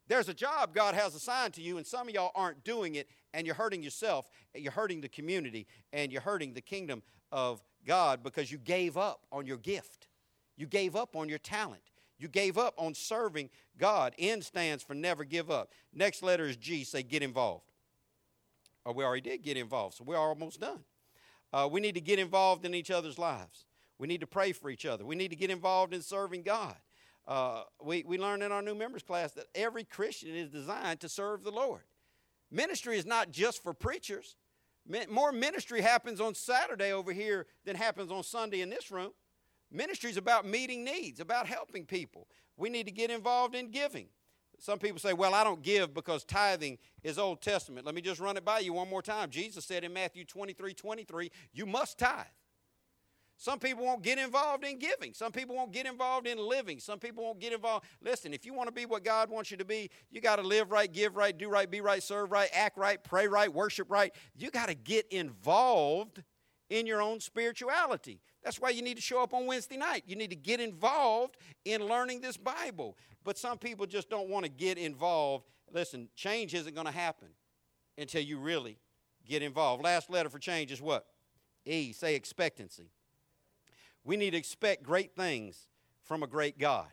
There's 0.09 0.31
a 0.31 0.35
job 0.35 0.75
God 0.75 0.95
has 0.95 1.15
assigned 1.15 1.53
to 1.55 1.61
you, 1.61 1.77
and 1.77 1.87
some 1.87 2.09
of 2.09 2.15
y'all 2.15 2.31
aren't 2.35 2.65
doing 2.65 2.95
it, 2.95 3.11
and 3.35 3.45
you're 3.47 3.57
hurting 3.57 3.83
yourself, 3.83 4.31
you're 4.55 4.73
hurting 4.73 5.03
the 5.03 5.09
community, 5.09 5.67
and 5.93 6.11
you're 6.11 6.23
hurting 6.23 6.55
the 6.55 6.63
kingdom 6.63 7.03
of 7.31 7.63
God 7.85 8.23
because 8.23 8.51
you 8.51 8.57
gave 8.57 8.97
up 8.97 9.27
on 9.31 9.47
your 9.47 9.59
gift. 9.59 10.09
You 10.57 10.67
gave 10.67 10.97
up 10.97 11.15
on 11.15 11.29
your 11.29 11.39
talent. 11.39 11.83
You 12.19 12.29
gave 12.29 12.57
up 12.57 12.73
on 12.79 12.95
serving 12.95 13.51
God. 13.77 14.15
N 14.19 14.41
stands 14.41 14.83
for 14.83 14.95
never 14.95 15.25
give 15.25 15.51
up. 15.51 15.73
Next 15.93 16.23
letter 16.23 16.47
is 16.47 16.57
G, 16.57 16.85
say 16.85 17.03
get 17.03 17.23
involved. 17.23 17.71
Or 18.87 18.95
we 18.95 19.05
already 19.05 19.29
did 19.29 19.43
get 19.43 19.59
involved, 19.59 19.97
so 19.97 20.05
we're 20.05 20.17
almost 20.17 20.61
done. 20.61 20.85
Uh, 21.53 21.69
we 21.71 21.81
need 21.81 21.97
to 21.97 22.01
get 22.01 22.19
involved 22.19 22.65
in 22.65 22.75
each 22.75 22.91
other's 22.91 23.19
lives. 23.19 23.67
We 23.99 24.07
need 24.07 24.21
to 24.21 24.27
pray 24.27 24.53
for 24.53 24.71
each 24.71 24.87
other. 24.87 25.05
We 25.05 25.17
need 25.17 25.31
to 25.31 25.37
get 25.37 25.51
involved 25.51 25.95
in 25.95 26.03
serving 26.03 26.43
God. 26.43 26.77
Uh, 27.27 27.63
we, 27.83 28.05
we 28.07 28.19
learned 28.19 28.43
in 28.43 28.53
our 28.53 28.63
new 28.63 28.75
members 28.75 29.03
class 29.03 29.33
that 29.33 29.47
every 29.55 29.85
Christian 29.85 30.35
is 30.35 30.51
designed 30.51 31.01
to 31.01 31.09
serve 31.09 31.43
the 31.43 31.51
Lord. 31.51 31.83
Ministry 32.51 32.99
is 32.99 33.07
not 33.07 33.33
just 33.33 33.63
for 33.63 33.73
preachers. 33.73 34.37
More 35.11 35.33
ministry 35.33 35.81
happens 35.81 36.21
on 36.21 36.35
Saturday 36.35 36.93
over 36.93 37.13
here 37.13 37.47
than 37.65 37.75
happens 37.75 38.13
on 38.13 38.23
Sunday 38.23 38.61
in 38.61 38.71
this 38.71 38.91
room. 38.93 39.11
Ministry 39.73 40.11
is 40.11 40.17
about 40.17 40.47
meeting 40.47 40.85
needs, 40.85 41.19
about 41.19 41.49
helping 41.49 41.85
people. 41.85 42.29
We 42.57 42.69
need 42.71 42.87
to 42.87 42.93
get 42.93 43.11
involved 43.11 43.57
in 43.57 43.73
giving. 43.73 44.07
Some 44.59 44.79
people 44.79 45.01
say, 45.01 45.13
well, 45.13 45.35
I 45.35 45.45
don't 45.45 45.63
give 45.63 45.93
because 45.93 46.25
tithing 46.25 46.79
is 47.03 47.19
Old 47.19 47.43
Testament. 47.43 47.85
Let 47.85 47.95
me 47.95 48.01
just 48.01 48.21
run 48.21 48.37
it 48.37 48.45
by 48.45 48.61
you 48.61 48.73
one 48.73 48.89
more 48.89 49.03
time. 49.03 49.29
Jesus 49.31 49.65
said 49.65 49.85
in 49.85 49.93
Matthew 49.93 50.25
23 50.25 50.73
23, 50.73 51.31
you 51.53 51.67
must 51.67 51.99
tithe. 51.99 52.25
Some 53.39 53.59
people 53.59 53.85
won't 53.85 54.03
get 54.03 54.19
involved 54.19 54.65
in 54.65 54.79
giving. 54.79 55.13
Some 55.13 55.31
people 55.31 55.55
won't 55.55 55.73
get 55.73 55.87
involved 55.87 56.27
in 56.27 56.39
living. 56.39 56.81
Some 56.81 56.99
people 56.99 57.23
won't 57.23 57.39
get 57.39 57.53
involved. 57.53 57.85
Listen, 58.03 58.33
if 58.33 58.47
you 58.47 58.55
want 58.55 58.69
to 58.69 58.73
be 58.73 58.87
what 58.87 59.05
God 59.05 59.29
wants 59.29 59.51
you 59.51 59.59
to 59.59 59.65
be, 59.65 59.91
you 60.11 60.23
got 60.23 60.37
to 60.37 60.43
live 60.43 60.73
right, 60.73 60.91
give 60.91 61.17
right, 61.17 61.37
do 61.37 61.51
right, 61.51 61.71
be 61.71 61.83
right, 61.83 62.03
serve 62.03 62.33
right, 62.33 62.49
act 62.55 62.79
right, 62.79 63.03
pray 63.05 63.29
right, 63.29 63.53
worship 63.53 63.91
right. 63.91 64.15
You 64.37 64.51
got 64.51 64.69
to 64.69 64.75
get 64.75 65.07
involved 65.13 66.23
in 66.71 66.87
your 66.87 67.03
own 67.03 67.21
spirituality. 67.21 68.21
That's 68.43 68.59
why 68.59 68.71
you 68.71 68.81
need 68.81 68.97
to 68.97 69.03
show 69.03 69.23
up 69.23 69.35
on 69.35 69.47
Wednesday 69.47 69.77
night. 69.77 70.05
You 70.07 70.17
need 70.17 70.31
to 70.31 70.37
get 70.37 70.61
involved 70.61 71.37
in 71.65 71.87
learning 71.87 72.23
this 72.23 72.39
Bible. 72.39 72.97
But 73.23 73.37
some 73.37 73.59
people 73.59 73.87
just 73.87 74.09
don't 74.09 74.31
want 74.31 74.45
to 74.45 74.51
get 74.51 74.79
involved. 74.79 75.45
Listen, 75.73 76.09
change 76.17 76.55
isn't 76.55 76.75
going 76.75 76.87
to 76.87 76.93
happen 76.93 77.29
until 77.99 78.23
you 78.23 78.39
really 78.39 78.79
get 79.27 79.43
involved. 79.43 79.85
Last 79.85 80.09
letter 80.09 80.31
for 80.31 80.39
change 80.39 80.73
is 80.73 80.81
what? 80.81 81.07
E, 81.67 81.93
say 81.93 82.15
expectancy. 82.15 82.91
We 84.07 84.17
need 84.17 84.31
to 84.31 84.37
expect 84.37 84.85
great 84.85 85.17
things 85.17 85.67
from 86.05 86.23
a 86.23 86.29
great 86.29 86.59
God. 86.59 86.87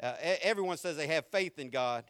Uh, 0.00 0.14
everyone 0.42 0.76
says 0.76 0.96
they 0.96 1.08
have 1.08 1.26
faith 1.26 1.58
in 1.58 1.70
God, 1.70 2.04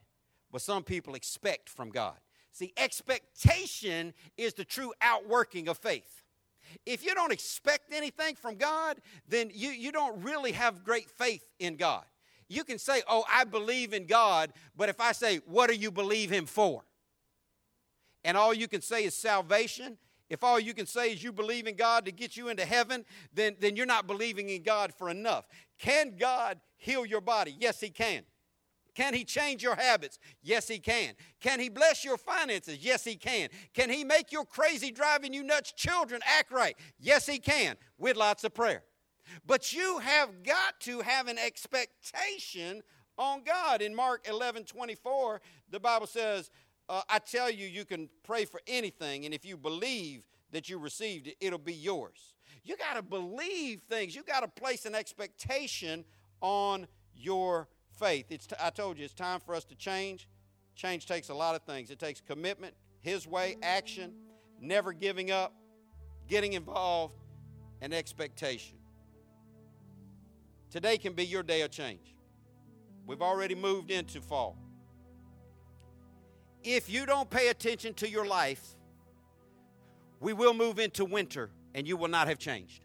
but 0.53 0.61
some 0.61 0.85
people 0.85 1.15
expect 1.15 1.71
from 1.71 1.89
God. 1.89 2.17
See, 2.53 2.75
expectation 2.77 4.13
is 4.37 4.53
the 4.53 4.65
true 4.65 4.93
outworking 5.01 5.69
of 5.69 5.79
faith. 5.79 6.23
If 6.85 7.05
you 7.05 7.15
don't 7.15 7.33
expect 7.33 7.93
anything 7.93 8.35
from 8.35 8.57
God, 8.57 8.99
then 9.27 9.51
you, 9.55 9.71
you 9.71 9.91
don't 9.91 10.23
really 10.23 10.53
have 10.53 10.85
great 10.85 11.11
faith 11.11 11.45
in 11.59 11.77
God. 11.77 12.05
You 12.47 12.63
can 12.63 12.79
say, 12.79 13.03
Oh, 13.09 13.25
I 13.29 13.45
believe 13.45 13.95
in 13.95 14.07
God, 14.07 14.53
but 14.77 14.91
if 14.91 15.01
I 15.01 15.13
say, 15.13 15.39
What 15.47 15.71
do 15.71 15.77
you 15.77 15.91
believe 15.91 16.31
Him 16.31 16.45
for? 16.45 16.85
And 18.23 18.37
all 18.37 18.53
you 18.53 18.69
can 18.69 18.83
say 18.83 19.05
is 19.05 19.15
salvation, 19.15 19.97
if 20.31 20.45
all 20.45 20.61
you 20.61 20.73
can 20.73 20.87
say 20.87 21.13
is 21.13 21.23
you 21.23 21.33
believe 21.33 21.67
in 21.67 21.75
God 21.75 22.05
to 22.07 22.13
get 22.13 22.37
you 22.37 22.49
into 22.49 22.65
heaven, 22.65 23.05
then, 23.35 23.57
then 23.59 23.77
you're 23.77 23.85
not 23.85 24.07
believing 24.07 24.49
in 24.49 24.63
God 24.63 24.95
for 24.97 25.11
enough. 25.11 25.47
Can 25.79 26.17
God 26.17 26.61
heal 26.77 27.05
your 27.05 27.21
body? 27.21 27.55
Yes, 27.59 27.81
He 27.81 27.91
can. 27.91 28.23
Can 28.95 29.13
He 29.13 29.25
change 29.25 29.63
your 29.63 29.75
habits? 29.75 30.19
Yes, 30.43 30.69
He 30.69 30.79
can. 30.79 31.15
Can 31.41 31.59
He 31.59 31.69
bless 31.69 32.05
your 32.05 32.17
finances? 32.17 32.79
Yes, 32.81 33.03
He 33.05 33.17
can. 33.17 33.49
Can 33.75 33.91
He 33.91 34.05
make 34.05 34.31
your 34.31 34.45
crazy, 34.45 34.93
driving 34.93 35.35
you 35.35 35.43
nuts 35.43 35.73
children 35.73 36.21
act 36.25 36.53
right? 36.53 36.77
Yes, 36.99 37.27
He 37.27 37.39
can, 37.39 37.77
with 37.99 38.17
lots 38.17 38.45
of 38.45 38.55
prayer. 38.55 38.85
But 39.47 39.73
you 39.73 39.99
have 39.99 40.43
got 40.45 40.81
to 40.81 41.01
have 41.01 41.27
an 41.27 41.39
expectation 41.39 42.83
on 43.19 43.43
God. 43.45 43.83
In 43.83 43.95
Mark 43.95 44.27
11 44.29 44.65
24, 44.65 45.41
the 45.71 45.81
Bible 45.81 46.07
says, 46.07 46.51
uh, 46.91 47.03
I 47.09 47.21
tell 47.21 47.49
you, 47.49 47.67
you 47.67 47.85
can 47.85 48.09
pray 48.25 48.45
for 48.45 48.61
anything, 48.67 49.25
and 49.25 49.33
if 49.33 49.45
you 49.45 49.57
believe 49.57 50.25
that 50.51 50.69
you 50.69 50.77
received 50.77 51.29
it, 51.29 51.37
it'll 51.41 51.59
be 51.59 51.73
yours. 51.73 52.35
You 52.65 52.77
got 52.77 52.97
to 52.97 53.03
believe 53.03 53.83
things. 53.89 54.17
You 54.17 54.25
got 54.25 54.41
to 54.41 54.49
place 54.49 54.85
an 54.87 54.97
expectation 54.97 56.05
on 56.41 56.89
your 57.15 57.69
faith. 57.97 58.27
It's 58.31 58.49
t- 58.49 58.57
I 58.61 58.71
told 58.71 58.99
you, 58.99 59.05
it's 59.05 59.15
time 59.15 59.39
for 59.39 59.55
us 59.55 59.65
to 59.67 59.77
change. 59.77 60.29
Change 60.75 61.07
takes 61.07 61.29
a 61.29 61.35
lot 61.35 61.55
of 61.55 61.63
things. 61.63 61.91
It 61.91 62.01
takes 62.01 62.21
commitment, 62.21 62.75
His 63.03 63.25
way, 63.25 63.57
action, 63.63 64.13
never 64.61 64.93
giving 64.93 65.31
up, 65.31 65.55
getting 66.27 66.55
involved, 66.55 67.15
and 67.81 67.95
expectation. 67.95 68.79
Today 70.71 70.99
can 70.99 71.13
be 71.13 71.25
your 71.25 71.45
day 71.45 71.63
of 71.63 71.71
change. 71.71 72.17
We've 73.07 73.23
already 73.23 73.55
moved 73.55 73.93
into 73.93 74.21
fall. 74.21 74.57
If 76.63 76.91
you 76.91 77.07
don't 77.07 77.31
pay 77.31 77.49
attention 77.49 77.95
to 77.95 78.09
your 78.09 78.27
life, 78.27 78.77
we 80.21 80.33
will 80.33 80.53
move 80.53 80.79
into 80.79 81.05
winter 81.05 81.51
and 81.75 81.87
you 81.87 81.97
will 81.97 82.09
not 82.09 82.29
have 82.29 82.39
changed. 82.39 82.83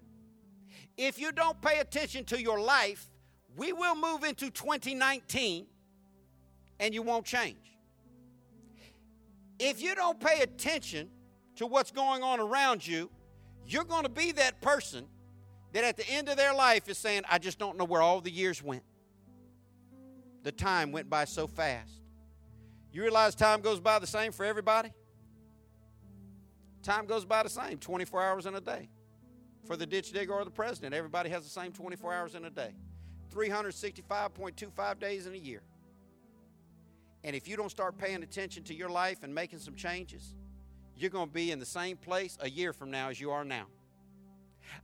If 0.98 1.20
you 1.20 1.32
don't 1.32 1.60
pay 1.62 1.80
attention 1.80 2.24
to 2.26 2.42
your 2.42 2.60
life, 2.60 3.10
we 3.58 3.74
will 3.74 3.96
move 3.96 4.24
into 4.24 4.50
2019 4.50 5.66
and 6.80 6.94
you 6.94 7.02
won't 7.02 7.26
change. 7.26 7.58
If 9.60 9.82
you 9.82 9.96
don't 9.96 10.20
pay 10.20 10.42
attention 10.42 11.10
to 11.58 11.66
what's 11.66 11.92
going 11.92 12.24
on 12.24 12.40
around 12.40 12.86
you, 12.86 13.10
you're 13.66 13.84
going 13.84 14.04
to 14.04 14.10
be 14.10 14.32
that 14.34 14.62
person 14.62 15.06
that 15.74 15.84
at 15.84 15.98
the 15.98 16.08
end 16.10 16.30
of 16.30 16.38
their 16.38 16.54
life 16.54 16.88
is 16.88 16.98
saying, 16.98 17.24
I 17.30 17.38
just 17.38 17.60
don't 17.60 17.78
know 17.78 17.86
where 17.86 18.02
all 18.02 18.22
the 18.22 18.32
years 18.32 18.64
went. 18.64 18.84
The 20.44 20.52
time 20.52 20.92
went 20.92 21.10
by 21.10 21.26
so 21.26 21.48
fast. 21.48 22.05
You 22.96 23.02
realize 23.02 23.36
time 23.36 23.60
goes 23.60 23.82
by 23.82 24.00
the 24.00 24.08
same 24.08 24.32
for 24.32 24.46
everybody? 24.46 24.94
Time 26.82 27.06
goes 27.06 27.26
by 27.26 27.44
the 27.44 27.50
same 27.50 27.78
24 27.78 28.24
hours 28.24 28.46
in 28.46 28.56
a 28.56 28.62
day. 28.62 28.88
For 29.66 29.76
the 29.76 29.86
ditch 29.86 30.14
digger 30.14 30.32
or 30.32 30.46
the 30.46 30.50
president, 30.50 30.96
everybody 30.96 31.30
has 31.30 31.44
the 31.44 31.50
same 31.50 31.74
24 31.74 32.14
hours 32.14 32.36
in 32.36 32.46
a 32.46 32.50
day. 32.50 32.74
365.25 33.36 34.98
days 34.98 35.28
in 35.28 35.34
a 35.34 35.38
year. 35.38 35.62
And 37.26 37.36
if 37.36 37.50
you 37.50 37.58
don't 37.58 37.70
start 37.70 37.98
paying 37.98 38.24
attention 38.24 38.64
to 38.64 38.74
your 38.74 38.88
life 38.88 39.24
and 39.24 39.36
making 39.36 39.60
some 39.60 39.76
changes, 39.76 40.34
you're 40.96 41.10
going 41.10 41.28
to 41.28 41.34
be 41.34 41.52
in 41.52 41.60
the 41.60 41.66
same 41.66 41.98
place 41.98 42.38
a 42.40 42.50
year 42.50 42.72
from 42.72 42.92
now 42.92 43.10
as 43.10 43.20
you 43.20 43.30
are 43.30 43.44
now. 43.44 43.66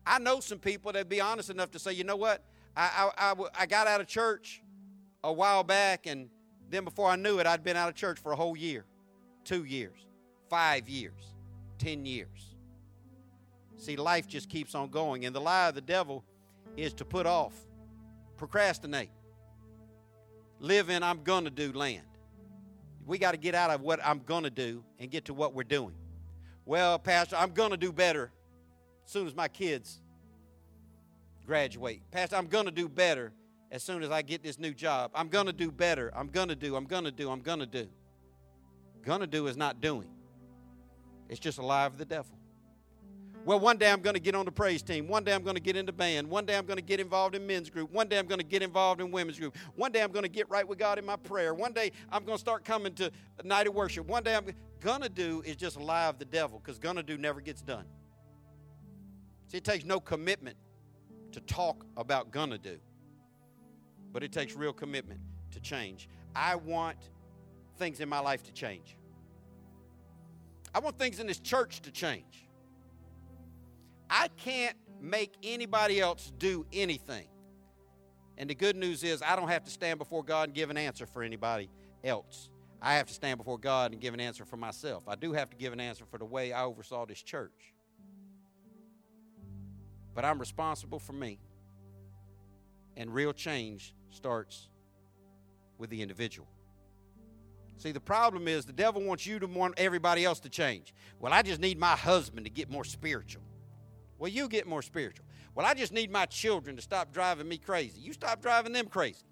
I 0.06 0.20
know 0.20 0.42
some 0.42 0.60
people 0.60 0.92
that 0.92 1.08
be 1.08 1.22
honest 1.22 1.50
enough 1.50 1.72
to 1.72 1.80
say, 1.80 1.94
you 1.94 2.04
know 2.04 2.18
what? 2.18 2.44
I, 2.76 3.10
I, 3.18 3.32
I, 3.32 3.36
I 3.62 3.66
got 3.68 3.88
out 3.88 4.02
of 4.02 4.08
church 4.08 4.62
a 5.24 5.32
while 5.32 5.64
back, 5.64 6.08
and 6.08 6.30
then 6.72 6.86
before 6.86 7.10
I 7.10 7.16
knew 7.16 7.40
it, 7.40 7.48
I'd 7.48 7.64
been 7.64 7.78
out 7.78 7.90
of 7.90 7.96
church 7.96 8.20
for 8.20 8.32
a 8.32 8.36
whole 8.36 8.56
year, 8.56 8.86
two 9.44 9.64
years, 9.64 10.06
five 10.50 10.88
years, 10.88 11.34
ten 11.78 12.06
years. 12.06 12.56
See, 13.78 13.96
life 13.96 14.28
just 14.28 14.50
keeps 14.50 14.76
on 14.76 14.90
going, 14.90 15.26
and 15.26 15.36
the 15.36 15.42
lie 15.42 15.70
of 15.70 15.76
the 15.76 15.82
devil 15.82 16.24
is 16.78 16.94
to 16.96 17.06
put 17.06 17.26
off, 17.26 17.54
procrastinate, 18.38 19.10
live 20.60 20.90
in 20.90 21.04
I'm 21.04 21.24
going 21.24 21.46
to 21.46 21.50
do 21.50 21.74
land. 21.74 22.06
We 23.06 23.18
got 23.18 23.32
to 23.32 23.38
get 23.38 23.56
out 23.56 23.72
of 23.72 23.82
what 23.82 24.00
I'm 24.06 24.20
going 24.20 24.44
to 24.44 24.50
do 24.50 24.84
and 25.00 25.10
get 25.10 25.26
to 25.26 25.34
what 25.34 25.54
we're 25.54 25.64
doing. 25.64 25.96
Well, 26.66 27.00
Pastor, 27.00 27.36
I'm 27.36 27.52
going 27.52 27.72
to 27.72 27.78
do 27.78 27.92
better 27.92 28.32
as 29.04 29.12
soon 29.12 29.26
as 29.26 29.36
my 29.36 29.48
kids 29.48 30.00
graduate. 31.46 32.02
Pastor, 32.12 32.36
I'm 32.36 32.48
going 32.48 32.66
to 32.66 32.72
do 32.72 32.88
better 32.88 33.34
as 33.72 33.82
soon 33.84 34.04
as 34.04 34.12
I 34.12 34.22
get 34.22 34.44
this 34.44 34.60
new 34.60 34.74
job. 34.74 35.12
I'm 35.16 35.30
going 35.30 35.46
to 35.46 35.54
do 35.54 35.72
better. 35.72 36.12
I'm 36.16 36.28
going 36.28 36.50
to 36.50 36.56
do, 36.56 36.76
I'm 36.76 36.86
going 36.86 37.06
to 37.06 37.12
do, 37.12 37.30
I'm 37.30 37.42
going 37.42 37.60
to 37.60 37.66
do. 37.66 37.88
Going 39.04 39.22
to 39.22 39.28
do 39.28 39.48
is 39.48 39.58
not 39.58 39.82
doing, 39.82 40.10
it's 41.30 41.40
just 41.40 41.58
a 41.58 41.66
lie 41.66 41.86
of 41.86 41.98
the 41.98 42.06
devil. 42.06 42.38
Well, 43.44 43.60
one 43.60 43.78
day 43.78 43.90
I'm 43.90 44.02
going 44.02 44.14
to 44.14 44.20
get 44.20 44.36
on 44.36 44.46
the 44.46 44.52
praise 44.52 44.84
team. 44.84 45.08
One 45.08 45.24
day 45.24 45.34
I'm 45.34 45.42
going 45.42 45.56
to 45.56 45.62
get 45.62 45.76
into 45.76 45.92
band. 45.92 46.30
One 46.30 46.46
day 46.46 46.56
I'm 46.56 46.68
going 46.68 46.78
to 46.78 46.84
get 46.84 47.00
involved 47.00 47.34
in 47.34 47.48
men's 47.48 47.72
group. 47.72 47.92
One 47.92 48.08
day 48.08 48.20
I'm 48.20 48.28
going 48.28 48.40
to 48.40 48.46
get 48.46 48.62
involved 48.62 49.02
in 49.02 49.10
women's 49.10 49.40
group. 49.40 49.58
One 49.76 49.92
day 49.92 50.04
I'm 50.04 50.12
going 50.12 50.22
to 50.22 50.30
get 50.30 50.48
right 50.48 50.68
with 50.68 50.78
God 50.78 51.00
in 51.00 51.06
my 51.08 51.16
prayer. 51.16 51.56
One 51.56 51.74
day 51.74 51.92
I'm 52.12 52.24
going 52.24 52.38
to 52.38 52.40
start 52.40 52.64
coming 52.64 52.94
to 52.96 53.12
night 53.44 53.66
of 53.66 53.74
worship. 53.74 54.06
One 54.06 54.22
day 54.22 54.36
I'm 54.36 54.46
going 54.80 55.02
to 55.02 55.10
do 55.10 55.42
is 55.44 55.56
just 55.56 55.78
a 55.78 55.84
lie 55.84 56.06
of 56.06 56.20
the 56.20 56.26
devil 56.26 56.60
because 56.60 56.78
going 56.78 56.98
to 56.98 57.04
do 57.04 57.18
never 57.18 57.42
gets 57.42 57.64
done. 57.64 57.86
See, 59.48 59.58
it 59.58 59.64
takes 59.64 59.86
no 59.86 60.00
commitment 60.00 60.56
to 61.32 61.40
talk 61.42 61.86
about 61.98 62.32
gonna 62.32 62.58
do, 62.58 62.78
but 64.12 64.24
it 64.24 64.32
takes 64.32 64.56
real 64.56 64.74
commitment 64.74 65.20
to 65.52 65.60
change. 65.60 66.10
I 66.36 66.56
want 66.56 66.98
things 67.78 68.00
in 68.00 68.10
my 68.10 68.20
life 68.20 68.44
to 68.44 68.52
change. 68.52 68.98
I 70.74 70.80
want 70.80 70.98
things 70.98 71.20
in 71.20 71.28
this 71.28 71.40
church 71.40 71.82
to 71.82 71.92
change. 71.92 72.48
I 74.10 74.30
can't 74.30 74.78
make 75.02 75.34
anybody 75.44 76.00
else 76.00 76.32
do 76.38 76.66
anything. 76.72 77.28
And 78.38 78.50
the 78.50 78.56
good 78.56 78.76
news 78.76 79.04
is, 79.04 79.22
I 79.22 79.36
don't 79.36 79.50
have 79.50 79.64
to 79.66 79.72
stand 79.72 80.00
before 80.00 80.24
God 80.24 80.50
and 80.50 80.56
give 80.56 80.70
an 80.70 80.78
answer 80.78 81.06
for 81.06 81.24
anybody 81.24 81.70
else. 82.04 82.50
I 82.82 82.96
have 82.96 83.08
to 83.08 83.14
stand 83.14 83.38
before 83.38 83.58
God 83.58 83.92
and 83.92 84.02
give 84.02 84.14
an 84.14 84.20
answer 84.20 84.46
for 84.46 84.58
myself. 84.58 85.08
I 85.08 85.16
do 85.16 85.34
have 85.34 85.50
to 85.52 85.58
give 85.58 85.74
an 85.74 85.80
answer 85.80 86.06
for 86.06 86.18
the 86.18 86.26
way 86.26 86.52
I 86.52 86.64
oversaw 86.64 87.06
this 87.06 87.22
church. 87.22 87.74
But 90.16 90.26
I'm 90.26 90.40
responsible 90.40 91.00
for 91.00 91.14
me. 91.14 91.40
And 92.98 93.14
real 93.14 93.34
change 93.34 93.94
starts 94.12 94.68
with 95.78 95.90
the 95.90 96.02
individual. 96.02 96.48
See, 97.78 97.92
the 97.92 98.00
problem 98.00 98.48
is 98.48 98.66
the 98.66 98.74
devil 98.74 99.02
wants 99.02 99.26
you 99.26 99.40
to 99.40 99.48
want 99.48 99.74
everybody 99.78 100.24
else 100.24 100.40
to 100.42 100.50
change. 100.50 100.94
Well, 101.20 101.34
I 101.34 101.42
just 101.42 101.60
need 101.60 101.80
my 101.80 101.96
husband 101.96 102.46
to 102.46 102.52
get 102.52 102.70
more 102.70 102.84
spiritual. 102.84 103.42
Well, 104.20 104.30
you 104.30 104.48
get 104.48 104.68
more 104.68 104.84
spiritual. 104.84 105.26
Well, 105.56 105.66
I 105.66 105.74
just 105.74 105.92
need 105.92 106.12
my 106.12 106.28
children 106.28 106.76
to 106.76 106.82
stop 106.82 107.12
driving 107.12 107.48
me 107.48 107.58
crazy. 107.58 108.00
You 108.00 108.14
stop 108.14 108.42
driving 108.42 108.72
them 108.72 108.86
crazy. 108.86 109.26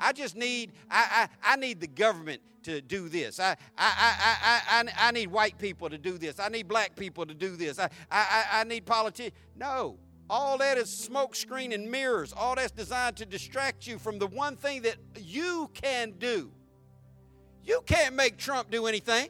I 0.00 0.12
just 0.12 0.36
need 0.36 0.72
I, 0.90 1.28
I, 1.44 1.52
I 1.52 1.56
need 1.56 1.80
the 1.80 1.86
government 1.86 2.42
to 2.64 2.80
do 2.80 3.08
this. 3.08 3.40
I, 3.40 3.50
I, 3.50 3.56
I, 3.78 4.36
I, 4.42 4.60
I, 4.80 5.08
I 5.08 5.10
need 5.12 5.28
white 5.28 5.58
people 5.58 5.88
to 5.88 5.98
do 5.98 6.18
this. 6.18 6.38
I 6.38 6.48
need 6.48 6.68
black 6.68 6.96
people 6.96 7.24
to 7.24 7.34
do 7.34 7.56
this. 7.56 7.78
I, 7.78 7.88
I, 8.10 8.44
I, 8.52 8.64
need 8.64 8.84
politicians. 8.84 9.36
No. 9.56 9.96
All 10.30 10.58
that 10.58 10.76
is 10.76 10.90
smoke 10.90 11.34
screen 11.34 11.72
and 11.72 11.90
mirrors. 11.90 12.34
All 12.36 12.54
that's 12.54 12.70
designed 12.70 13.16
to 13.16 13.26
distract 13.26 13.86
you 13.86 13.98
from 13.98 14.18
the 14.18 14.26
one 14.26 14.56
thing 14.56 14.82
that 14.82 14.96
you 15.16 15.70
can 15.72 16.12
do. 16.18 16.50
You 17.64 17.82
can't 17.86 18.14
make 18.14 18.36
Trump 18.36 18.70
do 18.70 18.86
anything. 18.86 19.28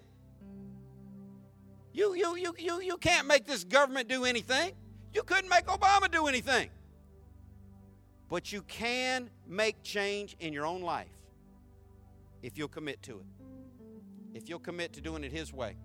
You, 1.93 2.15
you, 2.15 2.37
you, 2.37 2.55
you, 2.59 2.81
you 2.81 2.97
can't 2.97 3.27
make 3.27 3.47
this 3.47 3.65
government 3.65 4.09
do 4.09 4.25
anything. 4.25 4.73
You 5.13 5.23
couldn't 5.23 5.49
make 5.49 5.67
Obama 5.67 6.11
do 6.11 6.27
anything. 6.27 6.71
But 8.29 8.53
you 8.53 8.63
can 8.63 9.31
make 9.47 9.83
change 9.83 10.37
in 10.39 10.53
your 10.53 10.67
own 10.67 10.83
life 10.83 11.09
if 12.43 12.59
you'll 12.59 12.69
commit 12.69 13.03
to 13.05 13.19
it. 13.19 13.27
If 14.35 14.49
you'll 14.49 14.59
commit 14.59 14.93
to 14.95 15.01
doing 15.01 15.25
it 15.25 15.33
His 15.33 15.53
way. 15.53 15.77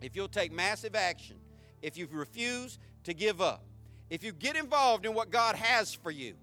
If 0.00 0.16
you'll 0.16 0.28
take 0.28 0.52
massive 0.52 0.94
action. 0.94 1.36
If 1.82 1.98
you 1.98 2.08
refuse 2.10 2.78
to 3.04 3.12
give 3.12 3.40
up. 3.40 3.64
If 4.14 4.22
you 4.22 4.30
get 4.30 4.54
involved 4.54 5.04
in 5.06 5.12
what 5.12 5.32
God 5.32 5.56
has 5.56 5.92
for 5.92 6.12
you. 6.12 6.34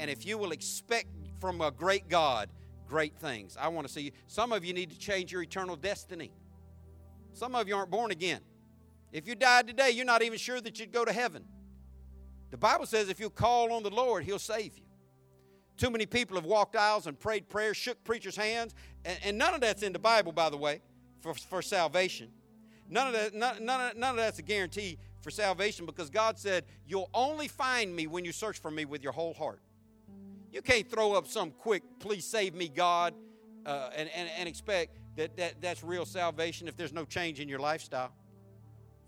And 0.00 0.10
if 0.10 0.26
you 0.26 0.36
will 0.36 0.50
expect 0.50 1.06
from 1.40 1.60
a 1.60 1.70
great 1.70 2.08
God 2.08 2.48
great 2.88 3.16
things. 3.16 3.56
I 3.56 3.68
want 3.68 3.86
to 3.86 3.92
see 3.92 4.00
you. 4.00 4.10
Some 4.26 4.50
of 4.50 4.64
you 4.64 4.74
need 4.74 4.90
to 4.90 4.98
change 4.98 5.30
your 5.30 5.42
eternal 5.42 5.76
destiny. 5.76 6.32
Some 7.34 7.54
of 7.54 7.68
you 7.68 7.76
aren't 7.76 7.92
born 7.92 8.10
again. 8.10 8.40
If 9.12 9.28
you 9.28 9.36
died 9.36 9.68
today, 9.68 9.90
you're 9.90 10.04
not 10.04 10.22
even 10.22 10.38
sure 10.38 10.60
that 10.60 10.80
you'd 10.80 10.90
go 10.90 11.04
to 11.04 11.12
heaven. 11.12 11.44
The 12.50 12.56
Bible 12.56 12.84
says 12.84 13.08
if 13.08 13.20
you 13.20 13.30
call 13.30 13.72
on 13.72 13.84
the 13.84 13.90
Lord, 13.90 14.24
He'll 14.24 14.40
save 14.40 14.76
you. 14.76 14.84
Too 15.76 15.88
many 15.88 16.04
people 16.04 16.36
have 16.36 16.44
walked 16.44 16.74
aisles 16.74 17.06
and 17.06 17.18
prayed 17.18 17.48
prayers, 17.48 17.76
shook 17.76 18.02
preachers' 18.02 18.36
hands, 18.36 18.74
and, 19.04 19.38
none 19.38 19.54
of 19.54 19.60
that's 19.60 19.84
in 19.84 19.92
the 19.92 20.00
Bible, 20.00 20.32
by 20.32 20.50
the 20.50 20.56
way, 20.56 20.82
for, 21.20 21.32
for 21.32 21.62
salvation. 21.62 22.28
None 22.88 23.06
of, 23.06 23.12
that, 23.12 23.34
none, 23.34 23.64
none, 23.64 23.90
of, 23.90 23.96
none 23.96 24.10
of 24.10 24.16
that's 24.16 24.40
a 24.40 24.42
guarantee 24.42 24.98
for 25.22 25.30
salvation 25.30 25.86
because 25.86 26.10
God 26.10 26.38
said, 26.38 26.64
You'll 26.86 27.10
only 27.14 27.48
find 27.48 27.94
me 27.94 28.06
when 28.06 28.24
you 28.24 28.32
search 28.32 28.58
for 28.58 28.70
me 28.70 28.84
with 28.84 29.02
your 29.02 29.12
whole 29.12 29.34
heart. 29.34 29.60
You 30.50 30.60
can't 30.60 30.88
throw 30.90 31.14
up 31.14 31.26
some 31.26 31.50
quick, 31.50 31.82
please 31.98 32.26
save 32.26 32.54
me, 32.54 32.68
God, 32.68 33.14
uh, 33.64 33.90
and, 33.96 34.10
and, 34.14 34.28
and 34.36 34.48
expect 34.48 34.98
that, 35.16 35.36
that 35.36 35.60
that's 35.60 35.82
real 35.82 36.04
salvation 36.04 36.68
if 36.68 36.76
there's 36.76 36.92
no 36.92 37.04
change 37.04 37.40
in 37.40 37.48
your 37.48 37.58
lifestyle. 37.58 38.12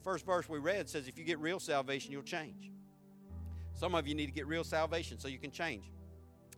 First 0.03 0.25
verse 0.25 0.49
we 0.49 0.59
read 0.59 0.89
says, 0.89 1.09
If 1.09 1.19
you 1.19 1.25
get 1.25 1.39
real 1.39 1.61
salvation, 1.61 2.13
you'll 2.13 2.23
change. 2.23 2.71
Some 3.75 3.95
of 3.95 4.07
you 4.07 4.15
need 4.15 4.27
to 4.27 4.33
get 4.33 4.47
real 4.47 4.65
salvation 4.65 5.19
so 5.19 5.29
you 5.29 5.39
can 5.39 5.51
change. 5.51 5.91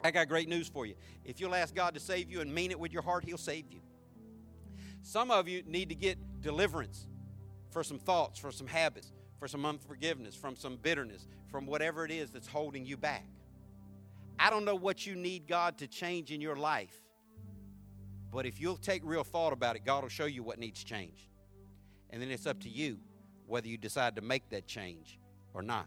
I 0.05 0.11
got 0.11 0.29
great 0.29 0.49
news 0.49 0.69
for 0.69 0.85
you. 0.85 0.95
If 1.25 1.41
you'll 1.41 1.55
ask 1.55 1.75
God 1.75 1.95
to 1.95 2.01
save 2.01 2.31
you 2.31 2.41
and 2.41 2.55
mean 2.55 2.71
it 2.71 2.79
with 2.79 2.93
your 2.93 3.03
heart, 3.03 3.25
He'll 3.25 3.39
save 3.39 3.65
you. 3.71 3.81
Some 5.03 5.31
of 5.31 5.49
you 5.49 5.63
need 5.67 5.89
to 5.89 5.95
get 5.95 6.19
deliverance 6.43 7.07
for 7.71 7.83
some 7.83 7.99
thoughts, 7.99 8.39
for 8.39 8.51
some 8.51 8.67
habits, 8.67 9.13
for 9.39 9.49
some 9.49 9.67
unforgiveness, 9.67 10.35
from 10.35 10.57
some 10.57 10.77
bitterness, 10.77 11.27
from 11.51 11.67
whatever 11.67 12.05
it 12.05 12.11
is 12.11 12.31
that's 12.31 12.47
holding 12.47 12.85
you 12.85 12.97
back. 12.97 13.27
I 14.39 14.51
don't 14.51 14.65
know 14.65 14.75
what 14.75 15.07
you 15.07 15.15
need 15.15 15.47
God 15.47 15.79
to 15.79 15.87
change 15.87 16.31
in 16.31 16.41
your 16.41 16.57
life, 16.57 16.95
but 18.33 18.47
if 18.47 18.61
you'll 18.61 18.77
take 18.77 19.03
real 19.05 19.25
thought 19.25 19.53
about 19.53 19.77
it, 19.77 19.85
God 19.85 20.03
will 20.03 20.11
show 20.11 20.27
you 20.27 20.43
what 20.43 20.59
needs 20.59 20.83
changed. 20.85 21.29
And 22.11 22.21
then 22.21 22.31
it's 22.31 22.47
up 22.47 22.61
to 22.61 22.69
you 22.69 22.99
whether 23.47 23.69
you 23.69 23.79
decide 23.79 24.17
to 24.17 24.23
make 24.23 24.49
that 24.51 24.67
change 24.67 25.19
or 25.55 25.63
not. 25.63 25.87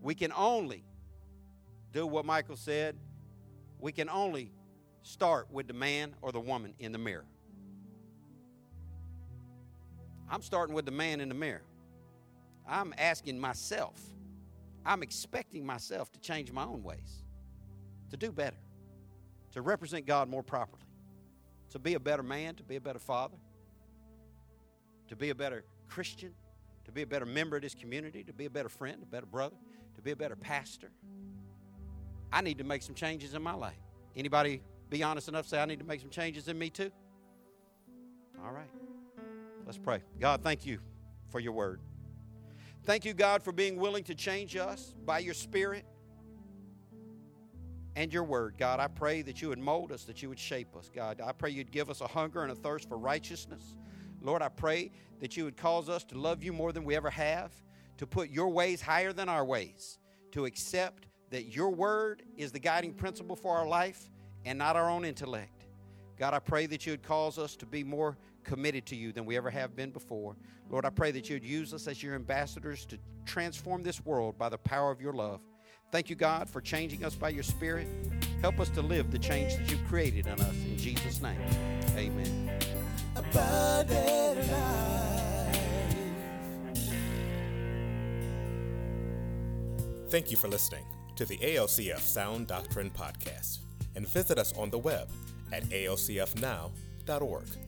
We 0.00 0.14
can 0.14 0.32
only 0.32 0.84
do 1.92 2.06
what 2.06 2.24
Michael 2.24 2.56
said. 2.56 2.96
We 3.78 3.92
can 3.92 4.08
only 4.08 4.52
start 5.02 5.48
with 5.50 5.66
the 5.66 5.74
man 5.74 6.14
or 6.22 6.32
the 6.32 6.40
woman 6.40 6.74
in 6.78 6.92
the 6.92 6.98
mirror. 6.98 7.26
I'm 10.30 10.42
starting 10.42 10.74
with 10.74 10.84
the 10.84 10.92
man 10.92 11.20
in 11.20 11.28
the 11.28 11.34
mirror. 11.34 11.62
I'm 12.68 12.94
asking 12.98 13.38
myself, 13.40 14.00
I'm 14.84 15.02
expecting 15.02 15.64
myself 15.64 16.12
to 16.12 16.20
change 16.20 16.52
my 16.52 16.64
own 16.64 16.82
ways, 16.82 17.24
to 18.10 18.16
do 18.16 18.30
better, 18.30 18.56
to 19.52 19.62
represent 19.62 20.06
God 20.06 20.28
more 20.28 20.42
properly, 20.42 20.84
to 21.70 21.78
be 21.78 21.94
a 21.94 22.00
better 22.00 22.22
man, 22.22 22.54
to 22.56 22.62
be 22.62 22.76
a 22.76 22.80
better 22.80 22.98
father, 22.98 23.36
to 25.08 25.16
be 25.16 25.30
a 25.30 25.34
better 25.34 25.64
Christian, 25.88 26.32
to 26.84 26.92
be 26.92 27.02
a 27.02 27.06
better 27.06 27.26
member 27.26 27.56
of 27.56 27.62
this 27.62 27.74
community, 27.74 28.22
to 28.24 28.32
be 28.32 28.46
a 28.46 28.50
better 28.50 28.68
friend, 28.68 29.02
a 29.02 29.06
better 29.06 29.26
brother, 29.26 29.56
to 29.96 30.02
be 30.02 30.10
a 30.10 30.16
better 30.16 30.36
pastor. 30.36 30.90
I 32.32 32.42
need 32.42 32.58
to 32.58 32.64
make 32.64 32.82
some 32.82 32.94
changes 32.94 33.34
in 33.34 33.42
my 33.42 33.54
life. 33.54 33.78
Anybody 34.14 34.62
be 34.90 35.02
honest 35.02 35.28
enough 35.28 35.46
say 35.46 35.60
I 35.60 35.64
need 35.64 35.78
to 35.80 35.84
make 35.84 36.00
some 36.00 36.10
changes 36.10 36.48
in 36.48 36.58
me 36.58 36.70
too? 36.70 36.90
All 38.44 38.52
right. 38.52 38.70
Let's 39.66 39.78
pray. 39.78 40.00
God, 40.18 40.42
thank 40.42 40.64
you 40.64 40.78
for 41.30 41.40
your 41.40 41.52
word. 41.52 41.80
Thank 42.88 43.04
you, 43.04 43.12
God, 43.12 43.42
for 43.42 43.52
being 43.52 43.76
willing 43.76 44.02
to 44.04 44.14
change 44.14 44.56
us 44.56 44.94
by 45.04 45.18
your 45.18 45.34
spirit 45.34 45.84
and 47.96 48.10
your 48.10 48.24
word. 48.24 48.54
God, 48.56 48.80
I 48.80 48.88
pray 48.88 49.20
that 49.20 49.42
you 49.42 49.50
would 49.50 49.58
mold 49.58 49.92
us, 49.92 50.04
that 50.04 50.22
you 50.22 50.30
would 50.30 50.38
shape 50.38 50.74
us. 50.74 50.88
God, 50.88 51.20
I 51.22 51.32
pray 51.32 51.50
you'd 51.50 51.70
give 51.70 51.90
us 51.90 52.00
a 52.00 52.06
hunger 52.06 52.44
and 52.44 52.50
a 52.50 52.54
thirst 52.54 52.88
for 52.88 52.96
righteousness. 52.96 53.76
Lord, 54.22 54.40
I 54.40 54.48
pray 54.48 54.90
that 55.20 55.36
you 55.36 55.44
would 55.44 55.58
cause 55.58 55.90
us 55.90 56.02
to 56.04 56.18
love 56.18 56.42
you 56.42 56.50
more 56.50 56.72
than 56.72 56.82
we 56.82 56.96
ever 56.96 57.10
have, 57.10 57.52
to 57.98 58.06
put 58.06 58.30
your 58.30 58.48
ways 58.48 58.80
higher 58.80 59.12
than 59.12 59.28
our 59.28 59.44
ways, 59.44 59.98
to 60.32 60.46
accept 60.46 61.08
that 61.28 61.54
your 61.54 61.68
word 61.68 62.22
is 62.38 62.52
the 62.52 62.58
guiding 62.58 62.94
principle 62.94 63.36
for 63.36 63.54
our 63.54 63.68
life 63.68 64.08
and 64.46 64.58
not 64.58 64.76
our 64.76 64.88
own 64.88 65.04
intellect. 65.04 65.66
God, 66.18 66.32
I 66.32 66.38
pray 66.38 66.64
that 66.64 66.86
you 66.86 66.94
would 66.94 67.02
cause 67.02 67.36
us 67.36 67.54
to 67.56 67.66
be 67.66 67.84
more 67.84 68.16
committed 68.48 68.86
to 68.86 68.96
you 68.96 69.12
than 69.12 69.26
we 69.26 69.36
ever 69.36 69.50
have 69.50 69.76
been 69.76 69.90
before. 69.90 70.34
Lord, 70.70 70.86
I 70.86 70.90
pray 70.90 71.10
that 71.10 71.28
you 71.28 71.36
would 71.36 71.44
use 71.44 71.74
us 71.74 71.86
as 71.86 72.02
your 72.02 72.14
ambassadors 72.14 72.86
to 72.86 72.98
transform 73.26 73.82
this 73.82 74.04
world 74.04 74.38
by 74.38 74.48
the 74.48 74.56
power 74.56 74.90
of 74.90 75.02
your 75.02 75.12
love. 75.12 75.40
Thank 75.92 76.10
you, 76.10 76.16
God, 76.16 76.48
for 76.48 76.62
changing 76.62 77.04
us 77.04 77.14
by 77.14 77.28
your 77.28 77.42
Spirit. 77.42 77.86
Help 78.40 78.58
us 78.58 78.70
to 78.70 78.82
live 78.82 79.10
the 79.10 79.18
change 79.18 79.56
that 79.56 79.70
you've 79.70 79.86
created 79.86 80.26
in 80.26 80.40
us. 80.40 80.54
In 80.64 80.78
Jesus' 80.78 81.20
name, 81.20 81.38
amen. 81.94 82.50
Thank 90.08 90.30
you 90.30 90.38
for 90.38 90.48
listening 90.48 90.84
to 91.16 91.26
the 91.26 91.36
ALCF 91.36 92.00
Sound 92.00 92.46
Doctrine 92.46 92.90
Podcast 92.90 93.58
and 93.94 94.08
visit 94.08 94.38
us 94.38 94.56
on 94.56 94.70
the 94.70 94.78
web 94.78 95.10
at 95.52 95.64
alcfnow.org. 95.64 97.67